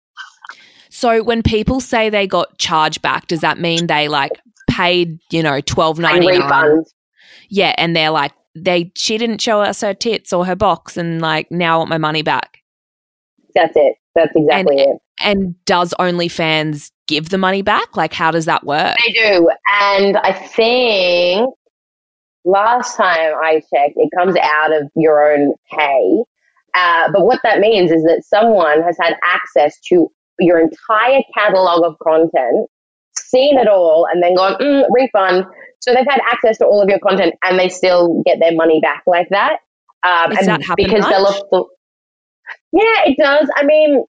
So 0.90 1.22
when 1.22 1.42
people 1.42 1.80
say 1.80 2.10
they 2.10 2.26
got 2.26 2.58
charged 2.58 3.00
back, 3.00 3.28
does 3.28 3.40
that 3.40 3.58
mean 3.58 3.86
they 3.86 4.08
like 4.08 4.32
paid, 4.68 5.18
you 5.30 5.42
know, 5.42 5.60
twelve 5.60 5.98
ninety 5.98 6.38
nine? 6.38 6.84
Yeah, 7.48 7.74
and 7.78 7.94
they're 7.96 8.10
like 8.10 8.32
they 8.54 8.90
she 8.96 9.16
didn't 9.16 9.40
show 9.40 9.60
us 9.60 9.80
her 9.80 9.94
tits 9.94 10.32
or 10.32 10.44
her 10.44 10.56
box 10.56 10.96
and 10.96 11.20
like 11.20 11.50
now 11.50 11.76
I 11.76 11.78
want 11.78 11.90
my 11.90 11.98
money 11.98 12.22
back. 12.22 12.58
That's 13.54 13.76
it. 13.76 13.94
That's 14.14 14.32
exactly 14.34 14.80
and, 14.80 14.90
it. 14.90 14.96
And 15.20 15.64
does 15.64 15.94
OnlyFans 15.98 16.90
give 17.06 17.28
the 17.28 17.38
money 17.38 17.62
back? 17.62 17.96
Like 17.96 18.12
how 18.12 18.30
does 18.30 18.46
that 18.46 18.64
work? 18.64 18.96
They 19.06 19.12
do. 19.12 19.50
And 19.80 20.16
I 20.18 20.32
think 20.32 21.48
last 22.44 22.96
time 22.96 23.32
I 23.34 23.62
checked, 23.74 23.94
it 23.96 24.10
comes 24.16 24.36
out 24.36 24.72
of 24.72 24.88
your 24.96 25.32
own 25.32 25.54
pay. 25.70 26.22
Uh, 26.74 27.10
but 27.12 27.24
what 27.24 27.40
that 27.42 27.58
means 27.58 27.90
is 27.90 28.02
that 28.04 28.22
someone 28.24 28.82
has 28.82 28.96
had 29.00 29.14
access 29.24 29.78
to 29.88 30.08
your 30.38 30.60
entire 30.60 31.20
catalog 31.36 31.84
of 31.84 31.96
content, 32.02 32.68
seen 33.16 33.58
it 33.58 33.68
all, 33.68 34.06
and 34.10 34.22
then 34.22 34.36
gone, 34.36 34.56
mm, 34.60 34.84
refund. 34.90 35.44
So 35.80 35.92
they've 35.92 36.06
had 36.08 36.20
access 36.30 36.58
to 36.58 36.66
all 36.66 36.80
of 36.82 36.88
your 36.88 37.00
content 37.00 37.34
and 37.42 37.58
they 37.58 37.68
still 37.68 38.22
get 38.24 38.38
their 38.38 38.54
money 38.54 38.80
back 38.80 39.02
like 39.06 39.28
that. 39.30 39.58
Um, 40.02 40.30
Does 40.30 40.46
that 40.46 40.62
happen 40.62 40.84
because 40.84 41.02
much? 41.02 41.42
they'll 41.50 41.68
yeah, 42.72 43.02
it 43.06 43.16
does. 43.18 43.48
I 43.56 43.64
mean, 43.64 44.04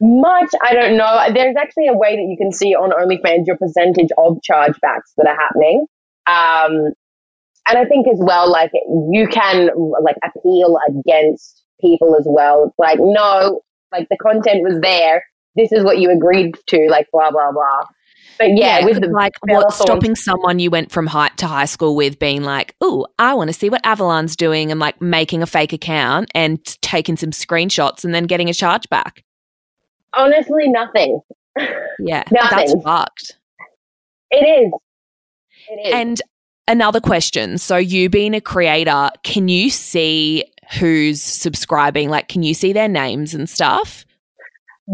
much, 0.00 0.50
I 0.62 0.74
don't 0.74 0.96
know. 0.96 1.26
There's 1.32 1.56
actually 1.56 1.88
a 1.88 1.94
way 1.94 2.16
that 2.16 2.26
you 2.28 2.36
can 2.36 2.52
see 2.52 2.74
on 2.74 2.90
OnlyFans 2.90 3.46
your 3.46 3.56
percentage 3.56 4.10
of 4.18 4.38
chargebacks 4.48 5.14
that 5.16 5.26
are 5.26 5.36
happening. 5.36 5.86
Um, 6.26 6.92
and 7.68 7.78
I 7.78 7.84
think 7.84 8.06
as 8.08 8.18
well, 8.18 8.50
like 8.50 8.70
you 9.12 9.28
can 9.28 9.70
like 10.02 10.16
appeal 10.24 10.78
against 10.88 11.62
people 11.80 12.16
as 12.16 12.26
well. 12.28 12.64
It's 12.66 12.78
like, 12.78 12.98
no, 13.00 13.60
like 13.92 14.08
the 14.08 14.16
content 14.16 14.62
was 14.62 14.80
there. 14.80 15.24
This 15.54 15.70
is 15.70 15.84
what 15.84 15.98
you 15.98 16.10
agreed 16.10 16.56
to, 16.68 16.86
like 16.88 17.06
blah, 17.12 17.30
blah, 17.30 17.52
blah. 17.52 17.82
But 18.38 18.56
yeah, 18.56 18.78
yeah 18.78 18.84
with 18.84 19.00
the 19.00 19.08
like 19.08 19.34
what 19.42 19.72
stopping 19.72 20.16
someone 20.16 20.58
you 20.58 20.70
went 20.70 20.90
from 20.90 21.06
high 21.06 21.28
to 21.36 21.46
high 21.46 21.66
school 21.66 21.94
with 21.94 22.18
being 22.18 22.42
like, 22.42 22.74
oh, 22.80 23.06
I 23.18 23.34
want 23.34 23.48
to 23.48 23.54
see 23.54 23.68
what 23.68 23.84
Avalon's 23.84 24.34
doing 24.36 24.70
and 24.70 24.80
like 24.80 25.00
making 25.00 25.42
a 25.42 25.46
fake 25.46 25.72
account 25.72 26.30
and 26.34 26.64
taking 26.80 27.16
some 27.16 27.30
screenshots 27.30 28.04
and 28.04 28.14
then 28.14 28.24
getting 28.24 28.48
a 28.48 28.54
charge 28.54 28.88
back. 28.88 29.22
Honestly, 30.14 30.68
nothing. 30.68 31.20
Yeah, 32.04 32.24
nothing. 32.32 32.48
that's 32.50 32.74
fucked. 32.82 33.38
It 34.30 34.38
is. 34.38 34.72
And 35.92 36.20
another 36.68 37.00
question. 37.00 37.58
So, 37.58 37.76
you 37.76 38.08
being 38.08 38.34
a 38.34 38.40
creator, 38.40 39.10
can 39.22 39.48
you 39.48 39.70
see 39.70 40.44
who's 40.78 41.22
subscribing? 41.22 42.08
Like, 42.08 42.28
can 42.28 42.42
you 42.42 42.54
see 42.54 42.72
their 42.72 42.88
names 42.88 43.34
and 43.34 43.48
stuff? 43.48 44.04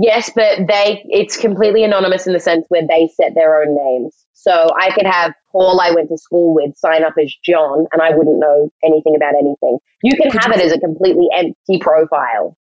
Yes, 0.01 0.31
but 0.35 0.67
they 0.69 1.03
it's 1.09 1.37
completely 1.37 1.83
anonymous 1.83 2.27
in 2.27 2.33
the 2.33 2.41
sense 2.41 2.67
where 2.69 2.87
they 2.87 3.09
set 3.17 3.35
their 3.35 3.63
own 3.63 3.75
names. 3.75 4.27
So 4.35 4.71
I 4.79 4.91
could 4.91 5.07
have 5.07 5.33
Paul 5.51 5.81
I 5.81 5.91
went 5.93 6.11
to 6.11 6.19
school 6.19 6.55
with 6.55 6.77
sign 6.77 7.05
up 7.05 7.15
as 7.21 7.35
John 7.45 7.87
and 7.93 8.03
I 8.03 8.11
wouldn't 8.15 8.39
know 8.39 8.71
anything 8.85 9.17
about 9.17 9.35
anything. 9.35 9.79
You 10.03 10.17
can 10.17 10.31
could 10.31 10.43
have 10.43 10.55
you, 10.55 10.61
it 10.61 10.67
as 10.67 10.73
a 10.73 10.79
completely 10.79 11.27
empty 11.35 11.79
profile. 11.81 12.57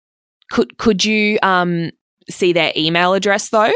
Could 0.50 0.76
could 0.78 1.04
you 1.04 1.38
um 1.42 1.90
see 2.28 2.52
their 2.52 2.72
email 2.76 3.14
address 3.14 3.48
though? 3.50 3.72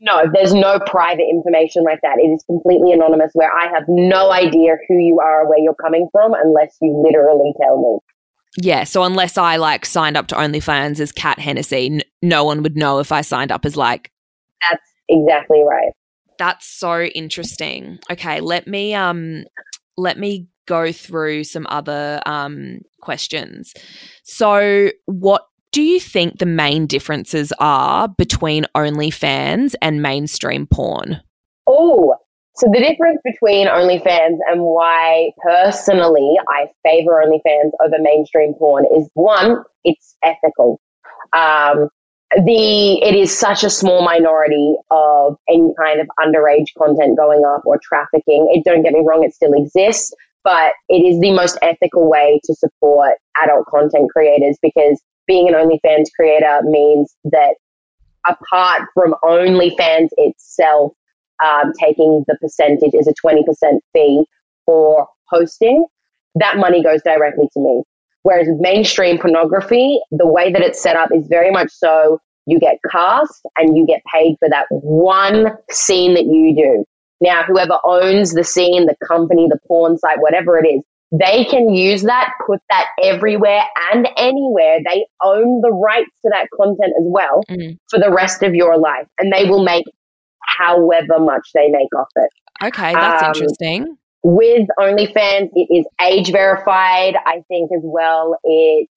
No, 0.00 0.24
there's 0.32 0.52
no 0.52 0.78
private 0.80 1.26
information 1.30 1.82
like 1.82 2.00
that. 2.02 2.16
It 2.18 2.28
is 2.28 2.44
completely 2.44 2.92
anonymous 2.92 3.30
where 3.32 3.50
I 3.50 3.68
have 3.72 3.84
no 3.88 4.30
idea 4.30 4.76
who 4.88 4.98
you 4.98 5.20
are, 5.20 5.42
or 5.42 5.48
where 5.48 5.58
you're 5.58 5.74
coming 5.74 6.08
from, 6.12 6.34
unless 6.34 6.76
you 6.82 7.02
literally 7.02 7.52
tell 7.60 7.78
me. 7.78 7.98
Yeah, 8.58 8.84
so 8.84 9.04
unless 9.04 9.36
I 9.36 9.56
like 9.56 9.84
signed 9.86 10.16
up 10.16 10.28
to 10.28 10.34
OnlyFans 10.34 11.00
as 11.00 11.12
Kat 11.12 11.38
Hennessy, 11.38 11.86
n- 11.86 12.02
no 12.22 12.44
one 12.44 12.62
would 12.62 12.76
know 12.76 12.98
if 12.98 13.12
I 13.12 13.20
signed 13.20 13.52
up 13.52 13.64
as 13.64 13.76
like. 13.76 14.10
That's 14.68 14.82
exactly 15.08 15.62
right. 15.62 15.92
That's 16.38 16.66
so 16.66 17.02
interesting. 17.02 17.98
Okay, 18.10 18.40
let 18.40 18.66
me 18.66 18.94
um 18.94 19.44
let 19.96 20.18
me 20.18 20.48
go 20.66 20.92
through 20.92 21.44
some 21.44 21.66
other 21.68 22.20
um 22.26 22.80
questions. 23.00 23.72
So, 24.24 24.90
what 25.06 25.46
do 25.76 25.82
you 25.82 26.00
think 26.00 26.38
the 26.38 26.46
main 26.46 26.86
differences 26.86 27.52
are 27.58 28.08
between 28.08 28.64
OnlyFans 28.74 29.74
and 29.82 30.00
mainstream 30.00 30.66
porn? 30.66 31.20
Oh, 31.66 32.14
so 32.54 32.66
the 32.72 32.78
difference 32.78 33.20
between 33.22 33.66
OnlyFans 33.66 34.38
and 34.50 34.62
why 34.62 35.32
personally 35.42 36.36
I 36.48 36.68
favor 36.82 37.22
OnlyFans 37.22 37.72
over 37.84 37.96
mainstream 38.00 38.54
porn 38.54 38.86
is 38.96 39.10
one, 39.12 39.64
it's 39.84 40.16
ethical. 40.24 40.80
Um, 41.34 41.90
the 42.34 42.98
it 43.02 43.14
is 43.14 43.38
such 43.38 43.62
a 43.62 43.68
small 43.68 44.02
minority 44.02 44.76
of 44.90 45.36
any 45.46 45.74
kind 45.78 46.00
of 46.00 46.06
underage 46.18 46.68
content 46.78 47.18
going 47.18 47.44
up 47.44 47.66
or 47.66 47.78
trafficking. 47.82 48.50
It 48.50 48.64
don't 48.64 48.82
get 48.82 48.94
me 48.94 49.04
wrong, 49.06 49.24
it 49.24 49.34
still 49.34 49.52
exists, 49.52 50.14
but 50.42 50.72
it 50.88 51.02
is 51.02 51.20
the 51.20 51.32
most 51.32 51.58
ethical 51.60 52.08
way 52.08 52.40
to 52.44 52.54
support 52.54 53.18
adult 53.36 53.66
content 53.66 54.10
creators 54.10 54.56
because 54.62 55.02
being 55.26 55.48
an 55.48 55.54
OnlyFans 55.54 56.06
creator 56.14 56.60
means 56.64 57.14
that 57.24 57.56
apart 58.26 58.82
from 58.94 59.14
OnlyFans 59.22 60.08
itself 60.16 60.92
um, 61.44 61.72
taking 61.78 62.24
the 62.26 62.36
percentage 62.40 62.94
is 62.94 63.06
a 63.06 63.14
20% 63.24 63.42
fee 63.92 64.24
for 64.64 65.06
hosting, 65.28 65.86
that 66.34 66.56
money 66.56 66.82
goes 66.82 67.02
directly 67.02 67.48
to 67.52 67.60
me. 67.60 67.82
Whereas 68.22 68.48
mainstream 68.58 69.18
pornography, 69.18 70.00
the 70.10 70.26
way 70.26 70.52
that 70.52 70.60
it's 70.60 70.82
set 70.82 70.96
up 70.96 71.10
is 71.14 71.26
very 71.28 71.50
much 71.50 71.70
so 71.70 72.20
you 72.46 72.58
get 72.58 72.78
cast 72.90 73.42
and 73.56 73.76
you 73.76 73.86
get 73.86 74.02
paid 74.12 74.36
for 74.38 74.48
that 74.48 74.66
one 74.70 75.56
scene 75.70 76.14
that 76.14 76.24
you 76.24 76.54
do. 76.56 76.84
Now, 77.20 77.42
whoever 77.44 77.78
owns 77.84 78.34
the 78.34 78.44
scene, 78.44 78.86
the 78.86 78.96
company, 79.06 79.46
the 79.48 79.58
porn 79.66 79.96
site, 79.98 80.20
whatever 80.20 80.58
it 80.58 80.66
is, 80.66 80.82
they 81.12 81.44
can 81.44 81.72
use 81.72 82.02
that, 82.02 82.32
put 82.46 82.60
that 82.70 82.86
everywhere 83.02 83.62
and 83.92 84.08
anywhere. 84.16 84.80
They 84.84 85.06
own 85.22 85.60
the 85.60 85.72
rights 85.72 86.10
to 86.22 86.30
that 86.32 86.48
content 86.56 86.92
as 86.98 87.04
well 87.06 87.42
mm. 87.48 87.78
for 87.88 87.98
the 87.98 88.12
rest 88.12 88.42
of 88.42 88.54
your 88.54 88.78
life. 88.78 89.06
And 89.18 89.32
they 89.32 89.48
will 89.48 89.62
make 89.62 89.84
however 90.46 91.18
much 91.18 91.48
they 91.54 91.68
make 91.68 91.94
off 91.96 92.08
it. 92.16 92.30
Okay, 92.64 92.92
that's 92.92 93.22
um, 93.22 93.28
interesting. 93.34 93.96
With 94.22 94.66
OnlyFans, 94.80 95.50
it 95.54 95.68
is 95.70 95.86
age 96.02 96.32
verified. 96.32 97.14
I 97.24 97.42
think 97.48 97.70
as 97.72 97.82
well, 97.84 98.36
it 98.42 98.88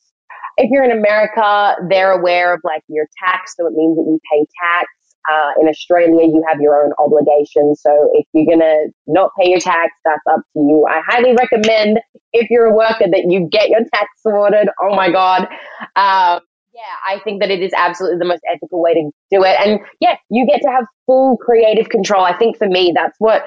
if 0.58 0.70
you're 0.72 0.84
in 0.84 0.92
America, 0.92 1.76
they're 1.90 2.12
aware 2.12 2.54
of 2.54 2.60
like 2.64 2.84
your 2.90 3.08
tax, 3.24 3.56
so 3.56 3.66
it 3.66 3.74
means 3.74 3.96
that 3.96 4.04
you 4.04 4.20
pay 4.32 4.46
tax. 4.62 4.90
Uh, 5.32 5.52
in 5.62 5.68
Australia, 5.68 6.26
you 6.26 6.44
have 6.48 6.62
your 6.62 6.84
own 6.84 6.92
obligations. 6.98 7.82
So 7.82 8.10
if 8.14 8.26
you're 8.34 8.46
going 8.46 8.60
to 8.60 8.90
not 9.08 9.32
pay 9.40 9.50
your 9.50 9.60
tax, 9.60 9.92
that's 10.06 10.22
up 10.32 10.42
to 10.54 10.60
you. 10.60 10.86
I 10.90 11.02
highly 11.08 11.34
recommend 11.34 12.00
if 12.34 12.50
you're 12.50 12.66
a 12.66 12.74
worker 12.74 13.06
that 13.12 13.26
you 13.28 13.48
get 13.52 13.70
your 13.70 13.82
tax 13.94 14.10
sorted. 14.22 14.70
Oh 14.82 14.96
my 14.96 15.12
God. 15.12 15.48
Um, 15.96 16.42
yeah, 16.74 16.96
I 17.06 17.20
think 17.24 17.42
that 17.42 17.52
it 17.52 17.62
is 17.62 17.74
absolutely 17.76 18.20
the 18.20 18.26
most 18.26 18.42
ethical 18.50 18.82
way 18.82 18.94
to 18.94 19.12
do 19.30 19.44
it. 19.44 19.56
And 19.60 19.82
yeah, 20.00 20.16
you 20.30 20.46
get 20.46 20.62
to 20.62 20.70
have 20.70 20.86
full 21.06 21.36
creative 21.38 21.90
control. 21.90 22.24
I 22.24 22.38
think 22.38 22.58
for 22.58 22.68
me, 22.68 22.94
that's 22.96 23.16
what 23.20 23.44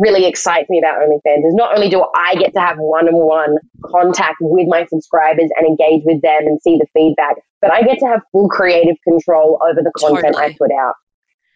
really 0.00 0.26
excites 0.26 0.68
me 0.70 0.78
about 0.78 0.98
OnlyFans 0.98 1.46
is 1.46 1.54
not 1.54 1.74
only 1.74 1.88
do 1.88 2.04
I 2.16 2.34
get 2.36 2.54
to 2.54 2.60
have 2.60 2.78
one-on-one 2.78 3.58
contact 3.84 4.36
with 4.40 4.66
my 4.66 4.86
subscribers 4.86 5.50
and 5.56 5.66
engage 5.66 6.02
with 6.04 6.22
them 6.22 6.46
and 6.46 6.60
see 6.62 6.78
the 6.78 6.86
feedback, 6.94 7.36
but 7.60 7.70
I 7.70 7.82
get 7.82 7.98
to 7.98 8.06
have 8.06 8.22
full 8.32 8.48
creative 8.48 8.96
control 9.06 9.60
over 9.62 9.80
the 9.82 9.92
content 9.98 10.34
totally. 10.34 10.54
I 10.54 10.56
put 10.58 10.72
out. 10.72 10.94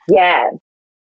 Yeah. 0.09 0.51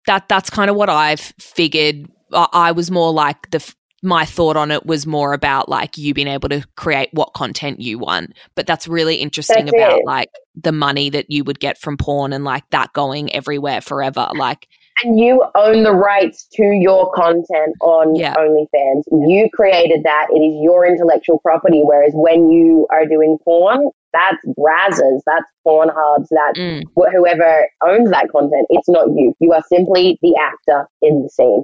That 0.08 0.28
that's 0.28 0.50
kind 0.50 0.70
of 0.70 0.76
what 0.76 0.90
I've 0.90 1.20
figured. 1.40 2.08
I 2.34 2.72
was 2.72 2.90
more 2.90 3.14
like 3.14 3.52
the 3.52 3.74
my 4.02 4.26
thought 4.26 4.56
on 4.56 4.72
it 4.72 4.86
was 4.86 5.06
more 5.06 5.34
about 5.34 5.68
like 5.68 5.98
you 5.98 6.14
being 6.14 6.28
able 6.28 6.50
to 6.50 6.66
create 6.78 7.10
what 7.12 7.34
content 7.34 7.82
you 7.82 8.00
want. 8.00 8.34
But 8.56 8.66
that's 8.66 8.88
really 8.88 9.16
interesting 9.16 9.66
that's 9.66 9.76
about 9.76 10.00
it. 10.00 10.06
like 10.06 10.30
the 10.56 10.72
money 10.72 11.10
that 11.10 11.30
you 11.30 11.44
would 11.44 11.60
get 11.60 11.78
from 11.78 11.98
porn 11.98 12.34
and 12.34 12.44
like 12.44 12.64
that 12.72 12.94
going 12.94 13.32
everywhere 13.34 13.82
forever. 13.82 14.30
Like 14.34 14.68
and 15.04 15.20
you 15.20 15.44
own 15.56 15.84
the 15.84 15.94
rights 15.94 16.48
to 16.54 16.64
your 16.64 17.12
content 17.14 17.76
on 17.82 18.16
yeah. 18.16 18.34
OnlyFans. 18.36 19.04
You 19.12 19.50
created 19.54 20.04
that. 20.04 20.28
It 20.32 20.40
is 20.40 20.62
your 20.62 20.86
intellectual 20.86 21.40
property. 21.40 21.82
Whereas 21.84 22.14
when 22.16 22.50
you 22.50 22.88
are 22.92 23.06
doing 23.06 23.38
porn, 23.44 23.90
that's 24.14 24.44
Brazzers, 24.58 25.22
that's 25.26 25.46
Pornhubs, 25.66 26.28
that's 26.32 26.60
mm. 26.60 26.84
wh- 26.98 27.12
whoever 27.12 27.68
owns 27.86 28.10
that 28.10 28.30
content. 28.32 28.66
It's 28.70 28.90
not 28.90 29.08
you. 29.10 29.34
You 29.40 29.54
are 29.54 29.64
simply 29.70 30.18
the 30.22 30.36
actor 30.42 30.88
in 31.02 31.24
the 31.24 31.30
scene. 31.30 31.64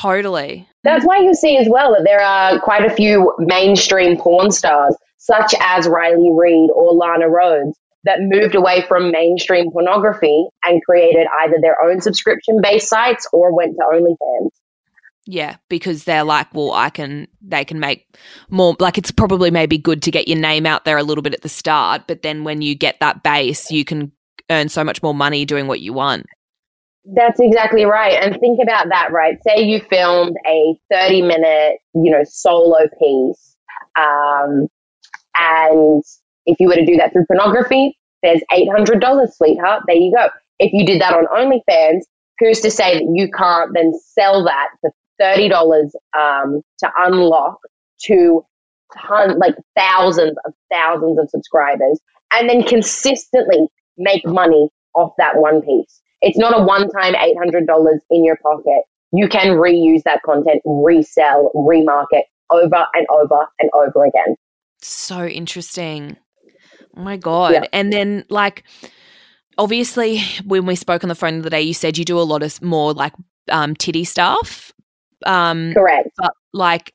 Totally. 0.00 0.68
That's 0.84 1.04
why 1.04 1.18
you 1.18 1.34
see 1.34 1.56
as 1.56 1.68
well 1.68 1.92
that 1.92 2.04
there 2.04 2.22
are 2.22 2.60
quite 2.60 2.84
a 2.84 2.94
few 2.94 3.34
mainstream 3.38 4.16
porn 4.16 4.52
stars, 4.52 4.96
such 5.18 5.52
as 5.60 5.88
Riley 5.88 6.30
Reid 6.32 6.70
or 6.74 6.94
Lana 6.94 7.26
Rhoades, 7.26 7.74
that 8.04 8.18
moved 8.20 8.54
away 8.54 8.84
from 8.88 9.10
mainstream 9.10 9.70
pornography 9.70 10.46
and 10.64 10.82
created 10.84 11.26
either 11.42 11.56
their 11.60 11.82
own 11.82 12.00
subscription 12.00 12.60
based 12.62 12.88
sites 12.88 13.28
or 13.32 13.54
went 13.54 13.76
to 13.76 13.84
OnlyFans. 13.92 14.50
Yeah, 15.26 15.56
because 15.68 16.04
they're 16.04 16.24
like, 16.24 16.52
well, 16.54 16.72
I 16.72 16.90
can, 16.90 17.28
they 17.42 17.64
can 17.64 17.78
make 17.78 18.16
more, 18.48 18.74
like, 18.80 18.96
it's 18.98 19.10
probably 19.10 19.50
maybe 19.50 19.78
good 19.78 20.02
to 20.02 20.10
get 20.10 20.28
your 20.28 20.38
name 20.38 20.66
out 20.66 20.84
there 20.84 20.96
a 20.96 21.02
little 21.02 21.22
bit 21.22 21.34
at 21.34 21.42
the 21.42 21.48
start, 21.48 22.02
but 22.08 22.22
then 22.22 22.42
when 22.42 22.62
you 22.62 22.74
get 22.74 22.98
that 23.00 23.22
base, 23.22 23.70
you 23.70 23.84
can 23.84 24.12
earn 24.50 24.68
so 24.68 24.82
much 24.82 25.02
more 25.02 25.14
money 25.14 25.44
doing 25.44 25.66
what 25.66 25.80
you 25.80 25.92
want. 25.92 26.26
That's 27.04 27.38
exactly 27.40 27.84
right. 27.84 28.14
And 28.14 28.38
think 28.40 28.60
about 28.62 28.88
that, 28.88 29.12
right? 29.12 29.36
Say 29.46 29.62
you 29.62 29.80
filmed 29.88 30.36
a 30.46 30.74
30 30.90 31.22
minute, 31.22 31.78
you 31.94 32.10
know, 32.10 32.24
solo 32.24 32.88
piece, 32.98 33.56
um, 33.96 34.68
and 35.34 36.02
if 36.46 36.58
you 36.60 36.68
were 36.68 36.74
to 36.74 36.84
do 36.84 36.96
that 36.96 37.12
through 37.12 37.26
pornography, 37.26 37.96
there's 38.22 38.42
$800, 38.52 39.32
sweetheart. 39.32 39.84
There 39.86 39.96
you 39.96 40.12
go. 40.14 40.28
If 40.58 40.72
you 40.72 40.84
did 40.84 41.00
that 41.00 41.14
on 41.14 41.26
OnlyFans, 41.26 42.02
who's 42.38 42.60
to 42.60 42.70
say 42.70 42.94
that 42.94 43.12
you 43.14 43.30
can't 43.30 43.72
then 43.74 43.92
sell 44.14 44.44
that 44.44 44.68
for 44.80 44.92
$30 45.20 45.90
um, 46.18 46.62
to 46.78 46.90
unlock 46.98 47.58
to 48.04 48.44
ton, 48.96 49.38
like 49.38 49.54
thousands 49.76 50.36
of 50.44 50.52
thousands 50.70 51.18
of 51.18 51.28
subscribers 51.30 52.00
and 52.32 52.48
then 52.48 52.62
consistently 52.62 53.68
make 53.98 54.26
money 54.26 54.68
off 54.94 55.12
that 55.18 55.36
one 55.36 55.60
piece. 55.62 56.00
It's 56.22 56.38
not 56.38 56.58
a 56.58 56.62
one 56.62 56.88
time 56.90 57.14
$800 57.14 57.98
in 58.10 58.24
your 58.24 58.36
pocket. 58.36 58.82
You 59.12 59.28
can 59.28 59.56
reuse 59.56 60.02
that 60.04 60.22
content, 60.22 60.62
resell, 60.64 61.50
remarket 61.54 62.22
over 62.50 62.86
and 62.94 63.06
over 63.10 63.46
and 63.58 63.70
over 63.74 64.04
again. 64.04 64.36
So 64.82 65.26
interesting. 65.26 66.16
Oh 66.96 67.02
my 67.02 67.16
God. 67.16 67.52
Yeah. 67.52 67.64
And 67.72 67.92
then, 67.92 68.24
like, 68.28 68.64
obviously, 69.58 70.20
when 70.44 70.66
we 70.66 70.76
spoke 70.76 71.04
on 71.04 71.08
the 71.08 71.14
phone 71.14 71.34
the 71.34 71.40
other 71.40 71.50
day, 71.50 71.62
you 71.62 71.74
said 71.74 71.98
you 71.98 72.04
do 72.04 72.18
a 72.18 72.22
lot 72.22 72.42
of 72.42 72.60
more 72.62 72.92
like 72.92 73.12
um, 73.50 73.74
titty 73.74 74.04
stuff. 74.04 74.72
Um, 75.26 75.74
Correct. 75.74 76.08
But, 76.16 76.32
like, 76.52 76.92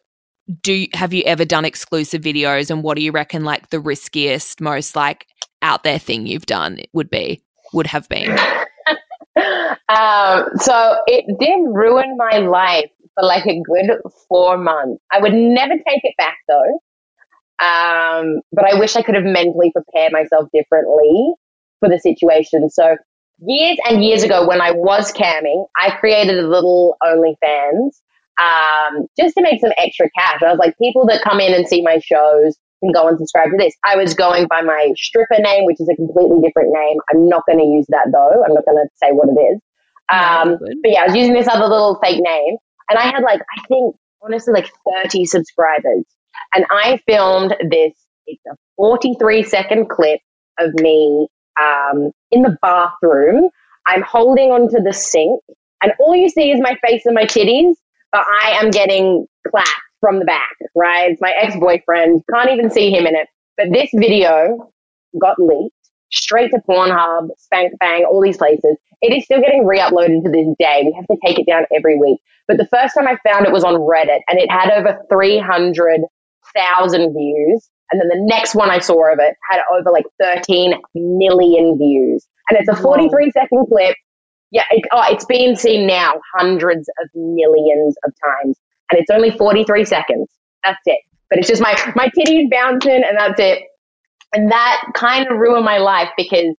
do 0.62 0.86
have 0.94 1.14
you 1.14 1.24
ever 1.26 1.46
done 1.46 1.66
exclusive 1.66 2.22
videos 2.22 2.70
and 2.70 2.84
what 2.84 2.98
do 2.98 3.04
you 3.04 3.12
reckon 3.12 3.44
like 3.44 3.70
the 3.70 3.80
riskiest 3.80 4.62
most 4.62 4.96
like 4.96 5.28
out 5.62 5.84
there 5.84 5.98
thing 5.98 6.28
you've 6.28 6.46
done 6.46 6.80
would 6.94 7.10
be 7.10 7.42
would 7.74 7.88
have 7.88 8.08
been 8.10 8.30
um, 9.90 10.46
so 10.58 10.98
it 11.08 11.26
did 11.40 11.60
ruin 11.74 12.16
my 12.18 12.38
life 12.38 12.90
for 13.16 13.24
like 13.24 13.46
a 13.48 13.60
good 13.62 14.00
four 14.28 14.58
months 14.58 15.02
i 15.12 15.20
would 15.20 15.34
never 15.34 15.74
take 15.74 16.02
it 16.04 16.14
back 16.18 16.38
though 16.48 16.80
um, 17.60 18.42
but 18.52 18.66
I 18.66 18.78
wish 18.80 18.96
I 18.96 19.02
could 19.02 19.16
have 19.16 19.24
mentally 19.24 19.72
prepared 19.72 20.12
myself 20.12 20.50
differently 20.54 21.34
for 21.80 21.90
the 21.90 22.00
situation. 22.00 22.70
So 22.70 22.98
years 23.40 23.78
and 23.88 24.04
years 24.04 24.24
ago 24.24 24.48
when 24.48 24.62
I 24.62 24.72
was 24.72 25.12
camming, 25.12 25.66
I 25.78 25.92
created 25.92 26.38
a 26.38 26.48
little 26.48 26.98
OnlyFans 27.04 27.92
um, 28.40 29.08
just 29.18 29.36
to 29.36 29.42
make 29.42 29.62
some 29.62 29.72
extra 29.78 30.10
cash. 30.18 30.42
I 30.42 30.52
was 30.52 30.60
like, 30.60 30.78
people 30.78 31.06
that 31.08 31.22
come 31.24 31.40
in 31.40 31.54
and 31.54 31.68
see 31.68 31.82
my 31.82 32.00
shows 32.00 32.58
can 32.84 32.92
go 32.92 33.08
and 33.08 33.18
subscribe 33.18 33.52
to 33.52 33.58
this. 33.58 33.74
I 33.86 33.96
was 33.96 34.14
going 34.14 34.48
by 34.48 34.62
my 34.62 34.92
stripper 34.98 35.40
name, 35.40 35.66
which 35.66 35.80
is 35.80 35.90
a 35.90 35.96
completely 35.96 36.42
different 36.42 36.74
name. 36.74 36.98
I'm 37.12 37.30
not 37.30 37.44
going 37.48 37.60
to 37.60 37.66
use 37.66 37.86
that 37.90 38.08
though. 38.12 38.44
I'm 38.44 38.54
not 38.54 38.66
going 38.66 38.78
to 38.78 38.90
say 38.96 39.12
what 39.12 39.30
it 39.30 39.40
is. 39.40 39.62
Um, 40.10 40.58
but 40.60 40.92
yeah, 40.92 41.02
I 41.02 41.06
was 41.08 41.16
using 41.16 41.34
this 41.34 41.48
other 41.48 41.68
little 41.68 42.00
fake 42.04 42.22
name 42.22 42.58
and 42.90 43.00
I 43.00 43.04
had 43.04 43.24
like, 43.24 43.42
I 43.42 43.68
think 43.68 43.96
honestly 44.22 44.54
like 44.54 44.70
30 45.04 45.26
subscribers. 45.26 46.04
And 46.54 46.66
I 46.72 47.00
filmed 47.08 47.56
this, 47.70 47.94
it's 48.28 48.42
a 48.52 48.56
43 48.78 49.44
second 49.44 49.90
clip 49.90 50.20
of 50.60 50.74
me 50.76 51.28
um, 51.62 52.12
in 52.32 52.42
the 52.42 52.58
bathroom. 52.62 53.50
I'm 53.88 54.02
holding 54.02 54.52
onto 54.52 54.82
the 54.82 54.94
sink, 54.94 55.42
and 55.84 55.94
all 56.00 56.16
you 56.16 56.30
see 56.30 56.52
is 56.52 56.60
my 56.60 56.76
face 56.86 57.06
and 57.06 57.14
my 57.14 57.26
titties, 57.26 57.76
but 58.12 58.24
I 58.44 58.52
am 58.62 58.72
getting 58.72 59.28
clapped 59.48 59.70
from 60.00 60.20
the 60.20 60.26
back, 60.26 60.56
right? 60.76 61.12
It's 61.12 61.22
my 61.22 61.34
ex 61.40 61.56
boyfriend. 61.56 62.24
Can't 62.34 62.50
even 62.50 62.72
see 62.72 62.90
him 62.90 63.06
in 63.06 63.16
it. 63.16 63.28
But 63.58 63.68
this 63.72 63.90
video 63.94 64.72
got 65.20 65.38
leaked 65.40 65.74
straight 66.12 66.52
to 66.52 66.62
Pornhub, 66.68 67.30
Spank 67.38 67.74
Bang, 67.80 68.06
all 68.06 68.22
these 68.22 68.38
places. 68.38 68.78
It 69.02 69.16
is 69.16 69.26
still 69.26 69.42
getting 69.42 69.66
re 69.66 69.80
uploaded 69.80 70.24
to 70.24 70.32
this 70.32 70.48
day. 70.60 70.84
We 70.86 70.94
have 70.94 71.08
to 71.08 71.18
take 71.26 71.40
it 71.40 71.46
down 71.46 71.66
every 71.76 71.98
week. 71.98 72.20
But 72.48 72.58
the 72.58 72.68
first 72.68 72.96
time 72.96 73.08
I 73.08 73.18
found 73.28 73.46
it 73.46 73.52
was 73.52 73.64
on 73.64 73.76
Reddit, 73.76 74.20
and 74.28 74.40
it 74.40 74.50
had 74.50 74.72
over 74.72 75.00
300 75.10 76.02
thousand 76.56 77.14
views. 77.14 77.70
And 77.92 78.02
then 78.02 78.08
the 78.08 78.26
next 78.28 78.56
one 78.56 78.70
I 78.70 78.80
saw 78.80 79.12
of 79.12 79.20
it 79.20 79.36
had 79.50 79.62
over 79.72 79.92
like 79.92 80.06
13 80.22 80.74
million 80.96 81.78
views. 81.78 82.26
And 82.50 82.60
it's 82.60 82.70
a 82.70 82.76
43 82.76 83.32
second 83.32 83.66
clip. 83.68 83.96
Yeah, 84.52 84.64
it, 84.72 84.86
oh, 84.92 85.04
it's 85.10 85.26
been 85.26 85.56
seen 85.56 85.88
now 85.88 86.20
hundreds 86.38 86.88
of 87.02 87.10
millions 87.14 87.96
of 88.06 88.14
times. 88.24 88.58
And 88.92 89.00
it's 89.00 89.10
only 89.10 89.32
43 89.32 89.86
seconds. 89.86 90.28
That's 90.64 90.80
it. 90.86 91.00
But 91.30 91.40
it's 91.40 91.48
just 91.48 91.62
my, 91.62 91.76
my 91.96 92.10
titties 92.10 92.50
bouncing 92.50 93.04
and 93.08 93.18
that's 93.18 93.40
it. 93.40 93.64
And 94.34 94.52
that 94.52 94.84
kind 94.94 95.28
of 95.28 95.38
ruined 95.38 95.66
my 95.66 95.78
life 95.78 96.10
because 96.18 96.56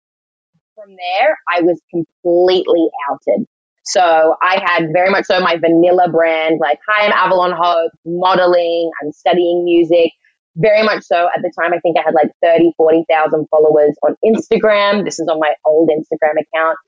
from 0.75 0.91
there 0.91 1.37
I 1.53 1.63
was 1.63 1.81
completely 1.91 2.89
outed. 3.11 3.47
So 3.87 4.37
I 4.43 4.61
had 4.65 4.89
very 4.93 5.11
much 5.11 5.27
so 5.27 5.39
my 5.41 5.57
vanilla 5.57 6.09
brand, 6.11 6.59
like, 6.61 6.81
hi, 6.89 7.07
I'm 7.07 7.13
Avalon 7.13 7.53
Hope, 7.57 7.93
modeling, 8.05 8.91
I'm 9.03 9.13
studying 9.13 9.65
music. 9.65 10.11
Very 10.57 10.83
much 10.83 11.05
so. 11.05 11.29
At 11.37 11.43
the 11.43 11.53
time, 11.61 11.73
I 11.73 11.79
think 11.79 11.97
I 11.97 12.03
had 12.03 12.15
like 12.15 12.31
30, 12.43 12.73
40,000 12.77 13.47
followers 13.49 13.95
on 14.03 14.17
Instagram. 14.25 15.05
This 15.05 15.21
is 15.21 15.29
on 15.29 15.39
my 15.39 15.55
old 15.65 15.89
Instagram 15.91 16.33
account. 16.33 16.79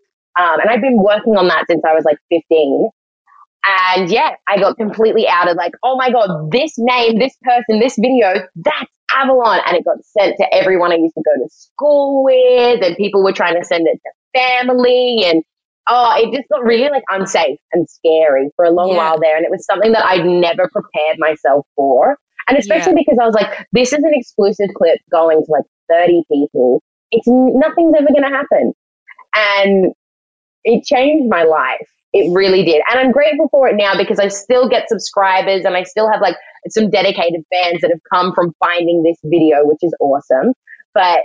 Um, 0.41 0.61
and 0.61 0.71
I've 0.71 0.81
been 0.81 1.01
working 1.01 1.37
on 1.37 1.49
that 1.49 1.67
since 1.71 1.83
I 1.85 1.95
was 1.95 2.05
like 2.05 2.19
15. 2.31 2.89
And 3.95 4.11
yeah, 4.11 4.35
I 4.49 4.59
got 4.59 4.77
completely 4.77 5.29
outed 5.29 5.57
like, 5.57 5.75
oh 5.83 5.97
my 5.97 6.11
God, 6.11 6.51
this 6.51 6.75
name, 6.79 7.19
this 7.19 7.37
person, 7.43 7.79
this 7.79 7.97
video, 7.97 8.47
that's 8.57 8.91
Avalon 9.15 9.61
and 9.67 9.77
it 9.77 9.85
got 9.85 10.05
sent 10.05 10.37
to 10.39 10.55
everyone 10.55 10.93
I 10.93 10.97
used 10.97 11.15
to 11.15 11.23
go 11.25 11.43
to 11.43 11.49
school 11.51 12.25
with 12.25 12.83
and 12.83 12.97
people 12.97 13.25
were 13.25 13.33
trying 13.33 13.59
to 13.59 13.65
send 13.65 13.87
it 13.87 13.99
to 14.05 14.39
family 14.39 15.25
and 15.25 15.43
oh, 15.89 16.15
it 16.17 16.35
just 16.35 16.49
got 16.49 16.63
really 16.65 16.91
like 16.91 17.03
unsafe 17.11 17.59
and 17.73 17.89
scary 17.89 18.51
for 18.57 18.65
a 18.65 18.71
long 18.71 18.91
yeah. 18.91 18.97
while 18.97 19.21
there. 19.21 19.37
And 19.37 19.45
it 19.45 19.51
was 19.51 19.65
something 19.65 19.93
that 19.93 20.05
I'd 20.05 20.25
never 20.25 20.69
prepared 20.69 21.19
myself 21.19 21.67
for. 21.75 22.17
And 22.49 22.59
especially 22.59 22.93
yeah. 22.93 23.05
because 23.07 23.19
I 23.21 23.27
was 23.27 23.35
like, 23.35 23.67
this 23.73 23.93
is 23.93 23.99
an 23.99 24.13
exclusive 24.13 24.69
clip 24.77 24.99
going 25.11 25.45
to 25.45 25.51
like 25.51 25.65
30 25.91 26.23
people. 26.31 26.83
It's 27.11 27.27
nothing's 27.27 27.95
ever 27.97 28.09
going 28.09 28.31
to 28.31 28.37
happen. 28.37 28.73
And 29.35 29.93
it 30.65 30.85
changed 30.85 31.29
my 31.29 31.45
life. 31.45 31.87
It 32.13 32.33
really 32.33 32.65
did. 32.65 32.83
And 32.91 32.99
I'm 32.99 33.13
grateful 33.13 33.49
for 33.51 33.69
it 33.69 33.77
now 33.77 33.97
because 33.97 34.19
I 34.19 34.29
still 34.29 34.69
get 34.69 34.89
subscribers 34.89 35.65
and 35.65 35.77
I 35.77 35.83
still 35.83 36.11
have 36.11 36.23
like 36.23 36.37
some 36.69 36.91
dedicated 36.91 37.43
fans 37.53 37.83
that 37.83 37.91
have 37.91 38.01
come 38.13 38.35
from 38.35 38.55
finding 38.59 39.03
this 39.03 39.19
video, 39.25 39.65
which 39.65 39.79
is 39.83 39.95
awesome. 40.01 40.55
But 40.95 41.21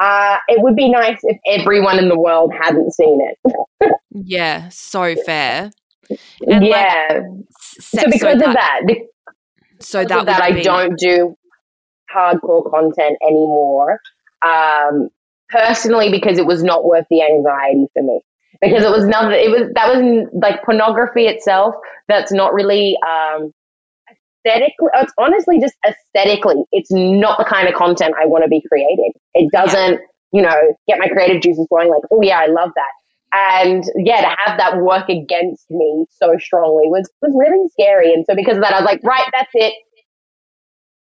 uh, 0.00 0.38
it 0.48 0.62
would 0.62 0.76
be 0.76 0.88
nice 0.90 1.18
if 1.22 1.38
everyone 1.46 1.98
in 1.98 2.08
the 2.08 2.18
world 2.18 2.52
hadn't 2.60 2.92
seen 2.92 3.20
it. 3.20 3.92
yeah, 4.10 4.68
so 4.70 5.14
fair. 5.26 5.70
And 6.46 6.64
yeah. 6.64 7.08
Like, 7.10 7.22
so 7.50 8.02
because 8.06 8.20
so 8.20 8.38
that, 8.38 8.48
of 8.48 8.54
that, 8.54 8.80
so 9.78 10.04
that, 10.06 10.24
that 10.24 10.42
I 10.42 10.52
be... 10.52 10.62
don't 10.62 10.98
do 10.98 11.36
hardcore 12.14 12.70
content 12.70 13.18
anymore. 13.22 14.00
Um, 14.42 15.10
personally, 15.50 16.10
because 16.10 16.38
it 16.38 16.46
was 16.46 16.62
not 16.62 16.84
worth 16.84 17.04
the 17.10 17.22
anxiety 17.22 17.86
for 17.92 18.02
me. 18.02 18.20
Because 18.60 18.82
it 18.84 18.90
was 18.90 19.04
nothing. 19.04 19.32
It 19.32 19.50
was 19.50 19.70
that 19.74 19.94
was 19.94 20.26
like 20.32 20.64
pornography 20.64 21.26
itself. 21.26 21.74
That's 22.08 22.32
not 22.32 22.54
really 22.54 22.96
um, 23.06 23.52
aesthetically, 24.48 24.88
it's 24.94 25.12
honestly 25.18 25.60
just 25.60 25.74
aesthetically, 25.86 26.64
it's 26.72 26.90
not 26.90 27.38
the 27.38 27.44
kind 27.44 27.68
of 27.68 27.74
content 27.74 28.14
I 28.20 28.26
want 28.26 28.44
to 28.44 28.48
be 28.48 28.62
creating. 28.68 29.12
It 29.34 29.50
doesn't, 29.52 29.92
yeah. 29.92 29.98
you 30.32 30.42
know, 30.42 30.74
get 30.88 30.98
my 30.98 31.08
creative 31.08 31.42
juices 31.42 31.66
flowing 31.68 31.90
like, 31.90 32.02
oh 32.10 32.22
yeah, 32.22 32.38
I 32.38 32.46
love 32.46 32.70
that. 32.74 32.90
And 33.32 33.84
yeah, 33.96 34.22
to 34.22 34.36
have 34.44 34.58
that 34.58 34.78
work 34.78 35.08
against 35.08 35.70
me 35.70 36.06
so 36.10 36.36
strongly 36.38 36.84
was, 36.88 37.10
was 37.20 37.34
really 37.36 37.68
scary. 37.72 38.12
And 38.12 38.24
so 38.28 38.34
because 38.34 38.56
of 38.56 38.62
that, 38.62 38.72
I 38.72 38.80
was 38.80 38.86
like, 38.86 39.02
right, 39.04 39.28
that's 39.32 39.50
it. 39.54 39.74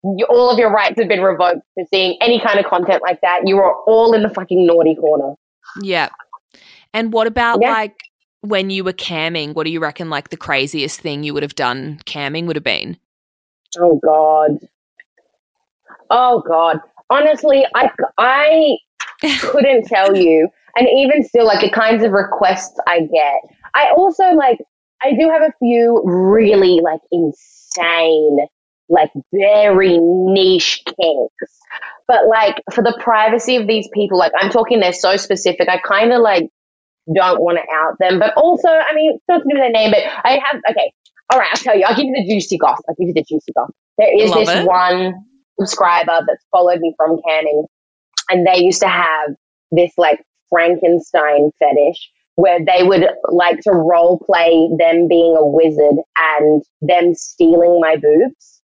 You, 0.05 0.27
all 0.29 0.51
of 0.51 0.59
your 0.59 0.71
rights 0.71 0.99
have 0.99 1.09
been 1.09 1.23
revoked 1.23 1.63
for 1.75 1.85
seeing 1.93 2.19
any 2.21 2.41
kind 2.41 2.59
of 2.59 2.67
content 2.67 3.03
like 3.03 3.21
that. 3.23 3.43
You 3.47 3.59
are 3.59 3.75
all 3.87 4.15
in 4.15 4.23
the 4.23 4.29
fucking 4.29 4.67
naughty 4.67 4.95
corner. 4.95 5.35
Yeah. 5.81 6.11
And 6.93 7.13
what 7.13 7.27
about 7.27 7.61
yeah. 7.63 7.71
like 7.71 7.97
when 8.41 8.69
you 8.69 8.85
were 8.85 8.93
camming? 8.93 9.55
What 9.55 9.65
do 9.65 9.71
you 9.71 9.81
reckon 9.81 10.11
like 10.11 10.29
the 10.29 10.37
craziest 10.37 11.01
thing 11.01 11.23
you 11.23 11.33
would 11.33 11.43
have 11.43 11.55
done 11.55 12.01
camming 12.05 12.47
would 12.47 12.57
have 12.57 12.65
been? 12.65 12.99
Oh 13.79 14.01
God. 14.05 14.59
Oh 16.11 16.43
God. 16.47 16.81
Honestly, 17.11 17.67
I 17.75 17.91
I 18.19 18.77
couldn't 19.41 19.87
tell 19.87 20.17
you. 20.17 20.49
And 20.77 20.89
even 20.89 21.23
still, 21.25 21.47
like 21.47 21.61
the 21.61 21.71
kinds 21.71 22.03
of 22.03 22.13
requests 22.13 22.79
I 22.87 23.01
get. 23.01 23.41
I 23.75 23.91
also 23.97 24.25
like. 24.33 24.59
I 25.03 25.15
do 25.19 25.29
have 25.31 25.43
a 25.43 25.53
few 25.59 26.01
really 26.05 26.81
like 26.81 27.01
insane, 27.11 28.39
like 28.89 29.11
very 29.35 29.99
niche 29.99 30.83
kinks. 30.87 31.59
But 32.07 32.27
like 32.29 32.63
for 32.73 32.83
the 32.83 32.97
privacy 33.01 33.57
of 33.57 33.67
these 33.67 33.89
people, 33.93 34.19
like 34.19 34.33
I'm 34.39 34.51
talking, 34.51 34.79
they're 34.81 34.93
so 34.93 35.17
specific. 35.17 35.69
I 35.69 35.79
kind 35.79 36.13
of 36.13 36.21
like 36.21 36.49
don't 37.15 37.41
want 37.41 37.59
to 37.59 37.65
out 37.75 37.97
them, 37.99 38.19
but 38.19 38.33
also, 38.37 38.69
I 38.69 38.95
mean, 38.95 39.15
it's 39.17 39.25
not 39.29 39.39
to 39.39 39.45
do 39.45 39.49
with 39.55 39.59
their 39.63 39.71
name, 39.71 39.91
but 39.91 40.03
I 40.25 40.39
have, 40.45 40.61
okay, 40.71 40.93
all 41.33 41.39
right, 41.39 41.49
I'll 41.51 41.57
tell 41.57 41.77
you. 41.77 41.85
I'll 41.87 41.97
give 41.97 42.05
you 42.05 42.15
the 42.15 42.31
juicy 42.31 42.59
goss. 42.59 42.79
I'll 42.89 42.95
give 42.95 43.09
you 43.09 43.15
the 43.15 43.25
juicy 43.27 43.53
goss. 43.57 43.71
There 43.97 44.23
is 44.23 44.31
Love 44.31 44.41
this 44.41 44.51
it. 44.51 44.67
one 44.67 45.15
subscriber 45.59 46.21
that's 46.27 46.45
followed 46.51 46.81
me 46.81 46.95
from 46.97 47.19
camming, 47.27 47.65
and 48.29 48.47
they 48.47 48.59
used 48.63 48.81
to 48.83 48.89
have 48.89 49.31
this 49.71 49.93
like 49.97 50.23
Frankenstein 50.51 51.51
fetish 51.59 52.11
where 52.35 52.59
they 52.65 52.83
would 52.83 53.07
like 53.31 53.61
to 53.61 53.71
role 53.71 54.19
play 54.27 54.69
them 54.79 55.09
being 55.09 55.37
a 55.39 55.47
wizard 55.47 55.97
and 56.19 56.63
them 56.83 57.15
stealing 57.15 57.81
my 57.81 57.97
boobs. 57.97 58.63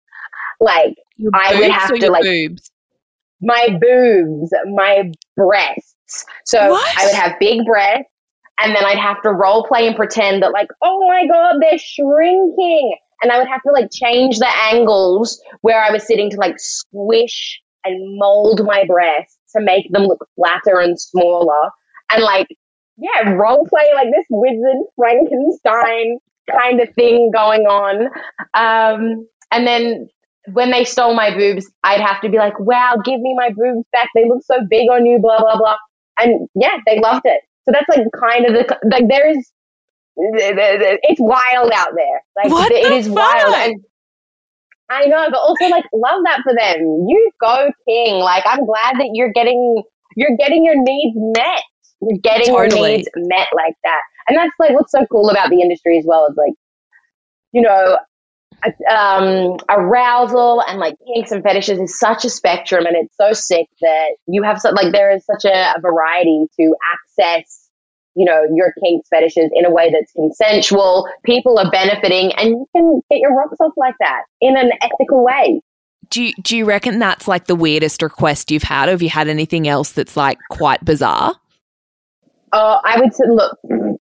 Like 0.62 0.96
your 1.18 1.32
I 1.34 1.60
would 1.60 1.72
have 1.72 1.94
to 1.94 2.12
like 2.12 2.24
boobs? 2.24 2.72
my 3.42 3.78
boobs, 3.82 4.54
my 4.74 5.12
breasts. 5.36 6.26
So 6.46 6.72
what? 6.72 6.98
I 6.98 7.06
would 7.06 7.16
have 7.16 7.34
big 7.40 7.66
breasts 7.66 8.13
and 8.60 8.76
then 8.76 8.86
I'd 8.86 9.00
have 9.00 9.22
to 9.24 9.32
role 9.32 9.66
play 9.66 9.88
and 9.88 9.96
pretend 9.96 10.44
that 10.44 10.52
like, 10.52 10.68
oh 10.82 11.08
my 11.08 11.26
God, 11.28 11.56
they're 11.62 11.78
shrinking. 11.78 12.96
And 13.22 13.32
I 13.32 13.38
would 13.38 13.48
have 13.48 13.62
to 13.64 13.72
like 13.72 13.90
change 13.92 14.40
the 14.40 14.50
angles 14.72 15.42
where 15.62 15.82
I 15.82 15.92
was 15.92 16.06
sitting 16.06 16.30
to 16.32 16.38
like 16.38 16.60
squish 16.60 17.62
and 17.84 18.18
mold 18.18 18.62
my 18.66 18.86
breasts 18.86 19.38
to 19.56 19.62
make 19.62 19.92
them 19.92 20.04
look 20.04 20.28
flatter 20.36 20.80
and 20.80 21.00
smaller. 21.00 21.70
And 22.12 22.24
like, 22.24 22.48
yeah, 22.98 23.32
role 23.32 23.66
play 23.68 23.90
like 23.94 24.08
this 24.14 24.26
wizard 24.30 24.84
Frankenstein 24.96 26.20
kind 26.52 26.82
of 26.82 26.94
thing 26.96 27.32
going 27.34 27.62
on. 27.64 28.08
Um, 28.54 29.28
and 29.52 29.66
then 29.66 30.10
when 30.52 30.72
they 30.72 30.84
stole 30.84 31.14
my 31.14 31.36
boobs, 31.36 31.70
I'd 31.84 32.02
have 32.02 32.22
to 32.22 32.30
be 32.30 32.38
like, 32.38 32.60
wow, 32.60 32.98
give 33.04 33.20
me 33.22 33.36
my 33.36 33.50
boobs 33.50 33.86
back. 33.94 34.10
They 34.14 34.28
look 34.28 34.44
so 34.44 34.58
big 34.70 34.90
on 34.90 35.06
you, 35.06 35.20
blah, 35.20 35.40
blah, 35.40 35.58
blah. 35.58 35.78
And 36.20 36.48
yeah, 36.56 36.78
they 36.86 37.00
loved 37.00 37.26
it. 37.26 37.42
So 37.66 37.72
that's 37.72 37.88
like 37.90 38.06
kind 38.20 38.46
of 38.46 38.54
the 38.54 38.78
like 38.92 39.08
there 39.08 39.30
is 39.30 39.52
it's 40.16 41.20
wild 41.20 41.72
out 41.74 41.92
there. 41.96 42.22
Like 42.36 42.52
what 42.52 42.72
it 42.72 42.92
is 42.92 43.08
fuck? 43.08 43.16
wild 43.16 43.56
and 43.56 43.84
I 44.90 45.06
know, 45.06 45.28
but 45.32 45.40
also 45.40 45.66
like 45.70 45.86
love 45.94 46.22
that 46.26 46.42
for 46.44 46.54
them. 46.54 47.06
You 47.08 47.32
go 47.42 47.72
king. 47.88 48.20
Like 48.20 48.44
I'm 48.46 48.66
glad 48.66 48.96
that 49.00 49.10
you're 49.14 49.32
getting 49.32 49.82
you're 50.16 50.36
getting 50.38 50.64
your 50.64 50.76
needs 50.78 51.16
met. 51.38 51.62
You're 52.02 52.20
getting 52.22 52.54
totally. 52.54 52.90
your 52.90 52.98
needs 52.98 53.10
met 53.16 53.48
like 53.56 53.76
that. 53.84 54.02
And 54.28 54.38
that's 54.38 54.54
like 54.60 54.72
what's 54.72 54.92
so 54.92 55.06
cool 55.12 55.30
about 55.30 55.50
the 55.50 55.62
industry 55.62 55.98
as 55.98 56.06
well 56.06 56.28
is 56.28 56.38
like, 56.38 56.54
you 57.52 57.62
know, 57.62 57.98
um, 58.90 59.58
arousal 59.70 60.62
and 60.68 60.80
like 60.80 60.96
kinks 61.06 61.32
and 61.32 61.44
fetishes 61.44 61.80
is 61.80 62.00
such 62.00 62.26
a 62.26 62.30
spectrum 62.30 62.86
and 62.86 62.96
it's 62.96 63.16
so 63.18 63.34
sick 63.34 63.68
that 63.82 64.16
you 64.28 64.44
have 64.44 64.60
so, 64.60 64.72
like 64.72 64.92
there 64.92 65.16
is 65.16 65.26
such 65.26 65.46
a, 65.46 65.74
a 65.76 65.82
variety 65.82 66.46
to 66.60 66.76
access 66.94 67.70
you 68.16 68.26
know 68.26 68.44
your 68.54 68.74
kinks 68.84 69.10
fetishes 69.10 69.50
in 69.54 69.66
a 69.66 69.72
way 69.72 69.92
that's 69.92 70.12
consensual. 70.14 71.08
People 71.26 71.58
are 71.58 71.70
benefiting 71.72 72.32
and 72.34 72.50
you 72.50 72.68
can 72.76 73.02
get 73.10 73.20
your 73.20 73.36
rocks 73.36 73.58
off 73.60 73.74
like 73.78 73.96
that 74.00 74.24
in 74.42 74.58
an 74.58 74.72
ethical 74.82 75.24
way. 75.24 75.62
Do 76.10 76.22
you, 76.22 76.34
do 76.44 76.56
you 76.58 76.66
reckon 76.66 77.00
that's 77.00 77.28
like 77.28 77.48
the 77.48 77.56
weirdest 77.56 78.02
request 78.02 78.52
you've 78.52 78.64
had? 78.64 78.88
Or 78.88 78.92
have 78.92 79.02
you 79.02 79.10
had 79.10 79.28
anything 79.28 79.68
else 79.68 79.94
that's 79.94 80.16
like 80.16 80.38
quite 80.52 80.84
bizarre? 80.86 81.34
Uh, 82.52 82.80
I 82.84 83.00
would 83.00 83.14
say, 83.16 83.24
look, 83.28 83.58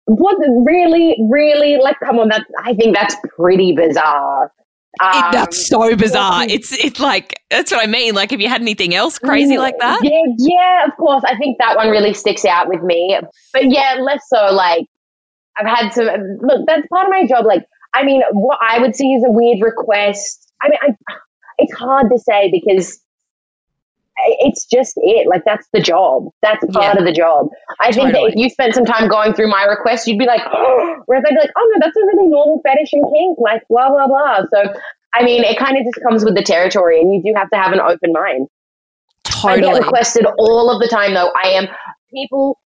what 0.07 0.37
really, 0.65 1.17
really, 1.31 1.77
like, 1.77 1.97
come 2.03 2.19
on, 2.19 2.29
that's, 2.29 2.45
I 2.65 2.75
think 2.75 2.97
that's 2.97 3.17
pretty 3.37 3.73
bizarre. 3.73 4.53
Um, 4.99 5.11
it, 5.15 5.33
that's 5.33 5.69
so 5.69 5.95
bizarre. 5.95 6.45
It's 6.49 6.73
it's 6.73 6.99
like 6.99 7.39
that's 7.51 7.71
what 7.71 7.87
I 7.87 7.87
mean. 7.87 8.15
Like, 8.15 8.31
have 8.31 8.41
you 8.41 8.49
had 8.49 8.63
anything 8.63 8.95
else 8.95 9.19
crazy 9.19 9.59
like 9.59 9.79
that? 9.79 10.01
Yeah, 10.03 10.23
yeah, 10.39 10.87
of 10.87 10.97
course. 10.97 11.23
I 11.27 11.37
think 11.37 11.59
that 11.59 11.77
one 11.77 11.91
really 11.91 12.15
sticks 12.15 12.47
out 12.47 12.67
with 12.69 12.83
me. 12.83 13.19
But 13.53 13.71
yeah, 13.71 13.99
less 14.01 14.23
so. 14.27 14.55
Like, 14.55 14.87
I've 15.59 15.67
had 15.67 15.93
some. 15.93 16.07
Look, 16.41 16.67
that's 16.67 16.87
part 16.89 17.09
of 17.09 17.11
my 17.11 17.27
job. 17.27 17.45
Like, 17.45 17.67
I 17.95 18.05
mean, 18.05 18.23
what 18.33 18.59
I 18.63 18.79
would 18.79 18.97
see 18.97 19.13
is 19.13 19.23
a 19.23 19.31
weird 19.31 19.61
request. 19.61 20.51
I 20.63 20.71
mean, 20.71 20.79
I, 20.81 21.15
it's 21.59 21.75
hard 21.75 22.07
to 22.11 22.19
say 22.19 22.51
because 22.51 22.99
it's 24.41 24.67
just 24.67 24.95
it. 24.97 25.29
Like 25.29 25.43
that's 25.45 25.67
the 25.73 25.81
job. 25.81 26.29
That's 26.43 26.65
part 26.73 26.95
yeah. 26.95 26.99
of 26.99 27.05
the 27.05 27.13
job. 27.13 27.49
I 27.81 27.91
totally. 27.91 28.13
think 28.13 28.15
that 28.15 28.33
if 28.33 28.35
you 28.37 28.51
spent 28.51 28.75
some 28.75 28.85
time 28.85 29.09
going 29.09 29.35
through 29.35 29.49
my 29.49 29.65
requests, 29.65 30.07
you'd 30.07 30.19
be 30.19 30.27
like, 30.27 30.43
oh, 30.53 30.97
whereas 31.07 31.25
I'd 31.27 31.35
be 31.35 31.41
like, 31.41 31.51
oh 31.57 31.73
no, 31.73 31.79
that's 31.81 31.97
a 31.97 32.01
really 32.01 32.29
normal 32.29 32.61
fetish 32.65 32.93
and 32.93 33.05
kink, 33.13 33.39
like 33.39 33.63
blah 33.69 33.89
blah 33.89 34.07
blah. 34.07 34.41
So 34.53 34.73
I 35.15 35.25
mean, 35.25 35.45
it 35.45 35.59
kind 35.59 35.77
of 35.77 35.85
just 35.85 36.03
comes 36.07 36.25
with 36.25 36.35
the 36.35 36.43
territory, 36.43 37.01
and 37.01 37.13
you 37.13 37.23
do 37.23 37.33
have 37.37 37.51
to 37.51 37.57
have 37.57 37.73
an 37.73 37.81
open 37.81 38.13
mind. 38.13 38.49
Totally. 39.25 39.71
I 39.71 39.75
get 39.75 39.83
requested 39.83 40.27
all 40.39 40.71
of 40.71 40.81
the 40.81 40.89
time, 40.89 41.15
though. 41.15 41.33
I 41.43 41.49
am 41.49 41.69
people. 42.13 42.59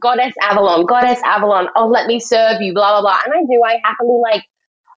Goddess 0.00 0.34
Avalon, 0.42 0.84
Goddess 0.84 1.20
Avalon, 1.24 1.68
oh, 1.76 1.86
let 1.86 2.08
me 2.08 2.18
serve 2.18 2.60
you, 2.60 2.74
blah, 2.74 3.00
blah, 3.00 3.02
blah. 3.02 3.20
And 3.24 3.32
I 3.32 3.42
do, 3.42 3.62
I 3.62 3.80
happily 3.84 4.18
like 4.20 4.44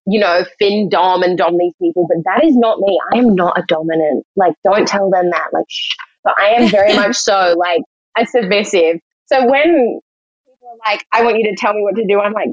you 0.09 0.19
know, 0.19 0.45
fin 0.57 0.89
dom 0.89 1.23
and 1.23 1.37
dom 1.37 1.57
these 1.57 1.73
people, 1.81 2.07
but 2.07 2.17
that 2.25 2.43
is 2.43 2.55
not 2.55 2.79
me. 2.79 2.99
I 3.13 3.17
am 3.17 3.35
not 3.35 3.57
a 3.57 3.63
dominant. 3.67 4.25
Like, 4.35 4.53
don't 4.63 4.87
tell 4.87 5.09
them 5.09 5.29
that. 5.29 5.47
Like, 5.53 5.65
shh. 5.69 5.95
But 6.23 6.33
I 6.39 6.49
am 6.49 6.69
very 6.69 6.95
much 6.95 7.15
so 7.15 7.55
like 7.57 7.81
a 8.17 8.25
submissive. 8.25 8.99
So 9.25 9.47
when 9.47 9.99
people 10.45 10.67
are 10.67 10.91
like, 10.91 11.05
I 11.11 11.23
want 11.23 11.37
you 11.37 11.43
to 11.49 11.55
tell 11.55 11.73
me 11.73 11.81
what 11.81 11.95
to 11.95 12.05
do, 12.05 12.19
I'm 12.19 12.33
like, 12.33 12.49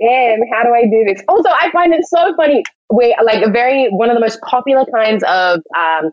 damn, 0.00 0.40
how 0.52 0.62
do 0.62 0.74
I 0.74 0.84
do 0.84 1.04
this? 1.06 1.22
Also, 1.28 1.50
I 1.50 1.70
find 1.72 1.92
it 1.92 2.04
so 2.06 2.34
funny. 2.36 2.62
We 2.92 3.14
like 3.22 3.44
a 3.44 3.50
very 3.50 3.88
one 3.90 4.10
of 4.10 4.14
the 4.14 4.20
most 4.20 4.40
popular 4.40 4.84
kinds 4.92 5.22
of 5.24 5.60
um, 5.76 6.10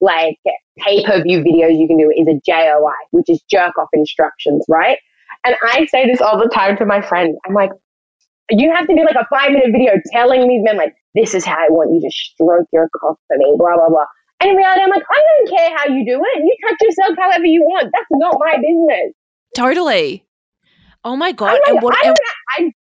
like 0.00 0.36
pay 0.78 1.04
per 1.04 1.22
view 1.22 1.40
videos 1.40 1.78
you 1.78 1.88
can 1.88 1.96
do 1.96 2.12
is 2.14 2.28
a 2.28 2.40
JOI, 2.46 2.92
which 3.10 3.28
is 3.28 3.40
jerk 3.50 3.76
off 3.78 3.88
instructions, 3.92 4.64
right? 4.68 4.98
And 5.44 5.56
I 5.62 5.86
say 5.86 6.06
this 6.06 6.20
all 6.20 6.38
the 6.38 6.50
time 6.52 6.76
to 6.76 6.84
my 6.86 7.00
friends. 7.00 7.36
I'm 7.46 7.54
like, 7.54 7.70
you 8.50 8.72
have 8.74 8.86
to 8.86 8.94
do 8.94 9.04
like 9.04 9.16
a 9.16 9.26
five 9.30 9.52
minute 9.52 9.70
video 9.72 9.92
telling 10.12 10.48
these 10.48 10.62
men 10.62 10.76
like, 10.76 10.94
this 11.14 11.34
is 11.34 11.44
how 11.44 11.54
I 11.54 11.68
want 11.70 11.92
you 11.94 12.00
to 12.00 12.10
stroke 12.10 12.66
your 12.72 12.88
cock 13.00 13.18
for 13.26 13.36
me, 13.36 13.54
blah, 13.56 13.76
blah, 13.76 13.88
blah. 13.88 14.06
And 14.40 14.50
in 14.50 14.56
reality, 14.56 14.82
I'm 14.82 14.90
like, 14.90 15.04
I 15.10 15.20
don't 15.20 15.50
care 15.56 15.76
how 15.76 15.86
you 15.88 16.04
do 16.04 16.22
it. 16.24 16.44
You 16.44 16.56
touch 16.66 16.78
yourself 16.80 17.18
however 17.18 17.44
you 17.44 17.62
want. 17.62 17.90
That's 17.92 18.06
not 18.10 18.36
my 18.40 18.56
business. 18.56 19.12
Totally. 19.54 20.24
Oh 21.04 21.16
my 21.16 21.32
god! 21.32 21.50
I'm 21.50 21.60
and 21.66 21.74
like, 21.76 21.84
what? 21.84 21.96
I 21.96 22.08
and- 22.08 22.16
I, 22.48 22.60
I 22.60 22.62
don't 22.62 22.72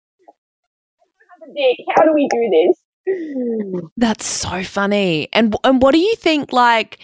have 1.31 1.51
a 1.51 1.55
dick. 1.55 1.79
How 1.97 2.05
do 2.05 2.12
we 2.14 2.29
do 2.29 2.51
this? 2.51 3.91
That's 3.97 4.27
so 4.27 4.62
funny. 4.64 5.29
And 5.33 5.55
and 5.64 5.81
what 5.81 5.93
do 5.93 5.99
you 5.99 6.14
think 6.16 6.53
like 6.53 6.99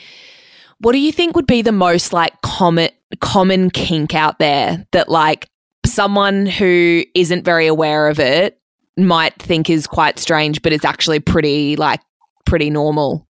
what 0.78 0.92
do 0.92 0.98
you 0.98 1.12
think 1.12 1.36
would 1.36 1.46
be 1.46 1.62
the 1.62 1.72
most 1.72 2.12
like 2.12 2.40
common 2.42 2.90
common 3.20 3.70
kink 3.70 4.14
out 4.14 4.38
there 4.38 4.86
that 4.92 5.08
like 5.08 5.48
someone 5.94 6.46
who 6.46 7.02
isn't 7.14 7.44
very 7.44 7.66
aware 7.66 8.08
of 8.08 8.18
it 8.18 8.58
might 8.96 9.34
think 9.40 9.68
is 9.70 9.86
quite 9.86 10.18
strange 10.18 10.62
but 10.62 10.72
it's 10.72 10.84
actually 10.84 11.18
pretty 11.20 11.76
like 11.76 12.00
pretty 12.46 12.70
normal 12.70 13.26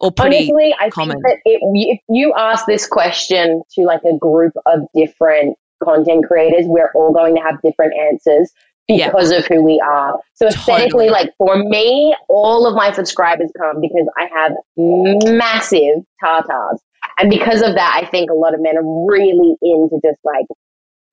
or 0.00 0.10
pretty 0.10 0.50
Honestly, 0.50 0.74
I 0.80 0.88
common. 0.88 1.20
think 1.20 1.24
that 1.24 1.36
it, 1.44 1.60
if 1.62 2.00
you 2.08 2.32
ask 2.34 2.64
this 2.64 2.86
question 2.86 3.62
to 3.74 3.82
like 3.82 4.00
a 4.04 4.16
group 4.16 4.54
of 4.64 4.80
different 4.94 5.58
content 5.84 6.24
creators, 6.26 6.64
we're 6.66 6.90
all 6.94 7.12
going 7.12 7.34
to 7.36 7.42
have 7.42 7.60
different 7.62 7.92
answers 7.94 8.50
Yeah. 8.88 9.08
because 9.10 9.30
of 9.30 9.44
who 9.46 9.62
we 9.62 9.78
are. 9.86 10.18
So 10.36 10.46
aesthetically, 10.46 11.08
Totally. 11.08 11.10
like 11.10 11.32
for 11.36 11.54
me, 11.62 12.16
all 12.30 12.66
of 12.66 12.74
my 12.74 12.92
subscribers 12.92 13.50
come 13.60 13.82
because 13.82 14.08
I 14.16 14.28
have 14.32 14.52
massive 14.78 15.96
tartars. 16.24 16.80
And 17.18 17.28
because 17.28 17.60
of 17.60 17.74
that, 17.74 18.00
I 18.02 18.08
think 18.08 18.30
a 18.30 18.34
lot 18.34 18.54
of 18.54 18.60
men 18.62 18.78
are 18.78 19.06
really 19.06 19.56
into 19.60 20.00
just 20.02 20.20
like 20.24 20.46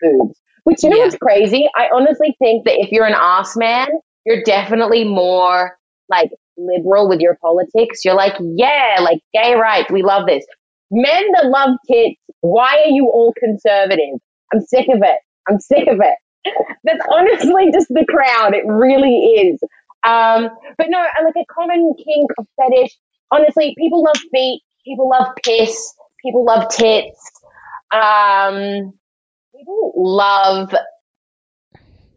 boobs. 0.01 0.39
Which 0.63 0.83
you 0.83 0.89
know 0.89 0.97
Yeah. 0.97 1.03
what's 1.05 1.17
crazy? 1.17 1.69
I 1.75 1.87
honestly 1.93 2.35
think 2.39 2.65
that 2.65 2.75
if 2.79 2.91
you're 2.91 3.05
an 3.05 3.15
ass 3.15 3.55
man, 3.55 3.87
you're 4.25 4.43
definitely 4.43 5.05
more 5.05 5.77
like 6.09 6.31
liberal 6.57 7.07
with 7.07 7.19
your 7.21 7.35
politics. 7.41 8.03
You're 8.03 8.15
like, 8.15 8.33
yeah, 8.39 8.97
like 9.01 9.21
gay 9.33 9.55
rights, 9.55 9.91
we 9.91 10.03
love 10.03 10.25
this. 10.27 10.45
Men 10.91 11.31
that 11.33 11.45
love 11.45 11.77
tits, 11.89 12.19
why 12.41 12.83
are 12.85 12.89
you 12.89 13.09
all 13.13 13.33
conservative? 13.37 14.19
I'm 14.53 14.61
sick 14.61 14.87
of 14.89 15.01
it. 15.03 15.19
I'm 15.49 15.59
sick 15.59 15.87
of 15.87 15.99
it. 16.01 16.53
That's 16.83 17.05
honestly 17.11 17.71
just 17.71 17.87
the 17.89 18.05
crowd. 18.09 18.53
It 18.53 18.65
really 18.65 19.15
is. 19.15 19.59
Um, 20.05 20.49
but 20.77 20.87
no, 20.89 20.99
like 21.23 21.33
a 21.37 21.45
common 21.53 21.93
kink 21.97 22.29
or 22.37 22.45
fetish. 22.55 22.97
Honestly, 23.31 23.75
people 23.77 24.03
love 24.03 24.17
feet. 24.33 24.61
People 24.85 25.09
love 25.09 25.27
piss. 25.43 25.93
People 26.23 26.45
love 26.45 26.69
tits. 26.69 27.19
Um, 27.93 28.93
people 29.57 29.93
love 29.95 30.73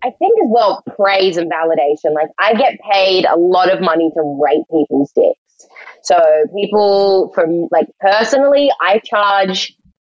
I 0.03 0.11
think 0.19 0.39
as 0.43 0.49
well 0.49 0.83
praise 0.97 1.37
and 1.37 1.51
validation. 1.51 2.15
Like 2.15 2.29
I 2.39 2.55
get 2.55 2.79
paid 2.91 3.27
a 3.27 3.37
lot 3.37 3.71
of 3.71 3.83
money 3.83 4.11
to 4.15 4.41
rate 4.43 4.65
people's 4.71 5.13
dicks. 5.13 5.69
So 6.03 6.47
people 6.55 7.33
from 7.35 7.69
like 7.71 7.87
personally, 8.01 8.71
I 8.81 9.01
charge 9.01 9.75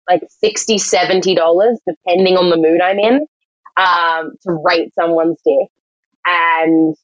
like 0.07 0.22
60 0.39 0.78
70 0.78 1.36
dollars 1.36 1.80
depending 1.88 2.38
on 2.38 2.49
the 2.49 2.57
mood 2.57 2.80
I'm 2.82 2.99
in 2.99 3.26
um, 3.78 4.34
to 4.43 4.61
rate 4.63 4.93
someone's 4.93 5.39
dick. 5.43 5.67
And 6.26 6.95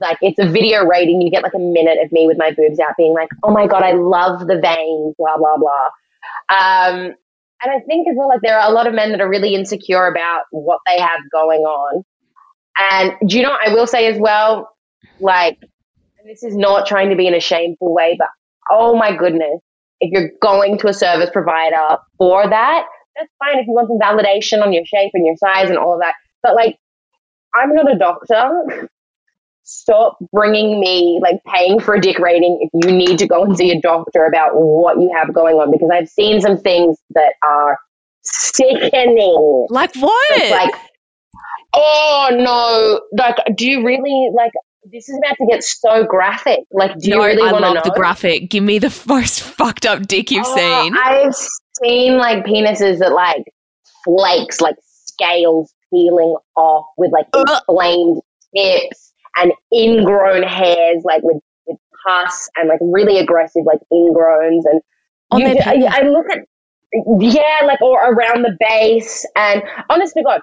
like 0.00 0.18
it's 0.22 0.38
a 0.38 0.48
video 0.48 0.86
rating. 0.86 1.20
You 1.20 1.30
get 1.30 1.42
like 1.42 1.54
a 1.54 1.58
minute 1.58 1.98
of 2.02 2.12
me 2.12 2.26
with 2.26 2.38
my 2.38 2.52
boobs 2.52 2.78
out, 2.78 2.96
being 2.96 3.12
like, 3.12 3.28
"Oh 3.42 3.50
my 3.50 3.66
god, 3.66 3.82
I 3.82 3.92
love 3.92 4.46
the 4.46 4.60
veins," 4.60 5.14
blah 5.18 5.36
blah 5.36 5.56
blah. 5.58 5.88
Um, 6.56 7.14
and 7.62 7.72
I 7.72 7.80
think 7.86 8.08
as 8.08 8.14
well, 8.16 8.28
like 8.28 8.40
there 8.42 8.58
are 8.58 8.70
a 8.70 8.72
lot 8.72 8.86
of 8.86 8.94
men 8.94 9.12
that 9.12 9.20
are 9.20 9.28
really 9.28 9.54
insecure 9.54 10.06
about 10.06 10.42
what 10.50 10.80
they 10.86 11.00
have 11.00 11.20
going 11.30 11.60
on. 11.60 12.04
And 12.78 13.14
do 13.28 13.36
you 13.36 13.42
know, 13.42 13.56
I 13.64 13.72
will 13.72 13.86
say 13.86 14.06
as 14.06 14.18
well, 14.18 14.70
like, 15.20 15.58
this 16.24 16.42
is 16.42 16.56
not 16.56 16.86
trying 16.86 17.10
to 17.10 17.16
be 17.16 17.26
in 17.26 17.34
a 17.34 17.40
shameful 17.40 17.92
way, 17.94 18.16
but 18.18 18.28
oh 18.70 18.96
my 18.96 19.14
goodness, 19.16 19.60
if 20.00 20.10
you're 20.12 20.30
going 20.40 20.78
to 20.78 20.88
a 20.88 20.92
service 20.92 21.30
provider 21.32 21.98
for 22.18 22.48
that, 22.48 22.86
that's 23.16 23.30
fine 23.38 23.58
if 23.58 23.66
you 23.66 23.74
want 23.74 23.88
some 23.88 23.98
validation 23.98 24.64
on 24.64 24.72
your 24.72 24.84
shape 24.84 25.10
and 25.14 25.26
your 25.26 25.36
size 25.36 25.68
and 25.68 25.78
all 25.78 25.94
of 25.94 26.00
that. 26.00 26.14
But 26.42 26.54
like, 26.54 26.78
I'm 27.54 27.74
not 27.74 27.92
a 27.92 27.98
doctor. 27.98 28.88
Stop 29.64 30.18
bringing 30.32 30.80
me 30.80 31.20
like 31.22 31.36
paying 31.52 31.78
for 31.80 31.94
a 31.94 32.00
dick 32.00 32.18
rating 32.18 32.58
if 32.72 32.86
you 32.86 32.92
need 32.94 33.18
to 33.18 33.26
go 33.28 33.44
and 33.44 33.56
see 33.56 33.70
a 33.70 33.80
doctor 33.80 34.24
about 34.24 34.50
what 34.54 35.00
you 35.00 35.10
have 35.16 35.32
going 35.32 35.56
on 35.56 35.70
because 35.70 35.88
I've 35.92 36.08
seen 36.08 36.40
some 36.40 36.58
things 36.58 36.98
that 37.14 37.34
are 37.44 37.78
sickening. 38.22 39.66
like 39.70 39.94
what 39.96 40.30
It's 40.40 40.50
like, 40.50 40.74
oh 41.74 42.28
no, 42.32 43.00
like, 43.22 43.36
do 43.56 43.68
you 43.68 43.84
really 43.84 44.30
like? 44.34 44.52
This 44.90 45.08
is 45.08 45.16
about 45.24 45.36
to 45.38 45.46
get 45.48 45.62
so 45.62 46.04
graphic. 46.04 46.60
Like, 46.72 46.98
do 46.98 47.10
no, 47.10 47.16
you 47.18 47.22
really 47.22 47.52
want 47.52 47.64
to 47.64 47.74
know? 47.74 47.80
the 47.84 47.92
graphic 47.94 48.50
give 48.50 48.64
me 48.64 48.80
the 48.80 48.92
most 49.06 49.40
fucked 49.42 49.86
up 49.86 50.06
dick 50.08 50.30
you've 50.32 50.44
Oh, 50.46 50.56
seen 50.56 50.96
I've 50.96 51.34
seen 51.82 52.16
like 52.18 52.44
penises 52.44 52.98
that 52.98 53.12
like 53.12 53.44
flakes, 54.04 54.60
like 54.60 54.74
scales 54.82 55.72
peeling 55.92 56.34
off 56.56 56.86
with 56.96 57.12
like 57.12 57.26
Ugh. 57.32 57.46
inflamed 57.68 58.22
tips 58.56 59.11
and 59.36 59.52
ingrown 59.74 60.42
hairs, 60.42 61.02
like 61.04 61.22
with 61.22 61.42
with 61.66 61.78
pus 62.06 62.48
and 62.56 62.68
like 62.68 62.80
really 62.80 63.18
aggressive 63.18 63.62
like 63.64 63.80
ingrowns 63.92 64.62
and 64.64 64.80
On 65.30 65.40
you 65.40 65.52
d- 65.52 65.60
I? 65.60 66.00
I 66.00 66.02
look 66.02 66.26
at 66.30 66.38
yeah, 67.20 67.60
like 67.66 67.80
or 67.80 67.98
around 68.02 68.42
the 68.42 68.56
base 68.60 69.26
and 69.34 69.62
honest 69.88 70.14
to 70.14 70.22
God, 70.22 70.40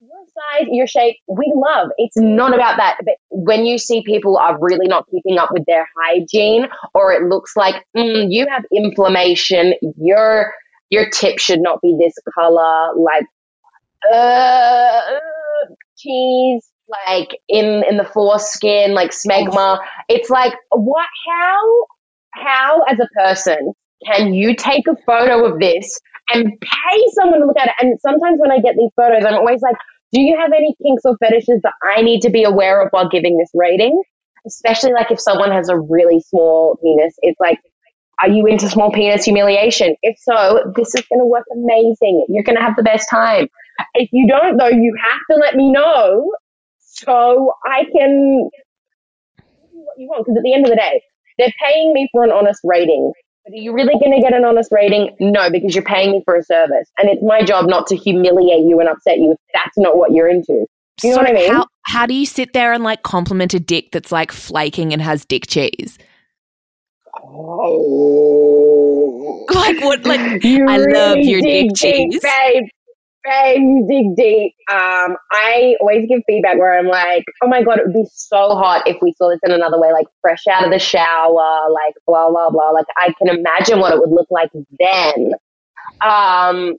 your 0.00 0.24
size, 0.26 0.68
your 0.70 0.86
shape, 0.86 1.16
we 1.28 1.52
love. 1.54 1.88
It's 1.98 2.16
not 2.16 2.54
about 2.54 2.76
that. 2.76 2.98
But 3.04 3.14
when 3.30 3.66
you 3.66 3.76
see 3.78 4.02
people 4.04 4.36
are 4.36 4.56
really 4.60 4.86
not 4.86 5.06
keeping 5.10 5.38
up 5.38 5.50
with 5.52 5.64
their 5.66 5.88
hygiene, 5.96 6.68
or 6.94 7.12
it 7.12 7.22
looks 7.24 7.56
like 7.56 7.84
mm, 7.96 8.26
you 8.30 8.46
have 8.48 8.64
inflammation, 8.74 9.74
your 9.96 10.52
your 10.90 11.08
tip 11.10 11.38
should 11.38 11.60
not 11.60 11.80
be 11.82 11.96
this 11.98 12.14
color, 12.34 12.94
like 12.96 13.24
uh, 14.12 15.00
cheese, 15.98 16.66
like 17.08 17.38
in 17.48 17.84
in 17.88 17.96
the 17.96 18.04
foreskin, 18.04 18.94
like 18.94 19.10
smegma. 19.10 19.78
It's 20.08 20.30
like 20.30 20.54
what? 20.70 21.08
How? 21.28 21.86
How 22.32 22.82
as 22.88 22.98
a 23.00 23.08
person 23.14 23.74
can 24.06 24.34
you 24.34 24.54
take 24.54 24.86
a 24.88 24.96
photo 25.04 25.44
of 25.44 25.58
this 25.58 26.00
and 26.32 26.52
pay 26.60 27.04
someone 27.12 27.40
to 27.40 27.46
look 27.46 27.58
at 27.58 27.68
it? 27.68 27.74
And 27.80 27.98
sometimes 28.00 28.38
when 28.38 28.50
I 28.50 28.60
get 28.60 28.76
these 28.76 28.90
photos, 28.96 29.24
I'm 29.24 29.34
always 29.34 29.60
like, 29.60 29.76
do 30.12 30.20
you 30.20 30.38
have 30.38 30.52
any 30.52 30.74
kinks 30.82 31.02
or 31.04 31.16
fetishes 31.18 31.60
that 31.62 31.74
I 31.82 32.02
need 32.02 32.20
to 32.22 32.30
be 32.30 32.44
aware 32.44 32.82
of 32.82 32.88
while 32.90 33.08
giving 33.08 33.36
this 33.36 33.50
rating? 33.54 34.02
Especially 34.46 34.92
like 34.92 35.10
if 35.10 35.20
someone 35.20 35.50
has 35.50 35.68
a 35.68 35.78
really 35.78 36.20
small 36.20 36.78
penis, 36.82 37.14
it's 37.20 37.38
like, 37.38 37.58
are 38.22 38.28
you 38.28 38.46
into 38.46 38.68
small 38.68 38.90
penis 38.90 39.24
humiliation? 39.24 39.94
If 40.02 40.16
so, 40.18 40.72
this 40.76 40.94
is 40.94 41.04
going 41.08 41.20
to 41.20 41.26
work 41.26 41.44
amazing. 41.52 42.26
You're 42.28 42.42
going 42.42 42.56
to 42.56 42.62
have 42.62 42.76
the 42.76 42.82
best 42.82 43.08
time. 43.08 43.48
If 43.94 44.08
you 44.12 44.26
don't, 44.26 44.56
though, 44.56 44.68
you 44.68 44.94
have 45.02 45.20
to 45.30 45.40
let 45.40 45.56
me 45.56 45.70
know 45.70 46.32
so 47.04 47.54
I 47.64 47.84
can 47.84 48.48
what 49.72 49.96
you 49.98 50.08
want. 50.08 50.24
Because 50.26 50.36
at 50.38 50.42
the 50.44 50.54
end 50.54 50.64
of 50.66 50.70
the 50.70 50.76
day, 50.76 51.02
they're 51.38 51.52
paying 51.62 51.92
me 51.92 52.08
for 52.12 52.22
an 52.24 52.30
honest 52.32 52.60
rating. 52.64 53.12
But 53.44 53.54
are 53.54 53.56
you 53.56 53.72
really 53.72 53.94
going 53.98 54.12
to 54.14 54.20
get 54.20 54.34
an 54.34 54.44
honest 54.44 54.70
rating? 54.70 55.16
No, 55.18 55.50
because 55.50 55.74
you're 55.74 55.82
paying 55.84 56.10
me 56.12 56.22
for 56.26 56.36
a 56.36 56.42
service. 56.44 56.88
And 56.98 57.08
it's 57.08 57.22
my 57.22 57.42
job 57.42 57.66
not 57.68 57.86
to 57.88 57.96
humiliate 57.96 58.66
you 58.66 58.78
and 58.80 58.88
upset 58.88 59.16
you 59.18 59.32
if 59.32 59.38
that's 59.54 59.78
not 59.78 59.96
what 59.96 60.12
you're 60.12 60.28
into. 60.28 60.66
You 61.02 61.10
know 61.10 61.16
so 61.16 61.22
what 61.22 61.30
I 61.30 61.32
mean? 61.32 61.50
how 61.50 61.66
how 61.86 62.04
do 62.04 62.12
you 62.12 62.26
sit 62.26 62.52
there 62.52 62.74
and 62.74 62.84
like 62.84 63.02
compliment 63.02 63.54
a 63.54 63.60
dick 63.60 63.90
that's 63.92 64.12
like 64.12 64.30
flaking 64.30 64.92
and 64.92 65.00
has 65.00 65.24
dick 65.24 65.46
cheese 65.48 65.96
Oh. 68.12 69.46
like 69.54 69.80
what 69.82 70.04
like 70.04 70.44
You 70.44 70.66
I 70.68 70.76
love 70.76 71.16
your 71.18 71.40
dick 71.40 71.68
dig 71.70 71.74
deep, 71.74 72.12
cheese. 72.12 72.20
babe. 72.22 72.64
Babe, 73.22 73.60
you 73.60 73.86
dig 73.86 74.16
deep. 74.16 74.54
Um, 74.70 75.16
I 75.30 75.76
always 75.80 76.08
give 76.08 76.22
feedback 76.26 76.56
where 76.56 76.78
I'm 76.78 76.86
like, 76.86 77.24
oh 77.42 77.48
my 77.48 77.62
god, 77.62 77.78
it 77.78 77.86
would 77.86 77.94
be 77.94 78.06
so 78.14 78.54
hot 78.56 78.86
if 78.86 78.96
we 79.02 79.12
saw 79.18 79.28
this 79.28 79.40
in 79.42 79.52
another 79.52 79.78
way, 79.78 79.92
like 79.92 80.06
fresh 80.22 80.46
out 80.46 80.64
of 80.64 80.70
the 80.70 80.78
shower, 80.78 81.70
like 81.70 81.94
blah 82.06 82.30
blah 82.30 82.48
blah. 82.48 82.70
Like 82.70 82.86
I 82.96 83.12
can 83.18 83.28
imagine 83.28 83.78
what 83.78 83.92
it 83.92 84.00
would 84.00 84.10
look 84.10 84.28
like 84.30 84.50
then. 84.78 85.32
Um, 86.00 86.76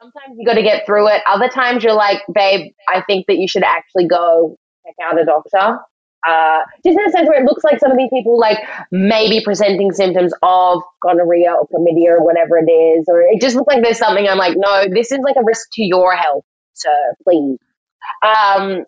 sometimes 0.00 0.36
you 0.36 0.46
got 0.46 0.54
to 0.54 0.62
get 0.62 0.86
through 0.86 1.08
it. 1.08 1.22
Other 1.26 1.48
times 1.48 1.82
you're 1.82 1.94
like, 1.94 2.22
babe, 2.32 2.72
I 2.88 3.02
think 3.02 3.26
that 3.26 3.38
you 3.38 3.48
should 3.48 3.64
actually 3.64 4.06
go 4.06 4.56
check 4.86 4.94
out 5.02 5.20
a 5.20 5.24
doctor. 5.24 5.78
Uh, 6.26 6.60
just 6.84 6.98
in 6.98 7.04
a 7.06 7.10
sense 7.10 7.28
where 7.28 7.40
it 7.40 7.44
looks 7.44 7.62
like 7.64 7.78
some 7.78 7.90
of 7.90 7.98
these 7.98 8.10
people 8.12 8.38
like 8.38 8.58
maybe 8.90 9.42
presenting 9.44 9.92
symptoms 9.92 10.32
of 10.42 10.82
gonorrhea 11.02 11.52
or 11.52 11.66
chlamydia 11.68 12.18
or 12.18 12.24
whatever 12.24 12.58
it 12.58 12.70
is, 12.70 13.04
or 13.08 13.20
it 13.20 13.40
just 13.40 13.56
looks 13.56 13.72
like 13.72 13.82
there's 13.82 13.98
something. 13.98 14.26
I'm 14.26 14.38
like, 14.38 14.54
no, 14.56 14.84
this 14.92 15.12
is 15.12 15.18
like 15.22 15.36
a 15.36 15.44
risk 15.44 15.68
to 15.74 15.82
your 15.82 16.14
health, 16.16 16.44
sir. 16.72 17.14
Please. 17.24 17.58
Um, 18.22 18.84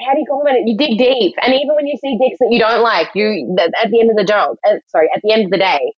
how 0.00 0.14
do 0.14 0.20
you 0.20 0.26
compliment 0.28 0.58
it? 0.58 0.68
You 0.68 0.76
dig 0.76 0.98
deep, 0.98 1.34
and 1.42 1.54
even 1.54 1.74
when 1.74 1.86
you 1.86 1.96
see 2.00 2.18
dicks 2.18 2.38
that 2.40 2.48
you 2.50 2.58
don't 2.58 2.82
like, 2.82 3.08
you 3.14 3.54
at 3.58 3.90
the 3.90 4.00
end 4.00 4.10
of 4.10 4.16
the 4.16 4.24
job, 4.24 4.56
uh, 4.66 4.76
sorry, 4.88 5.08
at 5.14 5.20
the 5.22 5.32
end 5.32 5.44
of 5.44 5.50
the 5.50 5.58
day, 5.58 5.92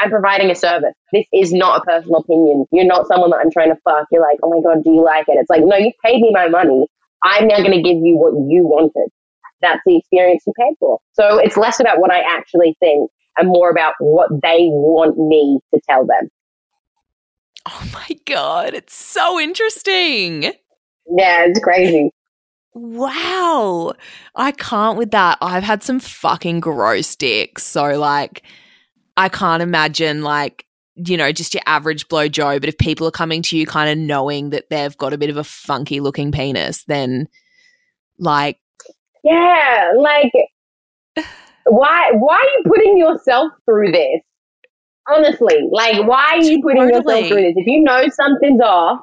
I'm 0.00 0.10
providing 0.10 0.50
a 0.50 0.54
service. 0.54 0.94
This 1.12 1.26
is 1.32 1.52
not 1.52 1.82
a 1.82 1.84
personal 1.84 2.20
opinion. 2.20 2.66
You're 2.72 2.86
not 2.86 3.06
someone 3.06 3.30
that 3.30 3.38
I'm 3.38 3.50
trying 3.50 3.70
to 3.70 3.80
fuck. 3.84 4.06
You're 4.10 4.22
like, 4.22 4.38
oh 4.42 4.50
my 4.50 4.60
god, 4.62 4.82
do 4.82 4.90
you 4.90 5.04
like 5.04 5.28
it? 5.28 5.36
It's 5.38 5.50
like, 5.50 5.62
no, 5.64 5.76
you 5.76 5.92
paid 6.04 6.20
me 6.20 6.30
my 6.32 6.48
money. 6.48 6.86
I'm 7.22 7.46
now 7.48 7.58
going 7.58 7.72
to 7.72 7.82
give 7.82 8.02
you 8.02 8.16
what 8.16 8.32
you 8.34 8.64
wanted. 8.64 9.10
That's 9.64 9.80
the 9.86 9.96
experience 9.96 10.42
you 10.46 10.52
paid 10.58 10.74
for. 10.78 10.98
So 11.14 11.38
it's 11.38 11.56
less 11.56 11.80
about 11.80 11.98
what 11.98 12.12
I 12.12 12.20
actually 12.20 12.76
think 12.80 13.10
and 13.38 13.48
more 13.48 13.70
about 13.70 13.94
what 13.98 14.28
they 14.42 14.68
want 14.70 15.16
me 15.16 15.58
to 15.72 15.80
tell 15.88 16.06
them. 16.06 16.28
Oh 17.66 17.90
my 17.94 18.18
God. 18.26 18.74
It's 18.74 18.94
so 18.94 19.40
interesting. 19.40 20.44
Yeah, 21.06 21.46
it's 21.46 21.60
crazy. 21.60 22.10
Wow. 22.74 23.94
I 24.34 24.52
can't 24.52 24.98
with 24.98 25.12
that. 25.12 25.38
I've 25.40 25.62
had 25.62 25.82
some 25.82 25.98
fucking 25.98 26.60
gross 26.60 27.16
dicks. 27.16 27.62
So, 27.62 27.98
like, 27.98 28.42
I 29.16 29.28
can't 29.28 29.62
imagine, 29.62 30.22
like, 30.22 30.66
you 30.96 31.16
know, 31.16 31.32
just 31.32 31.54
your 31.54 31.62
average 31.66 32.08
blow 32.08 32.28
Joe. 32.28 32.58
But 32.60 32.68
if 32.68 32.76
people 32.76 33.06
are 33.06 33.12
coming 33.12 33.42
to 33.42 33.56
you 33.56 33.64
kind 33.64 33.90
of 33.90 33.96
knowing 33.96 34.50
that 34.50 34.68
they've 34.70 34.96
got 34.98 35.12
a 35.12 35.18
bit 35.18 35.30
of 35.30 35.36
a 35.36 35.44
funky 35.44 36.00
looking 36.00 36.32
penis, 36.32 36.84
then, 36.84 37.28
like, 38.18 38.58
yeah, 39.24 39.92
like, 39.98 40.32
why, 41.64 42.10
why 42.12 42.36
are 42.36 42.58
you 42.58 42.64
putting 42.66 42.98
yourself 42.98 43.52
through 43.64 43.92
this? 43.92 44.20
Honestly, 45.08 45.68
like, 45.70 46.06
why 46.06 46.32
are 46.32 46.42
you 46.42 46.62
putting 46.62 46.88
totally. 46.88 47.14
yourself 47.14 47.28
through 47.28 47.42
this? 47.42 47.54
If 47.56 47.66
you 47.66 47.82
know 47.82 48.08
something's 48.08 48.60
off, 48.60 49.00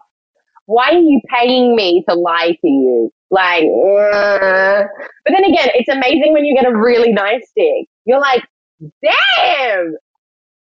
why 0.65 0.91
are 0.91 0.99
you 0.99 1.19
paying 1.27 1.75
me 1.75 2.03
to 2.07 2.15
lie 2.15 2.57
to 2.61 2.67
you? 2.67 3.11
Like, 3.29 3.63
uh. 3.63 4.83
but 5.25 5.33
then 5.33 5.45
again, 5.45 5.69
it's 5.73 5.89
amazing 5.89 6.33
when 6.33 6.45
you 6.45 6.55
get 6.55 6.69
a 6.69 6.75
really 6.75 7.11
nice 7.11 7.49
dick. 7.55 7.87
You're 8.05 8.19
like, 8.19 8.43
damn, 8.79 9.95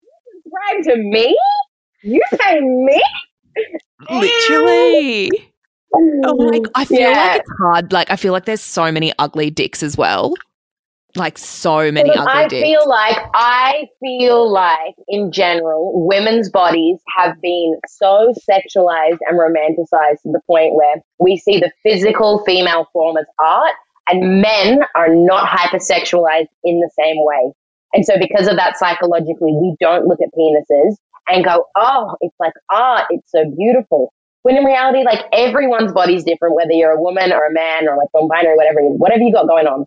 you 0.01 0.41
subscribe 0.43 0.95
to 0.95 1.03
me? 1.03 1.38
You 2.03 2.22
pay 2.39 2.60
me? 2.60 3.01
Literally. 4.10 5.51
Oh 5.94 6.50
my, 6.52 6.62
I 6.76 6.86
feel 6.86 7.00
yeah. 7.00 7.12
like 7.12 7.42
it's 7.42 7.52
hard. 7.60 7.94
Like, 7.94 8.12
I 8.12 8.16
feel 8.16 8.34
like 8.34 8.46
there's 8.46 8.62
so 8.62 8.92
many 8.92 9.14
ugly 9.18 9.50
dicks 9.50 9.82
as 9.82 9.98
well 9.98 10.34
like 11.18 11.38
so 11.38 11.92
many 11.92 12.12
ugly 12.12 12.28
I 12.28 12.48
dicks. 12.48 12.64
feel 12.64 12.88
like 12.88 13.18
I 13.34 13.88
feel 14.00 14.52
like 14.52 14.96
in 15.08 15.32
general 15.32 16.06
women's 16.08 16.50
bodies 16.50 17.00
have 17.18 17.42
been 17.42 17.78
so 17.88 18.34
sexualized 18.50 19.18
and 19.28 19.40
romanticized 19.40 20.22
to 20.24 20.32
the 20.32 20.42
point 20.48 20.76
where 20.76 20.96
we 21.20 21.38
see 21.38 21.60
the 21.60 21.72
physical 21.84 22.44
female 22.46 22.88
form 22.94 23.18
as 23.18 23.26
art 23.40 23.74
and 24.10 24.42
men 24.42 24.82
are 24.96 25.14
not 25.14 25.50
hypersexualized 25.50 26.48
in 26.64 26.80
the 26.80 26.90
same 26.98 27.18
way. 27.18 27.52
And 27.94 28.06
so 28.06 28.16
because 28.20 28.48
of 28.48 28.56
that 28.58 28.78
psychologically 28.78 29.54
we 29.54 29.76
don't 29.80 30.06
look 30.08 30.20
at 30.22 30.30
penises 30.38 30.96
and 31.30 31.44
go, 31.44 31.66
"Oh, 31.76 32.16
it's 32.22 32.36
like 32.40 32.54
art, 32.72 33.06
it's 33.10 33.32
so 33.32 33.44
beautiful." 33.58 34.14
When 34.44 34.56
in 34.56 34.64
reality 34.64 35.04
like 35.04 35.26
everyone's 35.34 35.92
body's 35.92 36.24
different 36.24 36.56
whether 36.56 36.72
you're 36.72 36.92
a 36.92 37.02
woman 37.02 37.34
or 37.34 37.46
a 37.46 37.54
man 37.54 37.88
or 37.88 37.98
like 37.98 38.08
non-binary 38.14 38.56
whatever 38.56 38.80
whatever 38.96 39.24
you 39.24 39.34
got 39.34 39.48
going 39.48 39.68
on 39.68 39.86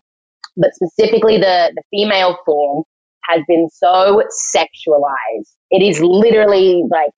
but 0.57 0.73
specifically 0.75 1.37
the, 1.37 1.71
the 1.75 1.83
female 1.91 2.37
form 2.45 2.83
has 3.23 3.41
been 3.47 3.69
so 3.71 4.23
sexualized. 4.55 5.55
It 5.69 5.81
is 5.81 6.01
literally 6.01 6.83
like, 6.89 7.11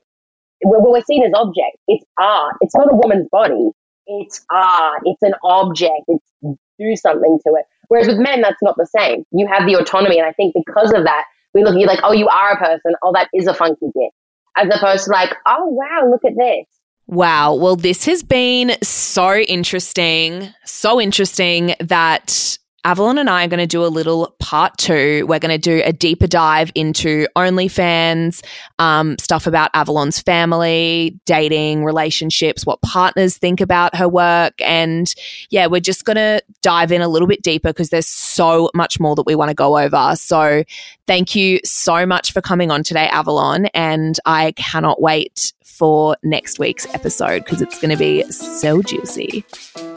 we're, 0.63 0.81
we're 0.81 1.03
seen 1.03 1.23
as 1.23 1.31
objects. 1.35 1.81
It's 1.87 2.05
art. 2.19 2.55
It's 2.61 2.75
not 2.75 2.91
a 2.91 2.95
woman's 2.95 3.27
body. 3.31 3.69
It's 4.05 4.45
art. 4.51 5.01
It's 5.05 5.21
an 5.23 5.33
object. 5.43 6.03
It's 6.07 6.57
do 6.79 6.95
something 6.95 7.39
to 7.45 7.53
it. 7.55 7.65
Whereas 7.87 8.07
with 8.07 8.17
men, 8.17 8.41
that's 8.41 8.61
not 8.61 8.75
the 8.77 8.87
same. 8.97 9.25
You 9.31 9.47
have 9.47 9.67
the 9.67 9.75
autonomy. 9.75 10.17
And 10.17 10.27
I 10.27 10.33
think 10.33 10.55
because 10.55 10.91
of 10.91 11.03
that, 11.03 11.25
we 11.53 11.63
look 11.63 11.75
at 11.75 11.79
you 11.79 11.85
like, 11.85 11.99
oh, 12.03 12.13
you 12.13 12.27
are 12.27 12.51
a 12.51 12.57
person. 12.57 12.93
Oh, 13.03 13.13
that 13.13 13.29
is 13.33 13.47
a 13.47 13.53
funky 13.53 13.87
dick. 13.93 14.11
As 14.57 14.67
opposed 14.75 15.05
to 15.05 15.11
like, 15.11 15.35
oh, 15.45 15.65
wow, 15.67 16.09
look 16.09 16.25
at 16.25 16.35
this. 16.35 16.65
Wow. 17.07 17.55
Well, 17.55 17.75
this 17.75 18.05
has 18.05 18.23
been 18.23 18.75
so 18.81 19.35
interesting. 19.35 20.53
So 20.65 21.01
interesting 21.01 21.75
that 21.79 22.57
Avalon 22.85 23.17
and 23.17 23.29
I 23.29 23.45
are 23.45 23.47
going 23.47 23.59
to 23.61 23.67
do 23.67 23.85
a 23.85 23.87
little 23.87 24.35
part 24.39 24.77
two. 24.77 25.25
We're 25.27 25.39
going 25.39 25.51
to 25.51 25.57
do 25.57 25.81
a 25.85 25.93
deeper 25.93 26.27
dive 26.27 26.69
into 26.75 27.27
OnlyFans, 27.37 28.43
um, 28.77 29.17
stuff 29.19 29.47
about 29.47 29.69
Avalon's 29.73 30.19
family, 30.19 31.17
dating, 31.25 31.85
relationships, 31.85 32.65
what 32.65 32.81
partners 32.81 33.37
think 33.37 33.61
about 33.61 33.95
her 33.95 34.09
work. 34.09 34.53
And 34.59 35.13
yeah, 35.49 35.67
we're 35.67 35.79
just 35.79 36.03
going 36.03 36.17
to 36.17 36.43
dive 36.61 36.91
in 36.91 37.01
a 37.01 37.07
little 37.07 37.27
bit 37.27 37.41
deeper 37.41 37.69
because 37.69 37.89
there's 37.89 38.07
so 38.07 38.69
much 38.75 38.99
more 38.99 39.15
that 39.15 39.25
we 39.25 39.35
want 39.35 39.49
to 39.49 39.55
go 39.55 39.77
over. 39.77 40.15
So 40.17 40.65
thank 41.07 41.35
you 41.35 41.59
so 41.63 42.05
much 42.05 42.33
for 42.33 42.41
coming 42.41 42.69
on 42.69 42.83
today, 42.83 43.07
Avalon. 43.07 43.67
And 43.67 44.19
I 44.25 44.51
cannot 44.53 45.01
wait 45.01 45.53
for 45.73 46.15
next 46.21 46.59
week's 46.59 46.85
episode 46.93 47.43
because 47.43 47.61
it's 47.61 47.79
going 47.79 47.89
to 47.89 47.97
be 47.97 48.23
so 48.31 48.81
juicy. 48.81 49.43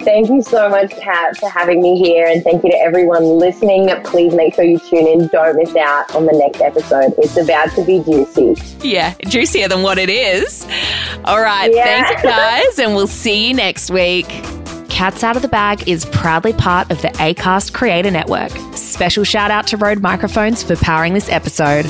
Thank 0.00 0.28
you 0.28 0.40
so 0.42 0.68
much, 0.68 0.90
Kat, 0.98 1.36
for 1.36 1.48
having 1.50 1.82
me 1.82 1.98
here. 2.02 2.26
And 2.26 2.42
thank 2.42 2.64
you 2.64 2.70
to 2.70 2.76
everyone 2.78 3.24
listening. 3.24 3.90
Please 4.04 4.34
make 4.34 4.54
sure 4.54 4.64
you 4.64 4.78
tune 4.78 5.06
in. 5.06 5.26
Don't 5.28 5.56
miss 5.56 5.74
out 5.76 6.14
on 6.14 6.26
the 6.26 6.32
next 6.32 6.60
episode. 6.60 7.12
It's 7.18 7.36
about 7.36 7.70
to 7.72 7.84
be 7.84 8.02
juicy. 8.02 8.56
Yeah, 8.86 9.14
juicier 9.26 9.68
than 9.68 9.82
what 9.82 9.98
it 9.98 10.08
is. 10.08 10.66
All 11.24 11.40
right. 11.40 11.72
Yeah. 11.72 11.84
Thanks, 11.84 12.22
guys. 12.22 12.78
And 12.78 12.94
we'll 12.94 13.06
see 13.06 13.48
you 13.48 13.54
next 13.54 13.90
week. 13.90 14.26
Cats 14.88 15.22
Out 15.22 15.36
of 15.36 15.42
the 15.42 15.48
Bag 15.48 15.86
is 15.86 16.06
proudly 16.06 16.54
part 16.54 16.90
of 16.90 17.02
the 17.02 17.08
ACAST 17.08 17.74
Creator 17.74 18.10
Network. 18.12 18.50
Special 18.74 19.24
shout 19.24 19.50
out 19.50 19.66
to 19.66 19.76
Rode 19.76 20.00
Microphones 20.00 20.62
for 20.62 20.74
powering 20.76 21.12
this 21.12 21.28
episode. 21.28 21.84